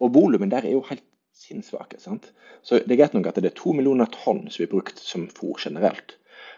Og 0.00 0.14
volumen 0.14 0.52
der 0.52 0.64
er 0.64 0.76
jo 0.76 0.84
helt 0.88 1.04
sinnssvake. 1.36 1.98
Så 2.00 2.80
det 2.80 2.94
er 2.94 3.00
greit 3.02 3.16
nok 3.16 3.28
at 3.28 3.40
det 3.40 3.50
er 3.50 3.58
to 3.58 3.74
millioner 3.76 4.08
tonn 4.12 4.46
som 4.48 4.62
blir 4.62 4.72
brukt 4.72 5.00
som 5.02 5.26
fôr 5.28 5.60
generelt. 5.60 6.16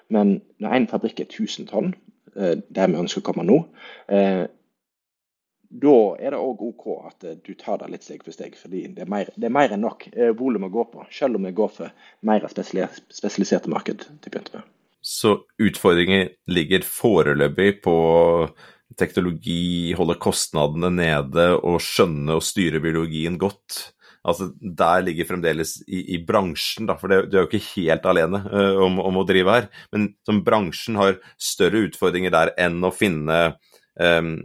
Men 0.09 0.39
når 0.63 0.77
en 0.77 0.89
fabrikk 0.91 1.21
er 1.23 1.29
1000 1.29 1.69
tonn, 1.71 1.93
der 2.39 2.91
vi 2.93 3.01
ønsker 3.01 3.23
å 3.23 3.27
komme 3.27 3.45
nå, 3.47 3.57
da 5.69 5.97
er 6.17 6.33
det 6.33 6.41
òg 6.41 6.63
OK 6.65 6.87
at 7.05 7.27
eh, 7.29 7.37
du 7.45 7.53
tar 7.59 7.83
det 7.83 7.91
litt 7.93 8.07
steg 8.07 8.25
for 8.25 8.33
steg. 8.33 8.57
fordi 8.57 8.87
det 8.97 9.05
er 9.05 9.11
mer, 9.11 9.29
det 9.37 9.49
er 9.49 9.55
mer 9.55 9.75
enn 9.75 9.85
nok 9.85 10.09
eh, 10.15 10.33
volum 10.37 10.65
å 10.69 10.73
gå 10.73 10.87
på, 10.95 11.05
selv 11.13 11.37
om 11.37 11.45
vi 11.45 11.53
går 11.57 11.75
for 11.75 12.09
mer 12.25 12.47
spesialiserte 12.49 13.71
marked 13.71 14.07
til 14.07 14.31
å 14.31 14.33
begynne 14.33 14.63
med. 14.63 14.75
Så 15.05 15.37
utfordringen 15.63 16.33
ligger 16.51 16.85
foreløpig 16.85 17.83
på 17.85 17.99
teknologi, 18.99 19.93
holde 19.95 20.17
kostnadene 20.19 20.91
nede 20.91 21.51
og 21.59 21.79
skjønne 21.85 22.39
og 22.39 22.45
styre 22.45 22.81
biologien 22.83 23.37
godt. 23.39 23.93
Altså, 24.27 24.51
Der 24.61 25.03
ligger 25.07 25.29
fremdeles 25.29 25.79
i, 25.87 26.03
i 26.15 26.21
bransjen, 26.27 26.89
da, 26.89 26.99
for 26.99 27.11
du 27.11 27.37
er 27.37 27.45
jo 27.45 27.49
ikke 27.49 27.65
helt 27.77 28.07
alene 28.09 28.43
uh, 28.51 28.83
om, 28.87 29.01
om, 29.03 29.21
å 29.23 29.27
drive 29.29 29.55
her. 29.55 29.73
Men 29.95 30.13
som 30.27 30.43
bransjen 30.47 30.99
har 31.01 31.19
større 31.41 31.87
utfordringer 31.87 32.35
der 32.35 32.53
enn 32.61 32.83
å 32.85 32.95
finne 32.95 33.39
um, 34.01 34.37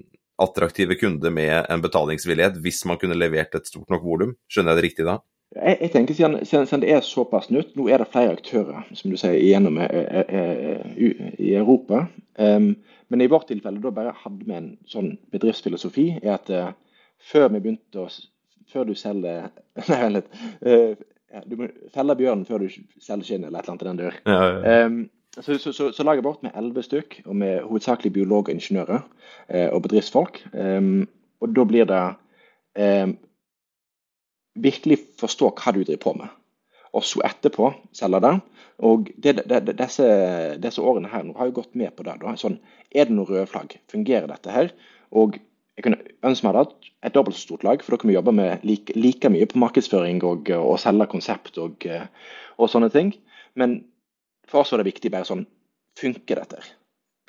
attraktive 0.41 0.95
kunder 0.99 1.33
med 1.33 1.65
en 1.69 1.83
betalingsvillighet 1.83 2.57
hvis 2.63 2.83
man 2.89 2.99
kunne 3.01 3.17
levert 3.17 3.55
et 3.55 3.69
stort 3.69 3.89
nok 3.93 4.03
volum. 4.05 4.33
Skjønner 4.51 4.73
jeg 4.73 4.81
det 4.81 4.88
riktig 4.88 5.07
da? 5.09 5.19
Jeg, 5.53 5.77
jeg 5.81 5.91
tenker 5.93 6.17
siden, 6.17 6.39
siden, 6.49 6.81
det 6.81 6.93
er 6.95 7.03
såpass 7.05 7.51
nytt, 7.53 7.75
nå 7.77 7.86
er 7.91 8.01
det 8.01 8.09
flere 8.09 8.33
aktører 8.33 8.88
som 8.97 9.13
du 9.13 9.17
sier, 9.19 9.38
igjennom 9.38 9.77
eh, 9.83 9.91
eh, 10.23 10.31
eh, 10.39 11.27
i 11.38 11.53
Europa. 11.59 12.07
Um, 12.41 12.73
men 13.13 13.21
i 13.21 13.29
vårt 13.29 13.51
tilfelle 13.51 13.81
da 13.83 13.91
bare 13.93 14.15
hadde 14.23 14.47
vi 14.47 14.55
en 14.57 14.71
sånn 14.89 15.12
bedriftsfilosofi 15.33 16.07
er 16.23 16.31
at 16.33 16.49
uh, 16.49 16.71
før 17.21 17.51
vi 17.53 17.62
begynte 17.62 18.01
å 18.01 18.09
Før 18.73 18.88
du 18.89 18.95
selger 18.97 19.49
Nei, 19.89 19.99
vent 20.03 20.17
litt. 20.19 20.31
Uh, 20.65 21.43
du 21.49 21.57
må 21.57 21.67
felle 21.93 22.15
bjørnen 22.17 22.45
før 22.45 22.65
du 22.65 22.69
selger 23.01 23.25
skinnet, 23.25 23.49
eller 23.49 23.62
et 23.62 23.67
eller 23.67 23.73
annet 23.73 23.86
i 23.86 23.89
den 23.89 24.01
dør. 24.03 24.17
Ja, 24.29 24.39
ja, 24.39 24.55
ja. 24.62 24.88
Um, 24.88 25.03
så, 25.33 25.57
så, 25.57 25.71
så, 25.73 25.91
så 25.91 26.03
lager 26.05 26.21
jeg 26.21 26.27
bort 26.27 26.43
med 26.45 26.53
elleve 26.57 26.83
stykk, 26.86 27.23
og 27.25 27.36
med 27.41 27.63
hovedsakelig 27.65 28.12
biologer 28.13 28.53
og 28.53 28.57
ingeniører 28.59 28.99
eh, 29.49 29.69
og 29.73 29.81
bedriftsfolk. 29.88 30.43
Um, 30.53 31.07
og 31.41 31.55
da 31.57 31.65
blir 31.65 31.88
det 31.89 32.01
um, 32.77 33.15
virkelig 34.62 34.99
forstå 35.17 35.49
hva 35.57 35.73
du 35.73 35.81
driver 35.81 36.03
på 36.03 36.13
med, 36.19 36.36
og 36.93 37.05
så 37.09 37.23
etterpå 37.25 37.71
selge 37.97 38.21
det. 38.27 38.36
Og 38.86 39.09
det, 39.17 39.39
det, 39.49 39.73
disse, 39.79 40.05
disse, 40.62 40.81
årene 40.81 41.09
her 41.09 41.25
nå 41.25 41.33
har 41.39 41.49
jo 41.49 41.57
gått 41.57 41.73
med 41.81 41.95
på 41.97 42.05
det. 42.05 42.19
Da. 42.21 42.36
Sånn, 42.38 42.59
er 42.93 43.09
det 43.09 43.17
noen 43.17 43.29
røde 43.29 43.49
flagg? 43.49 43.73
Fungerer 43.89 44.29
dette 44.29 44.53
her? 44.53 44.69
Og 45.17 45.39
jeg 45.77 45.86
kunne 45.86 46.01
ønske 46.25 46.45
meg 46.45 46.59
hatt 46.59 46.91
et 47.03 47.15
dobbelt 47.15 47.38
så 47.38 47.47
stort 47.47 47.65
lag, 47.65 47.81
for 47.81 47.95
da 47.95 48.01
kan 48.01 48.12
vi 48.12 48.17
jobbe 48.17 48.33
med 48.36 48.63
like, 48.67 48.93
like 48.95 49.31
mye 49.33 49.47
på 49.49 49.59
markedsføring 49.62 50.21
og, 50.27 50.51
og 50.53 50.77
selge 50.81 51.09
konsept 51.12 51.57
og, 51.62 51.88
og 52.57 52.69
sånne 52.69 52.91
ting. 52.93 53.13
Men 53.59 53.81
for 54.49 54.62
oss 54.62 54.73
var 54.73 54.83
det 54.83 54.91
viktig 54.91 55.12
bare 55.13 55.29
sånn 55.29 55.45
Funker 55.93 56.39
dette? 56.41 56.57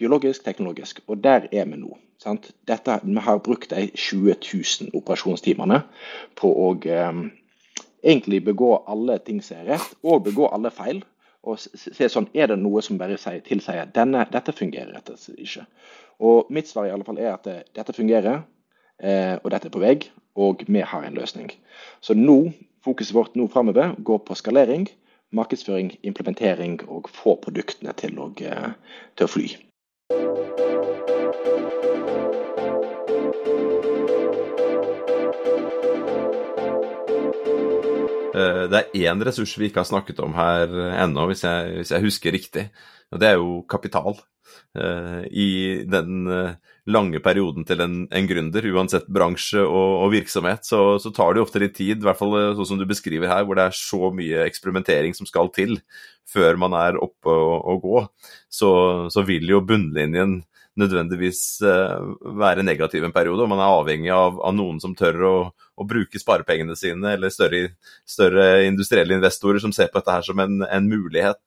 Biologisk, 0.01 0.41
teknologisk. 0.45 1.03
Og 1.13 1.19
der 1.21 1.51
er 1.53 1.67
vi 1.69 1.77
nå. 1.77 1.99
Dette, 2.65 2.95
vi 3.05 3.21
har 3.21 3.43
brukt 3.45 3.75
de 3.75 3.91
20 3.93 4.39
000 4.41 4.95
operasjonstimene 4.97 5.83
på 6.41 6.49
å 6.49 6.71
eh, 6.89 7.19
egentlig 8.01 8.41
begå 8.47 8.71
alle 8.89 9.19
ting 9.21 9.43
som 9.45 9.61
er 9.61 9.75
rett, 9.75 9.93
og 10.01 10.25
begå 10.25 10.49
alle 10.49 10.73
feil. 10.73 11.03
Og 11.45 11.61
se 11.61 12.09
sånn, 12.09 12.29
Er 12.35 12.49
det 12.49 12.59
noe 12.59 12.83
som 12.83 12.99
bare 12.99 13.19
sier, 13.21 13.43
tilsier 13.45 13.91
denne, 13.93 14.25
dette 14.33 14.53
fungerer 14.57 14.95
rett 14.97 15.11
og 15.13 15.19
slett 15.21 15.45
ikke? 15.45 15.67
Og 16.25 16.51
Mitt 16.51 16.69
svar 16.69 16.89
i 16.89 16.93
alle 16.95 17.05
fall 17.05 17.19
er 17.19 17.35
at 17.35 17.47
eh, 17.47 17.63
dette 17.77 17.93
fungerer, 17.93 18.45
eh, 19.03 19.37
og 19.43 19.51
dette 19.51 19.69
er 19.69 19.75
på 19.75 19.83
vei, 19.83 19.99
og 20.37 20.65
vi 20.67 20.81
har 20.81 21.05
en 21.05 21.15
løsning. 21.19 21.51
Så 22.01 22.17
nå, 22.17 22.53
fokuset 22.85 23.15
vårt 23.15 23.37
nå 23.37 23.49
framover 23.53 23.95
går 23.99 24.23
på 24.25 24.37
skalering 24.39 24.89
markedsføring, 25.35 25.99
implementering 26.03 26.81
og 26.89 27.09
få 27.11 27.35
produktene 27.43 27.93
til 27.99 28.19
å, 28.19 28.31
eh, 28.41 28.73
til 29.17 29.27
å 29.27 29.33
fly. 29.37 29.49
Det 38.71 38.81
er 38.81 39.09
én 39.11 39.25
ressurs 39.27 39.57
vi 39.59 39.71
ikke 39.71 39.83
har 39.83 39.89
snakket 39.89 40.21
om 40.25 40.35
her 40.37 40.71
ennå, 41.05 41.27
hvis 41.31 41.45
hvis 41.45 41.93
jeg 41.95 42.05
husker 42.05 42.35
riktig. 42.35 42.69
Og 43.13 43.21
det 43.23 43.31
er 43.31 43.39
jo 43.39 43.61
kapital. 43.71 44.17
Uh, 44.75 45.23
I 45.31 45.85
den 45.87 46.27
uh, 46.27 46.57
lange 46.91 47.21
perioden 47.23 47.65
til 47.67 47.81
en, 47.85 47.95
en 48.11 48.27
gründer, 48.29 48.67
uansett 48.75 49.07
bransje 49.07 49.63
og, 49.63 49.93
og 50.05 50.11
virksomhet, 50.13 50.67
så, 50.67 50.97
så, 51.03 51.13
tar 51.15 51.35
det 51.35 51.45
ofte 51.45 51.63
litt 51.63 51.77
tid, 51.79 52.03
i 52.03 52.07
hvert 52.07 52.19
fall 52.19 52.35
sånn 52.59 52.73
som 52.73 52.81
du 52.81 52.87
beskriver 52.91 53.31
her, 53.31 53.47
hvor 53.47 53.59
det 53.59 53.69
er 53.69 53.79
så 53.79 54.11
mye 54.15 54.43
eksperimentering 54.49 55.15
som 55.17 55.31
skal 55.31 55.53
til 55.55 55.79
før 56.29 56.59
man 56.61 56.75
er 56.79 56.99
oppe 56.99 57.31
og, 57.31 57.55
og 57.71 57.87
gå. 57.87 58.03
Så, 58.51 58.73
så, 59.15 59.25
vil 59.27 59.47
jo 59.55 59.63
bunnlinjen 59.65 60.41
nødvendigvis 60.81 61.41
uh, 61.63 62.15
være 62.39 62.65
negativ 62.67 63.05
en 63.07 63.15
periode, 63.15 63.45
og 63.45 63.51
man 63.53 63.63
er 63.63 63.77
avhengig 63.77 64.11
av, 64.15 64.41
av 64.43 64.57
noen 64.57 64.81
som 64.83 64.97
tør 64.99 65.23
å, 65.29 65.37
å, 65.53 65.87
bruke 65.89 66.21
sparepengene 66.21 66.77
sine, 66.79 67.15
eller 67.15 67.33
større, 67.35 67.77
større, 68.09 68.65
industrielle 68.67 69.17
investorer 69.19 69.63
som 69.63 69.75
ser 69.75 69.93
på 69.93 70.01
dette 70.01 70.19
her 70.19 70.27
som 70.27 70.43
en, 70.43 70.65
en 70.67 70.91
mulighet. 70.91 71.43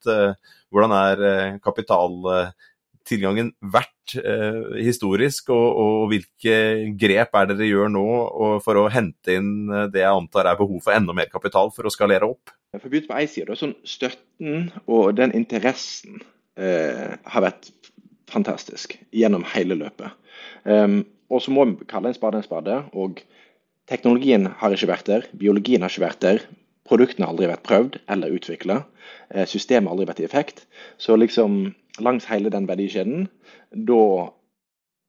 hvordan 0.71 0.95
er 0.95 1.59
kapitaltilgangen 1.63 3.53
verdt 3.61 3.97
eh, 4.15 4.77
historisk, 4.83 5.49
og, 5.49 5.67
og, 5.81 6.07
hvilke 6.11 6.57
grep 6.99 7.35
er 7.35 7.49
det 7.49 7.57
dere 7.59 7.69
gjør 7.71 7.91
nå 7.93 8.05
for 8.63 8.81
å 8.81 8.87
hente 8.91 9.37
inn 9.37 9.51
eh, 9.71 9.89
det 9.91 10.03
jeg 10.03 10.13
antar 10.13 10.51
er 10.51 10.59
behov 10.59 10.79
for 10.83 10.95
enda 10.95 11.15
mer 11.17 11.31
kapital 11.31 11.71
for 11.75 11.87
å 11.87 11.93
skalere 11.93 12.29
opp? 12.29 12.53
For 12.75 12.87
å 12.87 12.91
begynne 12.91 13.11
på 13.11 13.19
ei 13.19 13.27
side, 13.31 13.57
sånn 13.59 13.75
Støtten 13.87 14.69
og 14.85 15.15
den 15.17 15.33
interessen 15.37 16.21
eh, 16.59 17.15
har 17.17 17.47
vært 17.47 17.71
fantastisk 18.31 18.97
gjennom 19.15 19.45
hele 19.53 19.77
løpet. 19.79 20.13
Um, 20.63 21.01
og 21.31 21.41
så 21.43 21.51
må 21.51 21.65
vi 21.67 21.87
kalle 21.89 22.11
en 22.11 22.17
spade 22.17 22.39
en 22.39 22.45
spade. 22.45 22.77
og 22.93 23.21
Teknologien 23.87 24.49
har 24.59 24.73
ikke 24.75 24.89
vært 24.89 25.07
der, 25.07 25.27
biologien 25.31 25.83
har 25.83 25.91
ikke 25.91 26.03
vært 26.03 26.23
der, 26.23 26.41
produktene 26.87 27.27
har 27.27 27.33
aldri 27.33 27.47
vært 27.47 27.65
prøvd 27.67 27.99
eller 28.11 28.33
utvikla, 28.35 28.81
eh, 29.31 29.45
systemet 29.47 29.87
har 29.87 29.95
aldri 29.95 30.07
vært 30.09 30.19
i 30.23 30.27
effekt. 30.27 30.65
Så 30.97 31.15
liksom 31.15 31.73
langs 32.03 32.27
hele 32.27 32.51
den 32.51 32.67
verdikjeden, 32.67 33.29
da 33.71 34.33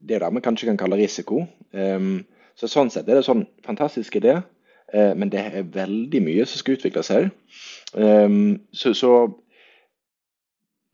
Det 0.00 0.14
er 0.14 0.20
det 0.20 0.34
vi 0.34 0.40
kanskje 0.40 0.66
kan 0.68 0.76
kalle 0.78 0.94
risiko. 0.94 1.48
Um, 1.72 2.24
så 2.54 2.68
Sånn 2.70 2.86
sett 2.90 3.08
er 3.08 3.16
det 3.16 3.24
sånn 3.26 3.48
fantastisk 3.66 4.14
idé, 4.14 4.36
uh, 4.94 5.14
men 5.18 5.28
det 5.28 5.40
er 5.40 5.64
veldig 5.64 6.20
mye 6.22 6.46
som 6.46 6.58
skal 6.58 6.76
utvikles 6.76 7.08
her. 7.08 7.30
Så, 7.90 8.94
så, 8.94 9.34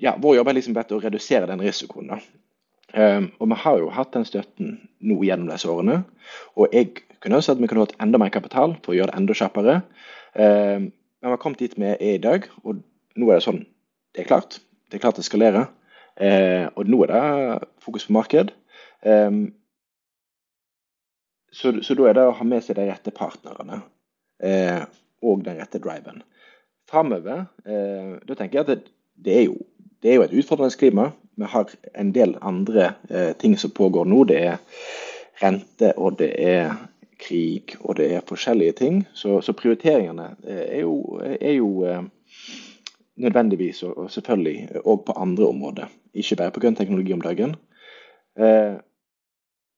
ja, 0.02 0.16
vår 0.20 0.38
jobb 0.38 0.50
er 0.50 0.58
liksom 0.58 0.74
bedt 0.76 0.92
å 0.94 1.00
redusere 1.02 1.48
den 1.50 1.62
risikoen. 1.62 2.10
da. 2.14 2.20
Um, 2.94 3.30
og 3.42 3.50
vi 3.50 3.58
har 3.58 3.78
jo 3.82 3.90
hatt 3.90 4.12
den 4.14 4.26
støtten 4.26 4.74
nå 5.02 5.16
gjennom 5.26 5.50
disse 5.50 5.70
årene. 5.70 6.02
Og 6.54 6.74
jeg 6.74 6.92
kunne 7.20 7.40
ønske 7.40 7.56
at 7.56 7.62
vi 7.62 7.70
kunne 7.70 7.86
hatt 7.86 7.96
enda 8.02 8.20
mer 8.22 8.30
kapital 8.34 8.76
for 8.84 8.94
å 8.94 8.98
gjøre 8.98 9.10
det 9.10 9.20
enda 9.22 9.38
kjappere. 9.38 9.78
Um, 10.34 10.90
men 10.90 11.30
vi 11.30 11.32
har 11.32 11.40
kommet 11.42 11.62
dit 11.62 11.74
vi 11.78 11.88
er 11.90 12.02
i 12.14 12.22
dag, 12.22 12.46
og 12.62 12.82
nå 13.16 13.30
er 13.30 13.40
det 13.40 13.46
sånn 13.46 13.64
Det 14.14 14.22
er 14.22 14.28
klart. 14.28 14.60
Det 14.90 14.98
er 14.98 15.02
klart 15.02 15.16
det 15.18 15.24
skalerer. 15.26 15.64
Eh, 16.22 16.68
og 16.78 16.86
nå 16.86 17.00
er 17.02 17.10
det 17.10 17.68
fokus 17.82 18.04
på 18.06 18.14
marked. 18.14 18.52
Um, 19.02 19.48
så, 21.50 21.72
så, 21.82 21.96
da 21.98 22.06
er 22.06 22.14
det 22.18 22.26
å 22.28 22.36
ha 22.38 22.46
med 22.46 22.62
seg 22.62 22.78
de 22.78 22.86
rette 22.86 23.10
partnerne 23.14 23.80
eh, 24.42 24.84
og 25.22 25.42
den 25.46 25.58
rette 25.58 25.80
driven. 25.82 26.22
Framover 26.90 27.46
eh, 27.66 28.14
da 28.22 28.36
tenker 28.38 28.60
jeg 28.60 28.64
at 28.64 28.70
det, 28.70 28.94
det, 29.26 29.34
er 29.34 29.44
jo, 29.48 29.58
det, 30.02 30.10
er 30.10 30.14
jo, 30.14 30.22
et 30.22 30.38
utfordrende 30.38 30.78
klima. 30.78 31.10
Vi 31.36 31.50
har 31.50 31.70
en 31.94 32.12
del 32.14 32.36
andre 32.42 32.94
eh, 33.10 33.32
ting 33.36 33.58
som 33.58 33.70
pågår 33.70 34.04
nå. 34.04 34.24
Det 34.24 34.40
er 34.42 34.56
rente, 35.42 35.92
og 35.98 36.18
det 36.18 36.30
er 36.38 36.74
krig, 37.18 37.76
og 37.80 37.96
det 37.96 38.12
er 38.14 38.26
forskjellige 38.28 38.72
ting. 38.72 39.02
Så, 39.14 39.40
så 39.40 39.52
prioriteringene 39.52 40.34
eh, 40.46 40.64
er 40.78 40.80
jo, 40.84 41.20
er 41.40 41.52
jo 41.56 41.70
eh, 41.88 42.02
nødvendigvis 43.16 43.82
og, 43.82 43.98
og 43.98 44.10
selvfølgelig 44.10 44.82
òg 44.84 45.04
på 45.06 45.16
andre 45.16 45.48
områder. 45.48 45.92
Ikke 46.14 46.36
bare 46.36 46.54
på 46.54 46.60
grønn 46.60 46.76
teknologi 46.76 47.12
om 47.12 47.22
dagen. 47.22 47.56
Eh, 48.38 48.74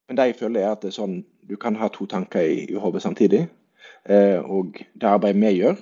men 0.07 0.17
det 0.17 0.25
jeg 0.25 0.39
føler 0.39 0.61
er 0.61 0.71
at 0.71 0.81
det 0.81 0.93
er 0.93 0.99
sånn, 1.01 1.21
du 1.49 1.55
kan 1.59 1.75
ha 1.75 1.89
to 1.91 2.05
tanker 2.05 2.41
i, 2.41 2.65
i 2.71 2.79
hodet 2.79 3.03
samtidig. 3.03 3.47
Eh, 4.07 4.39
og 4.39 4.79
det 4.95 5.09
arbeidet 5.09 5.41
vi 5.41 5.53
gjør, 5.59 5.79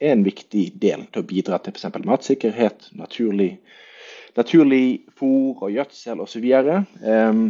er 0.00 0.14
en 0.14 0.24
viktig 0.24 0.66
del 0.82 1.06
til 1.12 1.22
å 1.22 1.28
bidra 1.28 1.58
til 1.60 1.74
f.eks. 1.74 1.88
matsikkerhet, 2.06 2.90
naturlig, 2.98 3.50
naturlig 4.36 4.84
fôr 5.18 5.60
og 5.66 5.74
gjødsel 5.74 6.22
osv. 6.24 6.48
Um, 7.04 7.44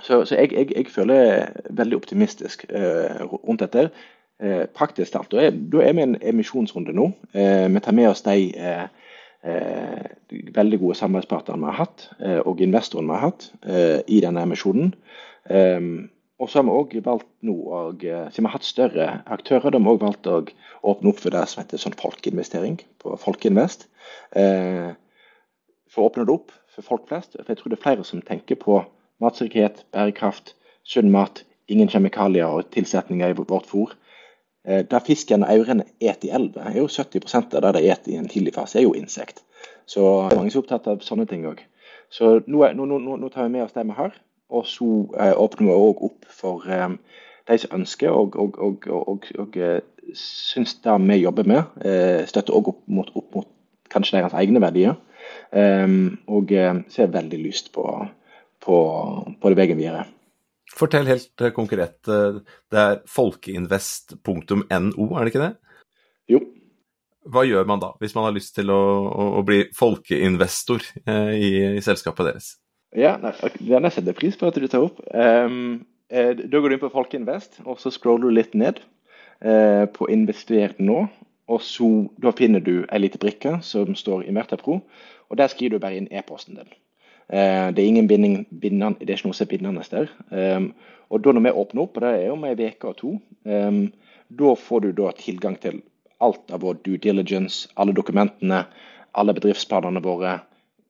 så, 0.00 0.24
så 0.28 0.34
jeg, 0.34 0.52
jeg, 0.52 0.72
jeg, 0.74 0.90
føler 0.92 1.46
veldig 1.70 1.96
optimistisk 1.96 2.66
uh, 2.68 3.22
rundt 3.46 3.64
dette. 3.64 3.88
Eh, 4.36 4.66
praktisk 4.68 5.14
talt. 5.14 5.30
Da 5.32 5.46
er, 5.46 5.54
da 5.72 5.80
er 5.80 5.94
vi 5.96 6.02
i 6.02 6.04
en 6.04 6.18
emisjonsrunde 6.20 6.92
nå. 6.92 7.06
Eh, 7.32 7.68
vi 7.72 7.80
tar 7.80 7.94
med 7.96 8.10
oss 8.10 8.24
de 8.26 8.50
eh, 8.52 8.84
eh 9.46 10.12
veldig 10.56 10.78
gode 10.80 10.96
samarbeidspartnerne 10.98 11.62
vi 11.62 11.70
har 11.70 11.78
hatt, 11.78 12.08
eh, 12.20 12.40
og 12.44 12.60
investorene 12.60 13.08
vi 13.08 13.14
har 13.14 13.30
hatt 13.30 13.46
eh, 13.64 14.00
i 14.12 14.20
denne 14.20 14.42
emisjonen. 14.42 14.92
Og 16.38 16.50
så 16.50 16.60
har 16.60 16.66
vi 16.68 16.76
òg 16.76 16.94
valgt 17.04 17.28
nå, 17.46 17.54
og, 17.54 18.02
siden 18.04 18.44
vi 18.44 18.48
har 18.48 18.56
hatt 18.58 18.68
større 18.68 19.06
aktører, 19.32 19.70
da 19.70 19.78
har 19.78 19.86
vi 19.86 19.94
òg 19.94 20.02
valgt 20.04 20.28
å 20.28 20.42
åpne 20.86 21.12
opp 21.12 21.22
for 21.22 21.32
det 21.32 21.46
som 21.48 21.62
heter 21.62 21.80
sånn 21.80 21.96
folkeinvestering 21.96 22.76
på 23.02 23.16
Folkeinvest. 23.22 23.88
for 24.32 26.02
å 26.02 26.08
åpne 26.10 26.26
det 26.28 26.34
opp 26.34 26.52
for 26.76 26.84
folk 26.84 27.08
flest. 27.08 27.36
For 27.38 27.48
jeg 27.48 27.60
tror 27.60 27.72
det 27.72 27.78
er 27.78 27.84
flere 27.86 28.04
som 28.04 28.22
tenker 28.22 28.58
på 28.60 28.82
matsikkerhet, 29.24 29.84
bærekraft, 29.96 30.54
sunn 30.84 31.10
mat, 31.14 31.42
ingen 31.72 31.88
kjemikalier 31.90 32.52
og 32.58 32.68
tilsetninger 32.74 33.32
i 33.32 33.38
vårt 33.38 33.68
fôr. 33.70 33.94
Eh, 34.66 34.82
der 34.90 35.04
fisken 35.06 35.46
og 35.46 35.52
aurene 35.54 35.86
et 36.00 36.24
i 36.26 36.32
elva, 36.34 36.68
er 36.70 36.80
jo 36.80 36.90
70% 36.90 37.54
av 37.54 37.64
det 37.66 37.74
de 37.78 37.90
et 37.90 38.08
i 38.10 38.18
en 38.18 38.28
tidlig 38.28 38.54
fase, 38.54 38.80
er 38.80 38.86
jo 38.86 38.94
insekt. 38.98 39.42
Så 39.86 40.02
mange 40.34 40.50
er 40.50 40.58
opptatt 40.58 40.88
av 40.90 41.04
sånne 41.06 41.26
ting 41.30 41.46
òg. 41.46 41.62
Så 42.10 42.40
nå, 42.46 42.62
nå, 42.74 42.86
nå, 42.86 42.98
nå, 43.16 43.28
tar 43.30 43.46
vi 43.46 43.54
med 43.54 43.64
oss 43.66 43.74
det 43.74 43.86
vi 43.86 43.94
har, 43.96 44.14
og 44.52 44.66
så 44.68 44.86
eh, 45.18 45.34
åpner 45.34 45.66
vi 45.68 45.74
òg 45.74 46.02
opp 46.06 46.26
for 46.30 46.66
eh, 46.70 46.88
de 47.48 47.58
som 47.62 47.76
ønsker 47.80 48.14
og, 48.14 48.36
og, 48.38 48.58
og, 48.62 48.86
og, 48.94 49.28
og 49.42 49.58
eh, 49.58 49.80
syns 50.16 50.76
det 50.84 50.96
vi 51.02 51.20
jobber 51.22 51.48
med, 51.50 51.78
eh, 51.82 52.22
støtter 52.30 52.54
òg 52.54 52.72
opp, 52.74 52.82
opp, 53.08 53.28
mot 53.34 53.48
kanskje 53.90 54.20
deres 54.20 54.36
egne 54.38 54.62
verdier. 54.62 54.96
Og 55.56 56.52
ser 56.92 57.08
veldig 57.10 57.38
lyst 57.40 57.72
på, 57.74 57.82
på, 58.62 58.76
på 59.40 59.50
det 59.50 59.58
veien 59.58 59.78
videre. 59.78 60.04
Fortell 60.76 61.08
helt 61.08 61.44
konkret. 61.54 61.96
Det 62.04 62.78
er 62.82 63.00
folkeinvest.no, 63.10 64.26
er 64.66 65.24
det 65.24 65.32
ikke 65.32 65.42
det? 65.42 65.52
Jo. 66.30 66.42
Hva 67.26 67.42
gjør 67.46 67.66
man 67.66 67.82
da, 67.82 67.92
hvis 68.02 68.14
man 68.14 68.28
har 68.28 68.36
lyst 68.36 68.54
til 68.58 68.70
å, 68.74 68.78
å, 69.06 69.28
å 69.40 69.42
bli 69.46 69.64
folkeinvestor 69.74 70.84
i, 71.06 71.50
i, 71.78 71.82
selskapet 71.82 72.30
deres? 72.30 72.52
Ja, 72.94 73.16
jeg 73.18 73.92
setter 73.92 74.14
pris 74.16 74.36
på 74.38 74.48
at 74.48 74.58
du 74.60 74.66
tar 74.70 74.86
opp. 74.86 75.00
Um, 75.10 75.86
eh, 76.10 76.32
da 76.36 76.60
går 76.60 76.70
du 76.70 76.76
inn 76.76 76.84
på 76.84 76.92
Folkeinvest, 76.92 77.60
og 77.64 77.80
så 77.82 77.90
scroller 77.90 78.28
du 78.28 78.36
litt 78.36 78.54
ned 78.54 78.80
eh, 79.42 79.84
på 79.90 80.08
'investert 80.08 80.78
nå. 80.78 81.06
Og 81.46 81.62
så 81.62 82.08
da 82.18 82.32
finner 82.34 82.60
du 82.60 82.86
ei 82.90 82.98
lita 82.98 83.18
brikke 83.22 83.58
som 83.62 83.94
står 83.94 84.24
Invertapro, 84.26 84.80
og 85.30 85.38
der 85.38 85.46
skriver 85.46 85.76
du 85.76 85.82
bare 85.82 85.96
inn 85.96 86.08
e-posten 86.10 86.58
din. 86.58 86.72
Eh, 87.30 87.70
det 87.74 87.82
er 87.82 87.86
ingen 87.86 88.08
binding, 88.08 88.46
bindende, 88.50 88.98
det 89.00 89.10
er 89.10 89.18
ikke 89.18 89.28
noe 89.28 89.38
som 89.38 89.46
er 89.46 89.50
bindende 89.50 89.84
der. 89.90 90.10
Um, 90.30 90.74
og 91.10 91.22
da 91.22 91.32
når 91.32 91.46
vi 91.46 91.50
åpner 91.50 91.82
opp, 91.82 91.96
og 91.96 92.02
det 92.02 92.10
er 92.24 92.32
om 92.32 92.44
ei 92.44 92.54
uke 92.54 92.88
og 92.88 92.96
to, 92.96 93.12
um, 93.44 93.92
da 94.30 94.54
får 94.54 94.80
du 94.80 94.92
da 94.92 95.12
tilgang 95.14 95.58
til 95.60 95.82
alt 96.20 96.50
av 96.50 96.62
vår 96.62 96.82
due 96.82 96.98
diligence, 96.98 97.68
alle 97.76 97.94
dokumentene, 97.94 98.64
alle 99.14 99.34
bedriftsplanene 99.34 100.02
våre, 100.02 100.40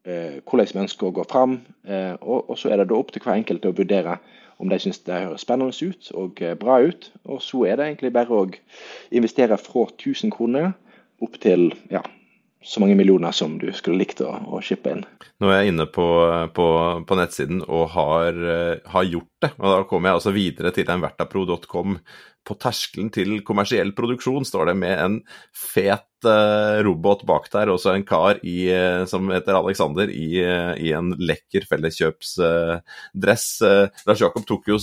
hvordan 0.07 0.73
vi 0.73 0.83
ønsker 0.85 1.09
å 1.09 1.15
gå 1.15 1.25
fram. 1.31 1.61
Uh, 1.89 2.15
og, 2.23 2.55
så 2.59 2.71
er 2.71 2.81
det 2.81 2.91
da 2.91 2.99
opp 2.99 3.13
til 3.15 3.25
hver 3.25 3.39
enkelt 3.41 3.67
å 3.67 3.75
vurdere 3.75 4.19
om 4.63 4.71
de 4.71 4.79
syns 4.81 5.03
det 5.05 5.19
høres 5.27 5.45
spennende 5.45 5.75
ut 5.75 6.11
og 6.15 6.43
uh, 6.43 6.55
bra 6.59 6.79
ut. 6.87 7.11
Og 7.27 7.43
så 7.43 7.65
er 7.67 7.79
det 7.79 7.89
egentlig 7.89 8.13
bare 8.15 8.39
å 8.39 8.47
investere 9.11 9.59
fra 9.61 9.87
1000 9.91 10.35
kroner 10.35 10.73
opp 11.25 11.39
til 11.43 11.73
ja, 11.91 12.05
så 12.67 12.83
mange 12.83 12.97
millioner 12.99 13.35
som 13.37 13.57
du 13.63 13.69
skulle 13.77 14.01
likt 14.03 14.21
å, 14.27 14.33
å 14.51 14.61
shippe 14.65 14.91
inn. 14.93 15.05
Nå 15.43 15.51
er 15.53 15.63
jeg 15.63 15.75
inne 15.75 15.87
på, 15.93 16.07
på, 16.57 16.69
på 17.07 17.19
nettsiden 17.19 17.61
og 17.63 17.93
har, 17.95 18.39
har, 18.91 19.07
gjort 19.07 19.45
det. 19.45 19.53
og 19.61 19.69
Da 19.69 19.85
kommer 19.87 20.11
jeg 20.11 20.19
altså 20.21 20.33
videre 20.35 20.73
til 20.75 20.91
envertapro.com. 20.91 22.01
På 22.47 22.55
terskelen 22.63 23.09
til 23.15 23.41
kommersiell 23.47 23.91
produksjon 23.97 24.47
står 24.47 24.71
det 24.71 24.77
med 24.79 25.01
en 25.03 25.17
fet 25.51 26.07
uh, 26.27 26.79
robot 26.87 27.25
bak 27.27 27.49
der, 27.51 27.73
og 27.73 27.81
så 27.83 27.97
en 27.97 28.07
kar 28.07 28.39
i, 28.47 28.69
uh, 28.71 29.03
som 29.11 29.27
heter 29.35 29.59
Alexander, 29.59 30.13
i, 30.13 30.29
uh, 30.47 30.75
i 30.79 30.93
en 30.95 31.11
lekker 31.19 31.67
felleskjøpsdress. 31.67 33.49
Lars 34.07 34.23
Jakob 34.23 34.47
tok 34.47 34.71
jo 34.71 34.79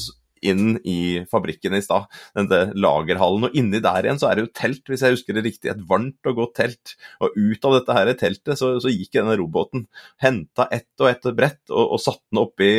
inn 0.45 0.77
i 0.83 1.23
fabrikken 1.31 1.75
i 1.77 1.81
stad, 1.83 2.09
denne 2.37 2.65
lagerhallen. 2.75 3.47
Og 3.47 3.57
inni 3.57 3.81
der 3.83 4.07
igjen 4.07 4.21
så 4.21 4.29
er 4.29 4.37
det 4.37 4.45
jo 4.45 4.53
telt, 4.59 4.83
hvis 4.89 5.05
jeg 5.05 5.17
husker 5.17 5.37
det 5.37 5.45
riktig. 5.47 5.71
Et 5.71 5.85
varmt 5.89 6.29
og 6.29 6.39
godt 6.39 6.55
telt. 6.59 6.95
Og 7.23 7.37
ut 7.37 7.69
av 7.69 7.77
dette 7.77 7.97
her 7.97 8.13
teltet 8.19 8.59
så, 8.59 8.73
så 8.83 8.91
gikk 8.91 9.15
denne 9.17 9.37
roboten. 9.39 9.87
Henta 10.23 10.67
ett 10.73 10.91
og 11.01 11.09
ett 11.09 11.29
brett 11.37 11.61
og, 11.71 11.95
og 11.95 12.03
satte 12.03 12.25
den 12.31 12.43
opp 12.43 12.63
i, 12.63 12.73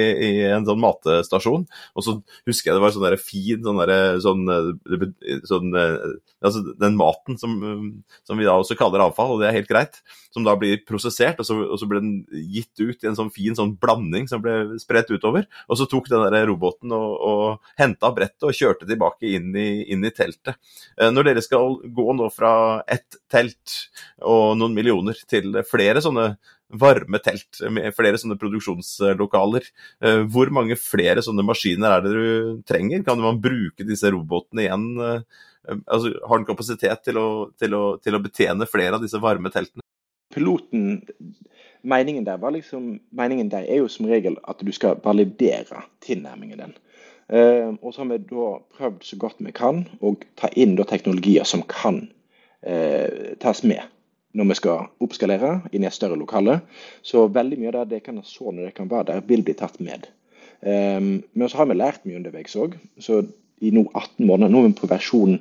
en 0.51 0.67
sånn 0.69 0.83
matestasjon. 0.83 1.67
Og 1.95 2.07
så 2.07 2.19
husker 2.49 2.71
jeg 2.71 2.79
det 2.79 2.85
var 2.85 2.95
sånn 2.95 3.07
der 3.09 3.19
fin 3.21 3.65
sånn 3.65 3.81
derre 3.81 4.01
sånn, 4.23 4.45
sånn, 5.49 5.75
Altså 6.45 6.61
den 6.81 6.99
maten 6.99 7.39
som, 7.41 7.55
som, 8.27 8.39
vi 8.39 8.47
da 8.47 8.57
også 8.59 8.77
kaller 8.79 9.05
avfall, 9.07 9.35
og 9.35 9.41
det 9.41 9.49
er 9.49 9.59
helt 9.59 9.71
greit, 9.71 10.01
som 10.35 10.45
da 10.45 10.57
blir 10.61 10.83
prosessert, 10.85 11.39
og 11.41 11.49
så, 11.49 11.57
og 11.65 11.79
så 11.81 11.89
ble 11.89 12.03
den 12.03 12.17
gitt 12.53 12.83
ut 12.83 13.01
i 13.05 13.09
en 13.09 13.17
sånn 13.17 13.33
fin 13.33 13.57
sånn 13.57 13.77
blanding 13.81 14.29
som 14.31 14.43
ble 14.45 14.77
spredt 14.83 15.13
utover. 15.15 15.47
Og 15.71 15.81
så 15.81 15.89
tok 15.91 16.11
den 16.11 16.27
der 16.35 16.49
roboten 16.51 16.93
og, 16.93 17.15
og 17.17 17.54
henta 17.81 18.11
brettet 18.15 18.47
og 18.49 18.57
kjørte 18.57 18.89
tilbake 18.89 19.29
inn 19.37 19.55
i, 19.57 19.69
inn 19.93 20.05
i, 20.05 20.13
teltet. 20.15 20.59
Eh, 20.99 21.11
når 21.13 21.31
dere 21.31 21.45
skal 21.45 21.79
gå 21.85 22.17
nå 22.17 22.31
fra 22.35 22.55
ett 22.91 23.21
telt 23.33 23.79
og 24.23 24.57
noen 24.59 24.77
millioner 24.77 25.19
til 25.31 25.63
flere 25.69 26.03
sånne 26.05 26.35
varme 26.75 27.21
telt 27.23 27.61
med 27.71 27.95
flere 27.95 28.19
sånne 28.19 28.39
produksjonslokaler. 28.41 29.67
Eh, 30.05 30.23
hvor 30.31 30.51
mange 30.55 30.77
flere 30.81 31.23
sånne 31.25 31.45
maskiner 31.47 31.99
er 31.99 32.05
det 32.05 32.15
du 32.15 32.63
trenger? 32.67 33.05
Kan 33.07 33.23
man 33.23 33.41
bruke 33.43 33.87
disse 33.87 34.11
robotene 34.13 34.67
igjen? 34.67 34.87
Eh, 34.99 35.43
altså, 35.85 36.15
har 36.25 36.41
den 36.41 36.49
kapasitet 36.49 37.05
til 37.07 37.21
å, 37.21 37.29
til, 37.61 37.77
å, 37.77 37.85
til 38.03 38.17
å 38.17 38.23
betjene 38.25 38.69
flere 38.71 38.99
av 38.99 39.05
disse 39.05 39.21
varme 39.23 39.53
teltene? 39.55 39.85
Piloten 40.35 41.03
meningen 41.85 42.25
der, 42.27 42.41
liksom, 42.51 42.99
meningen 43.15 43.51
der 43.53 43.69
er 43.69 43.83
jo 43.83 43.91
som 43.93 44.09
regel 44.09 44.39
at 44.49 44.63
du 44.65 44.73
skal 44.73 44.99
validere 45.05 45.85
tilnærmingen 46.05 46.63
din. 46.63 46.75
Eh, 47.29 47.71
og 47.81 47.95
så 47.95 48.03
har 48.03 48.11
vi 48.13 48.21
da 48.29 48.51
prøvd 48.77 49.05
så 49.09 49.19
godt 49.21 49.41
vi 49.45 49.55
kan 49.57 49.85
å 50.05 50.13
ta 50.37 50.51
inn 50.61 50.77
teknologier 50.77 51.47
som 51.49 51.63
kan 51.69 52.03
eh, 52.61 53.33
tas 53.41 53.63
med 53.65 53.81
når 54.35 54.49
vi 54.51 54.57
skal 54.59 54.89
oppskalere 55.05 55.53
inn 55.71 55.85
i 55.85 55.89
et 55.89 55.95
større 55.95 56.19
lokale. 56.19 56.59
Så 57.07 57.29
veldig 57.31 57.61
mye 57.61 57.73
av 57.79 57.89
det 57.91 58.03
kan 58.05 58.19
så 58.27 58.51
når 58.51 58.69
det 58.69 58.75
kan 58.75 58.91
være 58.91 59.13
der, 59.13 59.27
vil 59.29 59.45
bli 59.47 59.55
tatt 59.55 59.79
med. 59.79 60.09
Um, 60.65 61.23
men 61.39 61.51
så 61.51 61.61
har 61.61 61.69
vi 61.71 61.77
lært 61.79 62.03
mye 62.03 62.19
underveis 62.19 62.57
òg. 62.59 62.75
Så 62.99 63.23
i 63.63 63.71
nå 63.71 63.85
18 63.93 64.27
måneder, 64.27 64.51
nå 64.51 64.65
er 64.65 64.73
vi 64.73 64.81
på 64.81 64.91
versjon 64.91 65.39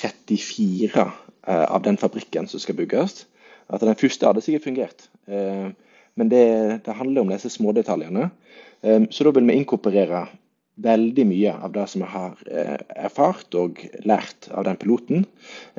34 0.00 1.04
uh, 1.04 1.66
av 1.66 1.84
den 1.84 2.00
fabrikken 2.00 2.48
som 2.48 2.62
skal 2.62 2.78
bygges. 2.80 3.26
At 3.68 3.84
den 3.84 4.00
første 4.00 4.30
hadde 4.30 4.44
sikkert 4.44 4.64
fungert. 4.64 5.04
Men 5.28 6.28
det, 6.28 6.44
det, 6.84 6.96
handler 6.96 7.22
om 7.22 7.30
disse 7.30 7.52
smådetaljene. 7.52 8.30
Um, 8.80 9.06
så 9.12 9.24
da 9.24 9.32
vil 9.36 9.46
vi 9.48 9.60
inkorporere 9.60 10.26
veldig 10.80 11.24
mye 11.28 11.52
av 11.52 11.72
det 11.74 11.86
som 11.90 12.04
jeg 12.04 12.12
har 12.12 12.38
eh, 12.48 12.78
erfart 13.04 13.54
og 13.58 13.80
lært 14.08 14.48
av 14.50 14.64
den 14.68 14.78
piloten, 14.80 15.26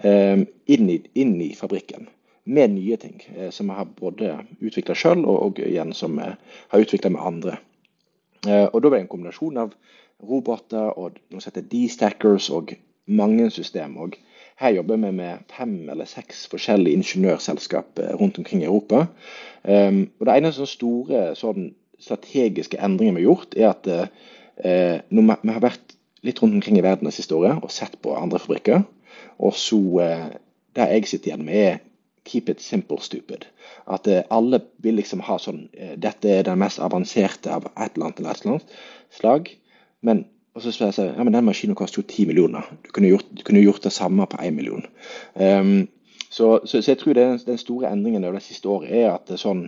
eh, 0.04 0.44
inn, 0.44 0.90
i, 0.90 1.00
inn, 1.18 1.36
i, 1.42 1.54
fabrikken. 1.58 2.08
Med 2.46 2.76
nye 2.76 2.98
ting 3.00 3.22
eh, 3.36 3.50
som 3.56 3.72
jeg 3.72 3.80
har 3.80 3.94
både 4.00 4.36
utvikla 4.62 4.96
sjøl 4.98 5.24
og, 5.26 5.38
og, 5.48 5.62
igjen 5.64 5.94
som 5.98 6.20
jeg 6.22 6.38
har 6.74 6.86
utvikla 6.86 7.14
med 7.14 7.26
andre. 7.26 7.60
og 8.44 8.82
Da 8.82 8.90
var 8.90 8.98
det 8.98 9.06
en 9.06 9.14
kombinasjon 9.14 9.58
av 9.58 9.74
roboter 10.24 10.92
og 11.00 11.18
noe 11.32 11.42
som 11.42 11.52
heter 11.52 11.68
D-stackers 11.72 12.50
og 12.52 12.76
mange 13.08 13.50
system. 13.52 13.96
Og 13.98 14.18
Her 14.60 14.76
jobber 14.76 15.00
vi 15.00 15.12
med 15.16 15.48
fem 15.50 15.90
eller 15.90 16.06
seks 16.06 16.46
forskjellige 16.52 17.00
ingeniørselskap 17.00 18.00
rundt 18.20 18.38
omkring 18.38 18.62
i 18.62 18.68
Europa. 18.68 19.08
Og 19.64 20.26
Det 20.28 20.36
ene 20.36 20.52
sånn 20.52 20.70
store 20.70 21.24
sånn 21.40 21.72
strategiske 22.00 22.78
endringen 22.84 23.16
vi 23.16 23.24
har 23.24 23.32
gjort, 23.32 23.56
er 23.56 23.70
at 23.72 23.88
vi 24.62 25.56
har 25.56 25.64
vært 25.64 25.96
litt 26.24 26.40
rundt 26.42 26.60
omkring 26.60 26.78
i 26.80 26.84
verden 26.86 27.10
det 27.10 27.16
siste 27.16 27.36
året 27.36 27.64
og 27.64 27.72
sett 27.74 27.98
på 28.02 28.16
andre 28.16 28.40
fabrikker, 28.40 28.84
og 29.40 29.56
så 29.58 29.80
uh, 29.80 30.30
Det 30.74 30.88
jeg 30.90 31.06
sitter 31.06 31.30
igjen 31.30 31.44
med, 31.46 31.56
er 31.56 31.82
keep 32.26 32.50
it 32.50 32.62
simple, 32.62 32.98
stupid. 33.02 33.46
At 33.86 34.08
uh, 34.08 34.24
alle 34.34 34.64
vil 34.82 34.96
liksom 34.98 35.22
ha 35.28 35.36
sånn 35.38 35.68
Dette 36.02 36.32
er 36.40 36.48
den 36.48 36.58
mest 36.58 36.82
avanserte 36.82 37.52
av 37.54 37.68
et 37.76 37.94
eller 37.94 38.08
annet 38.08 38.20
eller 38.20 38.32
et 38.32 38.42
eller 38.42 38.56
annet 38.56 38.78
slag. 39.14 39.52
Men 40.02 40.26
og 40.54 40.62
så 40.62 40.72
spør 40.74 40.92
jeg 40.92 40.98
seg, 41.00 41.12
ja, 41.18 41.24
men 41.26 41.34
den 41.34 41.46
maskinen 41.48 41.78
koster 41.78 42.02
jo 42.02 42.08
10 42.08 42.28
millioner. 42.30 42.68
Du 42.86 42.92
kunne 42.94 43.10
gjort, 43.10 43.26
du 43.34 43.42
kunne 43.46 43.64
gjort 43.64 43.86
det 43.86 43.94
samme 43.94 44.26
på 44.30 44.38
1 44.38 44.54
million. 44.54 44.86
Um, 45.34 45.88
så, 46.30 46.60
så, 46.66 46.82
så, 46.82 46.92
jeg 46.92 47.00
tror 47.02 47.18
det, 47.18 47.26
den 47.48 47.58
store 47.58 47.90
endringen 47.90 48.24
over 48.24 48.38
det 48.38 48.46
siste 48.46 48.70
året 48.70 48.94
er 48.94 49.08
at 49.16 49.26
det 49.28 49.38
er 49.38 49.42
sånn, 49.42 49.64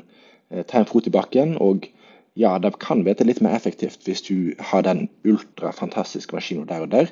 eh, 0.52 0.62
ta 0.66 0.82
en 0.82 0.90
fot 0.90 1.08
i 1.10 1.14
bakken. 1.14 1.58
og 1.62 1.88
ja, 2.36 2.58
det 2.60 2.74
kan 2.84 3.06
være 3.08 3.26
litt 3.28 3.42
mer 3.44 3.56
effektivt 3.56 4.04
hvis 4.08 4.24
du 4.28 4.54
har 4.72 4.84
den 4.84 5.06
ultrafantastiske 5.28 6.36
maskinen 6.36 6.68
der 6.68 6.84
og 6.84 6.92
der, 6.92 7.12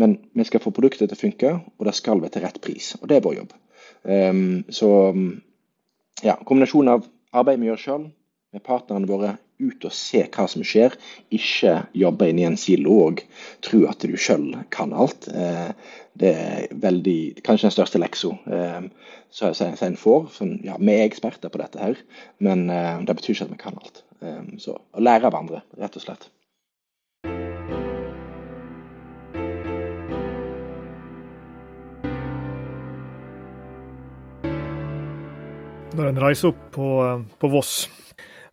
men 0.00 0.16
vi 0.32 0.46
skal 0.48 0.62
få 0.64 0.72
produktet 0.72 1.10
til 1.10 1.18
å 1.18 1.22
funke, 1.22 1.52
og 1.76 1.88
det 1.88 1.94
skal 1.98 2.22
være 2.22 2.36
til 2.36 2.46
rett 2.46 2.60
pris. 2.64 2.94
Og 3.00 3.08
det 3.10 3.18
er 3.18 3.26
vår 3.26 3.36
jobb. 3.42 3.52
Um, 4.02 4.62
så 4.72 4.88
ja, 6.24 6.38
kombinasjonen 6.40 6.96
av 6.96 7.06
arbeid 7.36 7.60
vi 7.60 7.68
gjør 7.68 7.84
sjøl, 7.84 8.08
med 8.52 8.64
partnerne 8.64 9.08
våre, 9.08 9.36
ut 9.62 9.86
og 9.86 9.94
se 9.94 10.24
hva 10.26 10.46
som 10.50 10.64
skjer. 10.66 10.96
Ikke 11.34 11.82
jobbe 11.96 12.28
inn 12.30 12.40
i 12.42 12.46
en 12.48 12.58
silo 12.60 12.98
og 13.06 13.22
tro 13.64 13.84
at 13.90 14.04
du 14.04 14.16
sjøl 14.18 14.50
kan 14.74 14.94
alt. 14.94 15.28
Eh, 15.32 15.70
det 16.18 16.34
er 16.36 16.76
veldig, 16.82 17.18
kanskje 17.46 17.70
den 17.70 17.76
største 17.78 18.02
leksa 18.02 18.34
eh, 18.52 18.84
som 19.32 19.88
en 19.88 19.98
får. 19.98 20.28
Sånn, 20.36 20.58
ja, 20.66 20.76
vi 20.80 20.98
er 20.98 21.06
eksperter 21.06 21.52
på 21.52 21.62
dette 21.62 21.80
her, 21.80 22.04
men 22.44 22.68
eh, 22.70 23.00
det 23.06 23.16
betyr 23.18 23.36
ikke 23.36 23.48
at 23.48 23.56
vi 23.56 23.64
kan 23.66 23.82
alt. 23.82 24.04
Så 24.62 24.76
å 24.78 25.02
lære 25.02 25.26
av 25.26 25.34
andre, 25.34 25.64
rett 25.82 25.96
og 25.98 26.04
slett. 26.04 26.28
Når 35.92 36.06
en 36.08 36.20
reiser 36.22 36.52
opp 36.52 36.60
på, 36.72 36.86
på 37.42 37.50
Voss 37.52 37.72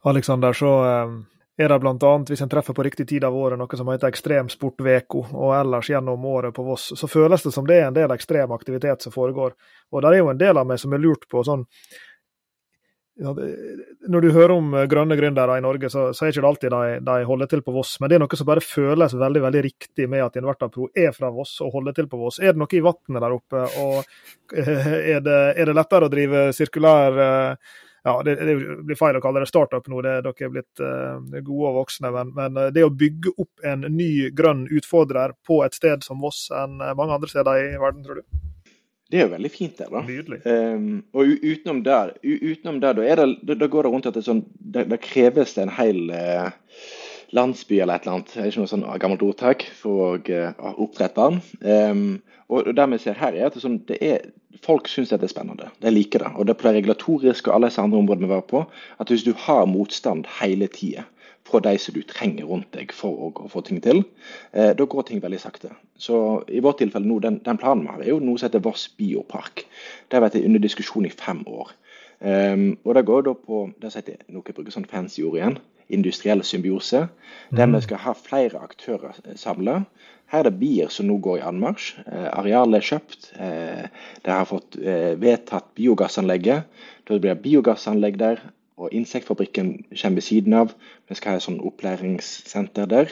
Alexander, 0.07 0.53
så 0.53 0.73
eh, 0.85 1.13
er 1.59 1.69
det 1.69 1.79
bl.a. 1.79 2.11
hvis 2.27 2.41
en 2.41 2.49
treffer 2.49 2.73
på 2.73 2.83
riktig 2.83 3.07
tid 3.09 3.23
av 3.27 3.35
året 3.35 3.59
noe 3.59 3.77
som 3.77 3.89
heter 3.91 4.07
Ekstremsportveko, 4.07 5.25
og 5.35 5.55
ellers 5.57 5.89
gjennom 5.91 6.25
året 6.25 6.55
på 6.55 6.63
Voss, 6.63 6.93
så 6.95 7.07
føles 7.11 7.43
det 7.43 7.51
som 7.51 7.67
det 7.67 7.81
er 7.81 7.89
en 7.89 7.97
del 7.97 8.13
ekstrem 8.15 8.53
aktivitet 8.55 9.03
som 9.03 9.11
foregår. 9.11 9.57
Og 9.91 10.05
det 10.05 10.13
er 10.13 10.21
jo 10.21 10.29
en 10.31 10.39
del 10.39 10.61
av 10.61 10.69
meg 10.69 10.79
som 10.79 10.95
er 10.95 11.03
lurt 11.03 11.27
på 11.27 11.43
sånn 11.43 11.65
Når 13.19 14.21
du 14.23 14.29
hører 14.31 14.53
om 14.53 14.71
grønne 14.87 15.17
gründere 15.19 15.57
i 15.59 15.65
Norge, 15.65 15.89
så, 15.91 16.05
så 16.15 16.23
er 16.23 16.31
ikke 16.31 16.45
det 16.45 16.49
alltid 16.49 16.71
de, 16.71 16.93
de, 17.03 17.17
holder 17.27 17.51
til 17.51 17.63
på 17.65 17.73
Voss. 17.75 17.97
Men 17.99 18.07
det 18.07 18.15
er 18.15 18.23
noe 18.23 18.39
som 18.39 18.47
bare 18.47 18.63
føles 18.63 19.17
veldig 19.19 19.41
veldig 19.43 19.65
riktig 19.65 20.07
med 20.07 20.23
at 20.23 20.39
Invertapro 20.39 20.87
er 20.95 21.11
fra 21.11 21.27
Voss 21.35 21.57
og 21.65 21.73
holder 21.75 21.97
til 21.99 22.07
på 22.07 22.21
Voss. 22.21 22.39
Er 22.39 22.55
det 22.55 22.63
noe 22.63 22.71
i 22.71 22.83
vannet 22.87 23.19
der 23.19 23.35
oppe? 23.35 23.67
Og 23.83 24.55
er 24.63 25.19
det, 25.27 25.39
er 25.59 25.65
det 25.67 25.75
lettere 25.75 26.07
å 26.07 26.13
drive 26.15 26.47
sirkulær 26.55 27.19
uh, 27.19 27.75
ja, 28.09 28.23
det, 28.25 28.35
det, 28.35 28.55
blir 28.87 28.97
feil 28.97 29.17
å 29.19 29.21
kalle 29.23 29.43
det 29.43 29.49
startup 29.51 29.87
nå, 29.91 30.01
det, 30.05 30.15
dere 30.25 30.45
er 30.47 30.53
blitt 30.53 30.81
uh, 30.81 31.19
gode 31.45 31.71
og 31.71 31.79
voksne. 31.83 32.11
Men, 32.15 32.33
men, 32.37 32.57
eh, 32.57 32.71
det 32.73 32.85
å 32.85 32.93
bygge 32.93 33.35
opp 33.37 33.65
en 33.69 33.85
ny 33.93 34.29
grønn 34.35 34.65
utfordrer 34.73 35.35
på 35.47 35.61
et 35.65 35.77
sted 35.77 36.05
som 36.05 36.23
Voss 36.23 36.47
enn 36.55 36.79
eh, 36.81 36.95
mange 36.97 37.17
andre 37.17 37.29
steder 37.29 37.61
i 37.61 37.67
verden, 37.81 38.05
tror 38.05 38.21
du? 38.21 38.39
Det 39.09 39.17
er 39.17 39.25
jo 39.25 39.33
veldig 39.33 39.49
fint 39.49 39.79
der, 39.81 39.89
da. 39.89 40.01
Nydelig. 40.05 40.39
Um, 40.45 40.89
og 41.17 41.31
utenom 41.41 41.79
der, 41.85 42.11
utenom 42.21 42.81
der 42.83 42.97
da, 42.99 43.25
det, 43.41 43.55
da, 43.57 43.69
går 43.69 43.87
det 43.87 43.93
rundt 43.93 44.09
at 44.09 44.17
det, 44.19 44.25
sånn, 44.27 44.43
det, 44.59 44.85
det 44.91 44.99
kreves 45.01 45.55
en 45.57 45.71
hel 45.73 46.03
uh, 46.13 46.51
landsby 47.35 47.79
eller 47.79 47.99
et 47.99 48.05
eller 48.05 48.17
annet, 48.17 48.33
det 48.33 48.41
er 48.41 48.49
ikke 48.51 48.63
noe 48.63 48.71
sånn 48.71 48.87
gammelt 49.01 49.23
ordtak, 49.25 49.65
for 49.77 50.03
å 50.05 50.09
uh, 50.17 50.73
opprette 50.81 51.27
den. 51.29 51.41
Um, 51.61 52.03
og 52.49 52.71
det 52.73 52.87
vi 52.89 52.97
ser 53.03 53.19
her 53.19 53.35
er 53.37 53.49
at 53.49 53.59
sånn, 53.61 53.77
er, 54.01 54.31
folk 54.65 54.89
syns 54.89 55.11
dette 55.13 55.27
er 55.27 55.31
spennende. 55.31 55.69
De 55.83 55.93
liker 55.93 56.25
det. 56.25 56.31
Og 56.35 56.47
det 56.47 56.55
er 56.55 56.59
på 56.59 56.67
det 56.67 56.79
regulatoriske 56.79 57.51
og 57.51 57.55
alle 57.55 57.69
disse 57.69 57.83
andre 57.83 58.01
områdene 58.01 58.29
vi 58.29 58.33
var 58.33 58.47
på, 58.49 58.63
at 58.97 59.13
hvis 59.13 59.25
du 59.27 59.35
har 59.45 59.69
motstand 59.69 60.29
hele 60.39 60.69
tida 60.73 61.05
fra 61.49 61.61
de 61.65 61.75
som 61.81 61.95
du 61.95 62.01
trenger 62.05 62.49
rundt 62.49 62.69
deg 62.75 62.91
for 62.93 63.09
å, 63.09 63.29
å 63.45 63.49
få 63.49 63.63
ting 63.65 63.79
til, 63.81 64.03
eh, 64.53 64.71
da 64.77 64.85
går 64.85 65.07
ting 65.07 65.21
veldig 65.23 65.39
sakte. 65.41 65.71
Så 65.97 66.43
i 66.49 66.61
vårt 66.61 66.81
tilfelle 66.81 67.09
nå, 67.09 67.19
den, 67.23 67.39
den, 67.45 67.59
planen 67.61 67.85
vi 67.85 67.93
har, 67.93 68.03
er 68.03 68.11
jo 68.13 68.19
noe 68.21 68.37
som 68.37 68.49
heter 68.49 68.63
Voss 68.65 68.87
biopark. 68.99 69.65
Det 70.09 70.17
har 70.17 70.25
vært 70.25 70.39
under 70.41 70.61
diskusjon 70.61 71.07
i 71.09 71.13
fem 71.13 71.41
år. 71.49 71.73
Um, 72.19 72.73
og 72.83 72.97
det 72.97 73.05
går 73.07 73.21
da 73.29 73.33
på 73.37 73.61
det 73.79 73.93
som 73.93 74.01
heter, 74.01 74.19
noe 74.27 74.43
jeg 74.43 74.57
bruker 74.57 74.75
sånn 74.75 74.89
fancy 74.91 75.23
ord 75.23 75.37
igjen, 75.39 75.59
industriell 75.89 76.43
symbiose. 76.43 77.07
Der 77.49 77.65
vi 77.65 77.79
mm. 77.79 77.81
skal 77.81 78.03
ha 78.05 78.13
flere 78.13 78.61
aktører 78.61 79.17
samla. 79.35 79.81
Her 80.29 80.43
er 80.43 80.49
det 80.49 80.59
bier 80.61 80.91
som 80.93 81.07
nå 81.09 81.17
går 81.25 81.39
i 81.39 81.47
anmarsj. 81.49 82.03
Eh, 82.05 82.29
arealet 82.29 82.79
er 82.79 82.87
kjøpt. 82.91 83.31
De 83.33 83.89
det 84.25 84.33
har 84.35 84.45
fått 84.45 84.77
eh, 84.77 85.15
vedtatt 85.17 85.71
biogassanlegget. 85.79 86.69
Da 87.09 87.17
blir 87.17 87.33
det 87.33 87.43
biogassanlegg 87.45 88.19
der. 88.21 88.43
Og 88.79 88.93
Insektfabrikken 88.95 89.73
kommer 89.89 90.15
ved 90.15 90.23
siden 90.23 90.53
av. 90.53 90.71
Vi 91.09 91.15
skal 91.17 91.33
ha 91.33 91.39
et 91.39 91.43
sånn 91.43 91.59
opplæringssenter 91.67 92.87
der. 92.87 93.11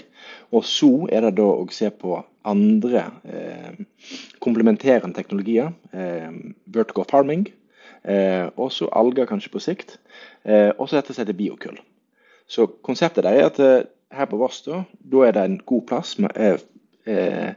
Og 0.56 0.64
så 0.64 0.92
er 1.12 1.28
det 1.28 1.36
da 1.42 1.48
å 1.58 1.66
se 1.74 1.90
på 1.92 2.22
andre 2.48 3.04
eh, 3.28 3.82
komplementerende 4.44 5.18
teknologier. 5.18 5.74
Eh, 5.92 6.32
vertical 6.72 7.10
farming. 7.10 7.50
Eh, 8.08 8.48
også 8.56 8.88
alger 8.96 9.28
kanskje 9.28 9.52
på 9.52 9.64
sikt. 9.64 9.98
Eh, 10.46 10.72
og 10.78 10.88
så 10.88 11.02
dette 11.02 11.14
som 11.14 11.26
heter 11.26 11.36
biokull. 11.36 11.82
Så 12.48 12.66
konseptet 12.84 13.24
der 13.24 13.36
er 13.36 13.50
at 13.52 13.88
her 14.12 14.26
på 14.26 14.38
Voss 14.40 14.62
da, 14.64 14.84
da 15.12 15.26
er 15.28 15.36
det 15.36 15.44
en 15.46 15.62
god 15.66 15.82
plass 15.90 16.16
Eh, 17.08 17.50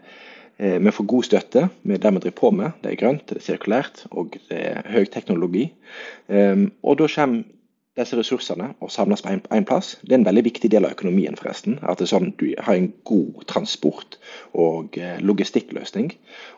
eh, 0.58 0.82
vi 0.82 0.90
får 0.90 1.04
god 1.04 1.22
støtte 1.22 1.68
med 1.82 1.98
det 1.98 2.12
vi 2.14 2.18
driver 2.18 2.36
på 2.40 2.50
med. 2.50 2.70
Det 2.82 2.92
er 2.92 2.96
grønt, 2.96 3.28
det 3.28 3.36
er 3.36 3.46
sirkulært 3.46 4.04
og 4.10 4.36
det 4.48 4.58
er 4.58 4.90
høy 4.92 5.04
teknologi. 5.04 5.72
Ehm, 6.28 6.70
og 6.82 6.98
da 6.98 7.08
kommer 7.14 7.42
disse 7.98 8.16
ressursene 8.16 8.68
og 8.80 8.90
samles 8.90 9.22
på 9.22 9.56
én 9.56 9.66
plass. 9.66 9.98
Det 10.02 10.12
er 10.12 10.20
en 10.20 10.28
veldig 10.28 10.44
viktig 10.44 10.70
del 10.70 10.84
av 10.84 10.94
økonomien, 10.94 11.36
forresten. 11.36 11.80
At 11.82 12.02
sånn, 12.06 12.30
du 12.38 12.54
har 12.58 12.74
en 12.74 12.92
god 13.04 13.42
transport- 13.46 14.18
og 14.54 14.98
eh, 14.98 15.18
logistikkløsning. 15.18 16.12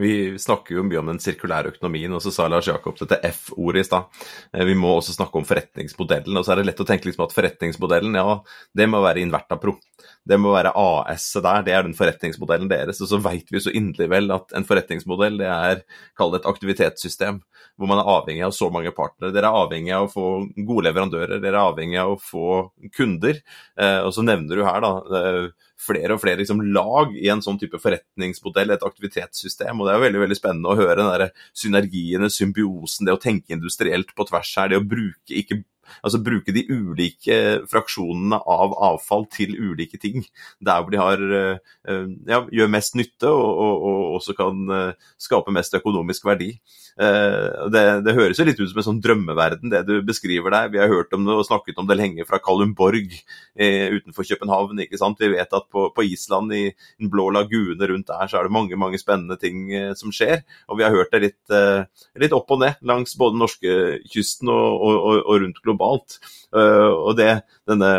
Vi 0.00 0.38
snakker 0.38 0.76
jo 0.76 0.84
mye 0.86 1.00
om 1.00 1.10
den 1.12 1.20
sirkulære 1.22 1.74
økonomien, 1.74 2.12
og 2.16 2.22
så 2.24 2.32
sa 2.34 2.48
Lars 2.50 2.68
Jakob 2.70 2.98
dette 3.00 3.20
F-ordet 3.30 3.84
i 3.84 3.88
stad. 3.88 4.22
Eh, 4.52 4.64
vi 4.68 4.76
må 4.78 4.94
også 4.96 5.16
snakke 5.16 5.40
om 5.40 5.46
forretningsmodellen. 5.48 6.36
Og 6.36 6.46
så 6.46 6.54
er 6.54 6.60
det 6.60 6.70
lett 6.70 6.82
å 6.82 6.88
tenke 6.88 7.08
liksom 7.08 7.26
at 7.26 7.36
forretningsmodellen, 7.36 8.18
ja, 8.20 8.40
det 8.76 8.88
må 8.90 9.02
være 9.04 9.24
Invertapro. 9.24 9.76
Det 10.26 10.36
må 10.40 10.52
være 10.52 10.72
AS-et 10.76 11.44
der, 11.44 11.62
det 11.66 11.74
er 11.74 11.86
den 11.86 11.96
forretningsmodellen 11.96 12.70
deres. 12.70 13.00
Og 13.00 13.10
så 13.10 13.20
veit 13.22 13.48
vi 13.52 13.62
så 13.62 13.72
inderlig 13.74 14.10
vel 14.12 14.34
at 14.34 14.52
en 14.56 14.66
forretningsmodell, 14.68 15.40
det 15.40 15.48
er, 15.50 15.82
kall 16.18 16.34
det 16.34 16.42
et 16.42 16.50
aktivitetssystem, 16.50 17.40
hvor 17.80 17.90
man 17.90 18.02
er 18.02 18.10
avhengig 18.12 18.44
av 18.46 18.54
så 18.56 18.68
mange 18.72 18.92
partnere. 18.96 19.32
Dere 19.34 19.50
er 19.50 19.62
avhengig 19.64 19.96
av 19.96 20.08
å 20.08 20.12
få 20.12 20.28
gode 20.58 20.86
leverandører, 20.88 21.40
dere 21.40 21.56
er 21.56 21.72
avhengig 21.72 22.00
av 22.02 22.14
å 22.14 22.20
få 22.20 22.50
kunder. 22.96 23.40
Eh, 23.80 24.00
og 24.04 24.12
så 24.16 24.24
nevner 24.26 24.60
du 24.60 24.66
her, 24.66 24.84
da 24.84 24.92
flere 25.80 26.16
og 26.16 26.22
flere 26.22 26.42
liksom, 26.42 26.62
lag 26.74 27.14
i 27.16 27.30
en 27.32 27.42
sånn 27.44 27.58
type 27.60 27.80
forretningsmodell, 27.80 28.74
et 28.74 28.86
aktivitetssystem. 28.86 29.80
og 29.80 29.88
Det 29.88 29.94
er 29.94 30.04
veldig 30.04 30.22
veldig 30.24 30.38
spennende 30.38 30.72
å 30.72 30.78
høre 30.78 30.98
den 31.00 31.10
der 31.10 31.46
synergiene, 31.56 32.30
symbiosen, 32.32 33.08
det 33.08 33.16
å 33.16 33.22
tenke 33.22 33.56
industrielt 33.56 34.14
på 34.16 34.28
tvers 34.28 34.52
her. 34.60 34.72
Det 34.72 34.80
å 34.80 34.86
bruke 34.86 35.40
ikke 35.42 35.62
altså 36.02 36.22
bruke 36.24 36.54
de 36.54 36.64
ulike 36.70 37.38
fraksjonene 37.70 38.40
av 38.40 38.76
avfall 38.90 39.26
til 39.32 39.56
ulike 39.58 40.00
ting. 40.00 40.24
Der 40.60 40.82
hvor 40.82 40.94
de 40.94 41.00
har, 41.00 41.24
eh, 41.40 42.04
ja, 42.30 42.44
gjør 42.50 42.72
mest 42.72 42.96
nytte 42.98 43.30
og, 43.30 43.50
og, 43.64 43.88
og 43.90 44.20
også 44.20 44.36
kan 44.38 44.76
eh, 44.76 45.10
skape 45.20 45.54
mest 45.54 45.74
økonomisk 45.78 46.26
verdi. 46.28 46.54
Eh, 47.00 47.68
det, 47.72 47.84
det, 48.04 48.14
høres 48.16 48.40
jo 48.40 48.44
litt 48.44 48.58
ut 48.60 48.68
som 48.68 48.80
en 48.80 48.86
sånn 48.86 49.00
drømmeverden, 49.04 49.70
det 49.72 49.82
du 49.88 49.94
beskriver 50.04 50.52
der. 50.52 50.70
Vi 50.72 50.80
har 50.82 50.90
hørt 50.90 51.14
om 51.16 51.24
det 51.26 51.36
og 51.36 51.46
snakket 51.48 51.78
om 51.80 51.88
det 51.88 51.96
lenge 51.96 52.26
fra 52.28 52.40
Kalundborg 52.42 53.14
eh, 53.56 53.88
utenfor 53.94 54.26
København. 54.28 54.82
ikke 54.84 55.00
sant? 55.00 55.20
Vi 55.20 55.32
vet 55.32 55.56
at 55.56 55.68
på, 55.72 55.88
på, 55.96 56.04
Island, 56.10 56.52
i 56.52 56.66
den 57.00 57.10
blå 57.12 57.30
lagune 57.34 57.88
rundt 57.88 58.10
der, 58.10 58.26
så 58.28 58.40
er 58.40 58.48
det 58.48 58.54
mange 58.56 58.78
mange 58.80 59.00
spennende 59.00 59.38
ting 59.40 59.70
eh, 59.72 59.92
som 59.98 60.12
skjer. 60.14 60.44
Og 60.68 60.80
vi 60.80 60.86
har 60.86 60.94
hørt 60.94 61.14
det 61.14 61.22
litt, 61.24 61.54
eh, 61.54 61.86
litt 62.20 62.36
opp 62.36 62.50
og 62.52 62.62
ned 62.64 62.80
langs 62.86 63.16
både 63.20 63.38
norskekysten 63.40 64.50
og, 64.52 64.84
og, 64.84 65.00
og, 65.24 65.34
rundt 65.44 65.62
globalt. 65.64 65.79
Uh, 66.54 66.90
og 66.92 67.16
det, 67.18 67.32
denne, 67.68 67.90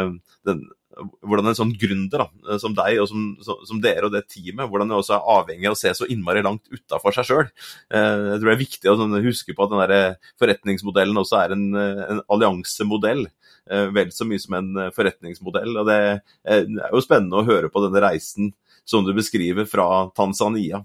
den, 0.47 0.65
hvordan 0.99 1.51
en 1.51 1.57
sånn 1.57 1.73
gründer 1.79 2.23
da, 2.23 2.27
eh, 2.49 2.59
som 2.61 2.75
deg 2.77 2.99
og 3.01 3.09
som, 3.09 3.25
som, 3.43 3.81
dere 3.83 4.07
og 4.07 4.15
det 4.15 4.25
teamet, 4.31 4.67
hvordan 4.69 4.91
det 4.91 4.97
også 4.97 5.17
er 5.17 5.29
avhengig 5.35 5.69
av 5.69 5.75
å 5.75 5.79
se 5.79 5.93
så 5.97 6.07
innmari 6.11 6.43
langt 6.45 6.67
utafor 6.71 7.15
seg 7.15 7.29
sjøl. 7.29 7.51
Eh, 7.93 8.25
jeg 8.31 8.39
tror 8.39 8.49
det 8.49 8.55
er 8.55 8.63
viktig 8.63 8.91
å 8.91 8.97
sånn 8.99 9.19
huske 9.25 9.55
på 9.55 9.65
at 9.65 9.73
den 9.73 9.83
der 9.83 10.31
forretningsmodellen 10.41 11.21
også 11.21 11.39
er 11.43 11.55
en, 11.55 11.67
en 11.77 12.23
alliansemodell. 12.31 13.27
Eh, 13.71 13.87
vel 13.95 14.13
så 14.15 14.27
mye 14.27 14.41
som 14.41 14.57
en 14.57 14.71
forretningsmodell. 14.95 15.75
og 15.81 15.89
Det 15.89 15.99
er 16.01 16.65
jo 16.67 17.03
spennende 17.05 17.41
å 17.41 17.47
høre 17.47 17.71
på 17.71 17.85
denne 17.85 18.03
reisen 18.03 18.53
som 18.87 19.05
du 19.05 19.13
beskriver 19.15 19.67
fra 19.69 20.07
Tanzania 20.17 20.81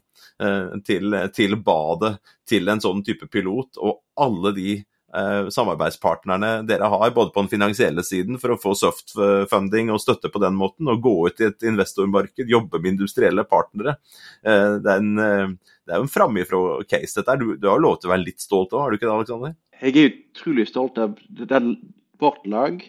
til, 0.85 1.15
til 1.33 1.57
badet, 1.65 2.19
til 2.45 2.69
en 2.69 2.83
sånn 2.85 3.01
type 3.07 3.25
pilot, 3.33 3.79
og 3.81 4.03
alle 4.21 4.53
de 4.53 4.75
Eh, 4.77 4.96
samarbeidspartnerne 5.15 6.67
dere 6.67 6.89
har, 6.91 7.11
både 7.15 7.31
på 7.31 7.45
den 7.45 7.51
finansielle 7.51 8.03
siden 8.05 8.41
for 8.43 8.53
å 8.53 8.59
få 8.61 8.75
softfunding 8.77 9.93
og 9.95 10.01
støtte 10.03 10.31
på 10.33 10.43
den 10.43 10.57
måten, 10.59 10.91
og 10.91 11.03
gå 11.05 11.15
ut 11.29 11.41
i 11.41 11.49
et 11.49 11.67
investormarked, 11.67 12.51
jobbe 12.51 12.81
med 12.81 12.97
industrielle 12.97 13.47
partnere. 13.49 13.97
Eh, 14.43 14.77
det 14.83 14.93
er, 14.93 15.05
en, 15.05 15.19
eh, 15.23 15.97
en 15.97 16.11
framifrå-case, 16.11 17.21
dette 17.21 17.39
Du, 17.41 17.57
du 17.57 17.69
har 17.71 17.81
lov 17.81 18.01
til 18.01 18.11
å 18.11 18.17
være 18.17 18.27
litt 18.27 18.43
stolt 18.43 18.75
òg, 18.75 18.83
har 18.83 18.91
du 18.91 18.99
ikke 18.99 19.09
det, 19.09 19.17
Aleksander? 19.17 19.57
Jeg 19.81 19.97
er 19.97 20.13
utrolig 20.13 20.69
stolt 20.69 20.99
av 20.99 21.19
det 21.29 21.51
er 21.53 21.75
vårt 22.19 22.47
lag. 22.47 22.81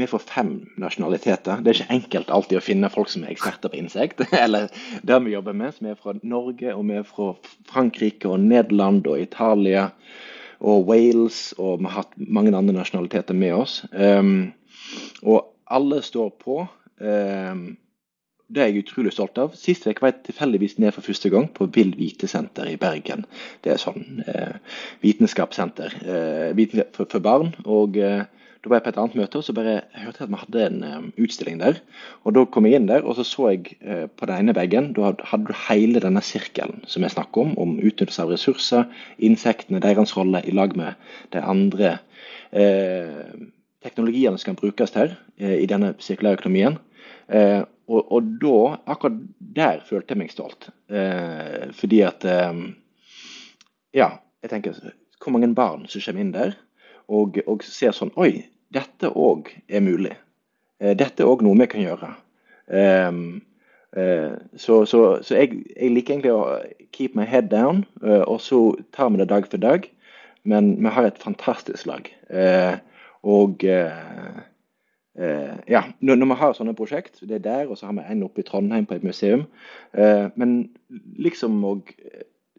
vi 0.00 0.06
får 0.06 0.22
fem 0.22 0.50
nasjonaliteter. 0.78 1.62
Det 1.62 1.70
er 1.70 1.78
ikke 1.80 1.94
enkelt 1.94 2.30
alltid 2.30 2.58
å 2.58 2.62
finne 2.62 2.90
folk 2.90 3.08
som 3.10 3.24
er 3.24 3.32
eksperter 3.32 3.70
på 3.70 3.78
insekt. 3.80 4.20
Eller 4.44 4.68
det 5.02 5.18
vi 5.24 5.34
jobber 5.34 5.52
med, 5.52 5.74
som 5.74 5.86
er 5.90 5.98
fra 5.98 6.14
Norge, 6.22 6.74
og 6.74 6.84
vi 6.88 6.98
er 6.98 7.06
fra 7.06 7.32
Frankrike 7.70 8.30
og 8.30 8.40
Nederland 8.40 9.06
og 9.10 9.18
Italia 9.20 9.90
og 10.60 10.88
Wales, 10.88 11.52
og 11.58 11.80
vi 11.80 11.88
har 11.88 12.02
hatt 12.02 12.16
mange 12.20 12.52
andre 12.56 12.76
nasjonaliteter 12.76 13.36
med 13.36 13.54
oss. 13.56 13.80
Um, 13.92 14.52
og 15.22 15.54
alle 15.70 16.02
står 16.04 16.34
på. 16.40 16.64
Um, 17.00 17.64
det 18.50 18.62
er 18.62 18.70
jeg 18.70 18.82
utrolig 18.82 19.12
stolt 19.14 19.38
av. 19.38 19.54
Sist 19.58 19.86
uke 19.86 20.02
var 20.02 20.10
jeg 20.10 20.24
tilfeldigvis 20.30 20.78
ned 20.82 20.94
for 20.96 21.06
første 21.06 21.30
gang 21.30 21.46
på 21.54 21.68
Vill 21.74 21.92
Vitesenter 21.98 22.66
i 22.66 22.78
Bergen. 22.80 23.22
Det 23.62 23.74
er 23.74 23.78
sånn 23.78 24.24
eh, 24.26 24.56
vitenskapssenter 25.04 25.94
eh, 26.02 26.64
for, 26.90 27.06
for, 27.06 27.22
barn. 27.22 27.52
og 27.62 27.98
eh, 28.00 28.24
da 28.60 28.68
var 28.68 28.76
jeg 28.76 28.84
på 28.84 28.90
et 28.92 28.98
annet 29.00 29.16
møte 29.16 29.40
og 29.40 29.44
så 29.46 29.54
bare 29.56 29.76
hørte 29.96 30.20
jeg 30.20 30.26
at 30.26 30.32
vi 30.32 30.38
hadde 30.42 30.64
en 30.66 30.82
um, 30.84 31.06
utstilling 31.16 31.60
der. 31.62 31.78
og 32.24 32.34
Da 32.36 32.42
kom 32.44 32.66
jeg 32.68 32.76
inn 32.76 32.90
der, 32.90 33.06
og 33.08 33.16
så 33.16 33.24
så 33.24 33.46
jeg 33.54 33.78
uh, 33.80 34.04
på 34.04 34.28
den 34.28 34.36
ene 34.36 34.54
veggen 34.56 34.90
Da 34.96 35.14
hadde 35.30 35.48
du 35.48 35.54
hele 35.68 36.02
denne 36.04 36.20
sirkelen 36.20 36.82
som 36.86 37.06
jeg 37.06 37.14
snakker 37.14 37.46
om, 37.46 37.54
om 37.56 37.78
utnyttelse 37.78 38.20
av 38.22 38.34
ressurser, 38.34 38.84
insektene, 39.16 39.80
deres 39.80 40.12
rolle 40.16 40.44
i 40.44 40.52
lag 40.52 40.76
med 40.76 40.92
de 41.32 41.40
andre 41.40 41.96
uh, 42.52 43.32
teknologiene 43.80 44.36
som 44.36 44.52
kan 44.52 44.60
brukes 44.60 44.92
her 44.92 45.16
uh, 45.16 45.56
i 45.56 45.68
denne 45.68 45.94
sirkulære 45.98 46.42
økonomien. 46.42 46.78
Og, 47.30 48.00
og, 48.10 48.26
da, 48.42 48.54
akkurat 48.90 49.20
der 49.38 49.84
følte 49.86 50.16
jeg 50.16 50.18
meg 50.18 50.32
stolt. 50.34 50.66
fordi 51.78 52.00
at 52.02 52.24
Ja, 53.94 54.08
jeg 54.42 54.50
tenker 54.50 54.74
Hvor 55.22 55.30
mange 55.30 55.54
barn 55.54 55.86
som 55.86 56.02
kommer 56.02 56.20
inn 56.20 56.32
der? 56.34 56.56
Og, 57.10 57.38
og 57.50 57.62
ser 57.66 57.94
sånn 57.96 58.12
Oi, 58.20 58.46
dette 58.74 59.10
òg 59.10 59.50
er 59.68 59.82
mulig. 59.84 60.14
Eh, 60.80 60.94
dette 60.98 61.24
er 61.24 61.30
òg 61.30 61.42
noe 61.44 61.58
vi 61.58 61.68
kan 61.70 61.82
gjøre. 61.82 62.12
Um, 62.70 63.40
uh, 63.98 64.36
så, 64.54 64.84
så, 64.86 65.00
så 65.26 65.40
jeg, 65.40 65.64
jeg, 65.74 65.90
liker 65.90 66.14
egentlig 66.14 66.34
å 66.36 66.44
keep 66.94 67.16
my 67.18 67.26
head 67.26 67.50
down, 67.50 67.82
uh, 68.04 68.22
og 68.22 68.38
så 68.44 68.60
tar 68.94 69.10
vi 69.10 69.20
det 69.20 69.30
dag 69.32 69.48
for 69.50 69.62
dag. 69.62 69.90
Men 70.48 70.76
vi 70.78 70.92
har 70.94 71.10
et 71.10 71.20
fantastisk 71.20 71.90
lag. 71.90 72.06
Uh, 72.32 72.78
og 73.20 73.60
ja, 75.68 75.82
når, 76.00 76.16
når, 76.16 76.28
vi 76.30 76.36
har 76.40 76.54
sånne 76.56 76.72
prosjekt, 76.72 77.18
det 77.28 77.34
er 77.36 77.42
der, 77.44 77.66
og 77.68 77.76
så 77.76 77.90
har 77.90 77.98
vi 77.98 78.04
en 78.08 78.22
oppe 78.24 78.40
i 78.40 78.44
Trondheim 78.48 78.86
på 78.88 78.96
et 78.96 79.04
museum. 79.04 79.42
men 80.40 80.54
liksom 81.20 81.58
å 81.68 81.74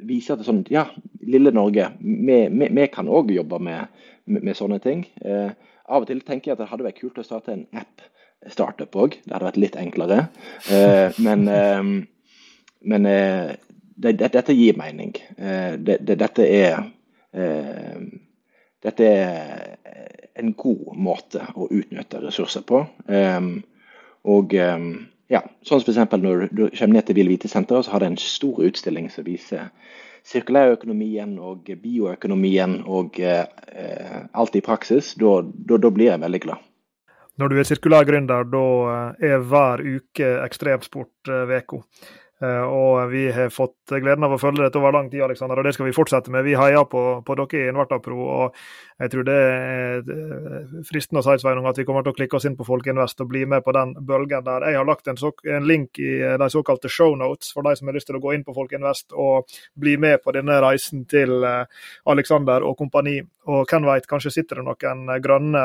vise 0.08 0.34
at 0.34 0.46
sånn, 0.46 0.64
ja, 0.72 0.88
lille 1.22 1.54
Norge, 1.54 1.92
vi, 2.02 2.38
vi, 2.50 2.70
vi 2.74 2.88
kan 2.94 3.10
òg 3.12 3.34
jobbe 3.36 3.60
med 3.62 4.02
med, 4.32 4.44
med 4.44 4.58
sånne 4.58 4.80
ting. 4.84 5.06
Eh, 5.26 5.52
av 5.92 6.06
og 6.06 6.10
til 6.10 6.24
tenker 6.26 6.52
jeg 6.52 6.58
at 6.58 6.64
det 6.64 6.70
hadde 6.72 6.88
vært 6.88 7.02
kult 7.02 7.20
å 7.22 7.26
starte 7.26 7.56
en 7.56 7.66
app-startup 7.78 8.96
òg. 8.96 9.18
Det 9.26 9.36
hadde 9.36 9.50
vært 9.50 9.62
litt 9.62 9.78
enklere. 9.80 10.20
Eh, 10.72 11.20
men, 11.24 11.48
eh, 11.52 11.92
men 12.94 13.10
eh, 13.10 13.54
det, 13.96 14.18
det, 14.22 14.32
dette 14.38 14.58
gir 14.58 14.80
mening. 14.80 15.16
Eh, 15.38 15.78
det, 15.82 16.02
dette 16.10 16.48
er 16.48 16.82
eh, 17.32 18.04
dette 18.82 19.06
er 19.06 20.40
en 20.42 20.56
god 20.58 20.96
måte 20.98 21.44
å 21.54 21.68
utnytte 21.70 22.22
ressurser 22.24 22.64
på. 22.66 22.80
og 24.32 24.56
ja, 25.32 25.42
sånn 25.68 25.82
som 25.82 25.94
f.eks. 25.94 26.18
når 26.22 26.48
du 26.52 26.66
kommer 26.70 26.98
ned 26.98 27.08
til 27.08 27.18
Vil 27.18 27.32
Vite-senteret, 27.32 27.88
så 27.88 27.96
har 27.96 28.04
det 28.04 28.12
en 28.12 28.22
stor 28.22 28.62
utstilling 28.68 29.10
som 29.14 29.28
viser 29.28 29.70
sirkulærøkonomien 30.28 31.38
og 31.42 31.72
bioøkonomien 31.82 32.82
og 32.86 33.18
eh, 33.24 34.18
alt 34.38 34.58
i 34.58 34.62
praksis, 34.66 35.16
da 35.18 35.42
blir 35.90 36.12
jeg 36.12 36.22
veldig 36.22 36.42
glad. 36.44 36.68
Når 37.40 37.50
du 37.50 37.58
er 37.58 37.66
sirkulær 37.66 38.06
gründer, 38.06 38.44
da 38.52 38.66
er 39.18 39.40
hver 39.50 39.82
uke 39.82 40.34
Ekstremsport-uka. 40.44 41.80
Eh, 42.42 42.64
og 42.66 43.12
vi 43.12 43.28
har 43.32 43.52
fått 43.54 43.92
gleden 43.92 44.26
av 44.26 44.34
å 44.34 44.40
følge 44.42 44.64
dette 44.66 44.80
over 44.80 44.96
lang 44.96 45.12
tid, 45.12 45.22
Alexander, 45.22 45.60
og 45.60 45.68
det 45.68 45.76
skal 45.76 45.86
vi 45.86 45.94
fortsette 45.94 46.34
med. 46.34 46.46
Vi 46.48 46.56
heier 46.58 46.88
på, 46.90 47.04
på 47.26 47.36
dere 47.38 47.60
i 47.60 47.68
Invertapro, 47.70 48.18
og 48.18 48.56
jeg 49.02 49.12
tror 49.14 49.28
det 49.28 49.36
er 49.36 50.02
fristende 50.88 51.22
å 51.22 51.26
si 51.26 51.38
Sveinung, 51.42 51.68
at 51.70 51.78
vi 51.78 51.86
kommer 51.86 52.06
til 52.06 52.16
å 52.16 52.18
klikke 52.18 52.40
oss 52.40 52.48
inn 52.50 52.58
på 52.58 52.66
Folkeinvest 52.66 53.22
og 53.22 53.30
bli 53.30 53.44
med 53.50 53.62
på 53.66 53.76
den 53.78 53.94
bølgen 54.10 54.46
der. 54.48 54.66
Jeg 54.72 54.80
har 54.82 54.90
lagt 54.90 55.12
en, 55.12 55.20
så, 55.22 55.34
en 55.54 55.70
link 55.70 56.02
i 56.02 56.16
de 56.42 56.50
såkalte 56.54 56.90
shownotes 56.90 57.54
for 57.54 57.68
de 57.68 57.76
som 57.78 57.90
har 57.90 57.98
lyst 57.98 58.10
til 58.10 58.18
å 58.18 58.24
gå 58.24 58.34
inn 58.34 58.46
på 58.48 58.56
Folkeinvest 58.58 59.14
og 59.14 59.54
bli 59.78 59.96
med 60.02 60.24
på 60.26 60.34
denne 60.34 60.58
reisen 60.66 61.06
til 61.10 61.46
eh, 61.46 61.86
Alexander 62.10 62.66
og 62.66 62.78
kompani. 62.82 63.20
Og 63.50 63.66
hvem 63.66 63.88
vet, 63.90 64.06
kanskje 64.10 64.32
sitter 64.36 64.60
det 64.60 64.66
noen 64.68 65.08
grønne 65.24 65.64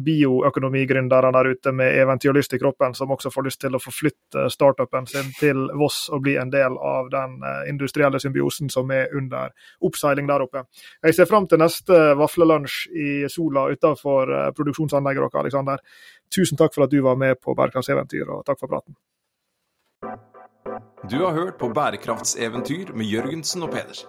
bioøkonomigründere 0.00 1.32
der 1.36 1.50
ute 1.52 1.72
med 1.76 1.98
eventyrlyst 2.00 2.54
i 2.56 2.60
kroppen, 2.62 2.94
som 2.96 3.12
også 3.12 3.32
får 3.34 3.44
lyst 3.44 3.60
til 3.60 3.76
å 3.76 3.80
forflytte 3.82 4.46
startupen 4.52 5.08
sin 5.10 5.28
til 5.36 5.66
Voss 5.76 6.06
og 6.08 6.24
bli 6.24 6.38
en 6.40 6.52
del 6.52 6.78
av 6.80 7.10
den 7.12 7.36
eh, 7.44 7.68
industrielle 7.68 8.20
symbiosen 8.22 8.72
som 8.72 8.90
er 8.96 9.12
under 9.16 9.52
oppseiling 9.84 10.30
der 10.30 10.46
oppe. 10.46 10.64
Jeg 11.04 11.18
ser 11.18 11.28
fram 11.28 11.48
til 11.50 11.60
neste 11.60 12.00
vaflelunsj 12.16 12.80
i 12.88 13.10
sola 13.28 13.68
utenfor 13.68 14.34
eh, 14.38 14.48
produksjonsanlegget 14.56 15.26
deres, 15.26 15.40
Alexander. 15.44 15.84
Tusen 16.32 16.56
takk 16.56 16.74
for 16.74 16.86
at 16.86 16.94
du 16.94 17.02
var 17.04 17.20
med 17.20 17.36
på 17.42 17.54
Bærekraftseventyr, 17.58 18.28
og 18.32 18.44
takk 18.48 18.62
for 18.62 18.72
praten. 18.72 18.96
Du 21.10 21.18
har 21.24 21.36
hørt 21.36 21.58
på 21.60 21.68
Bærekraftseventyr 21.74 22.94
med 22.94 23.12
Jørgensen 23.12 23.66
og 23.66 23.74
Pedersen. 23.74 24.08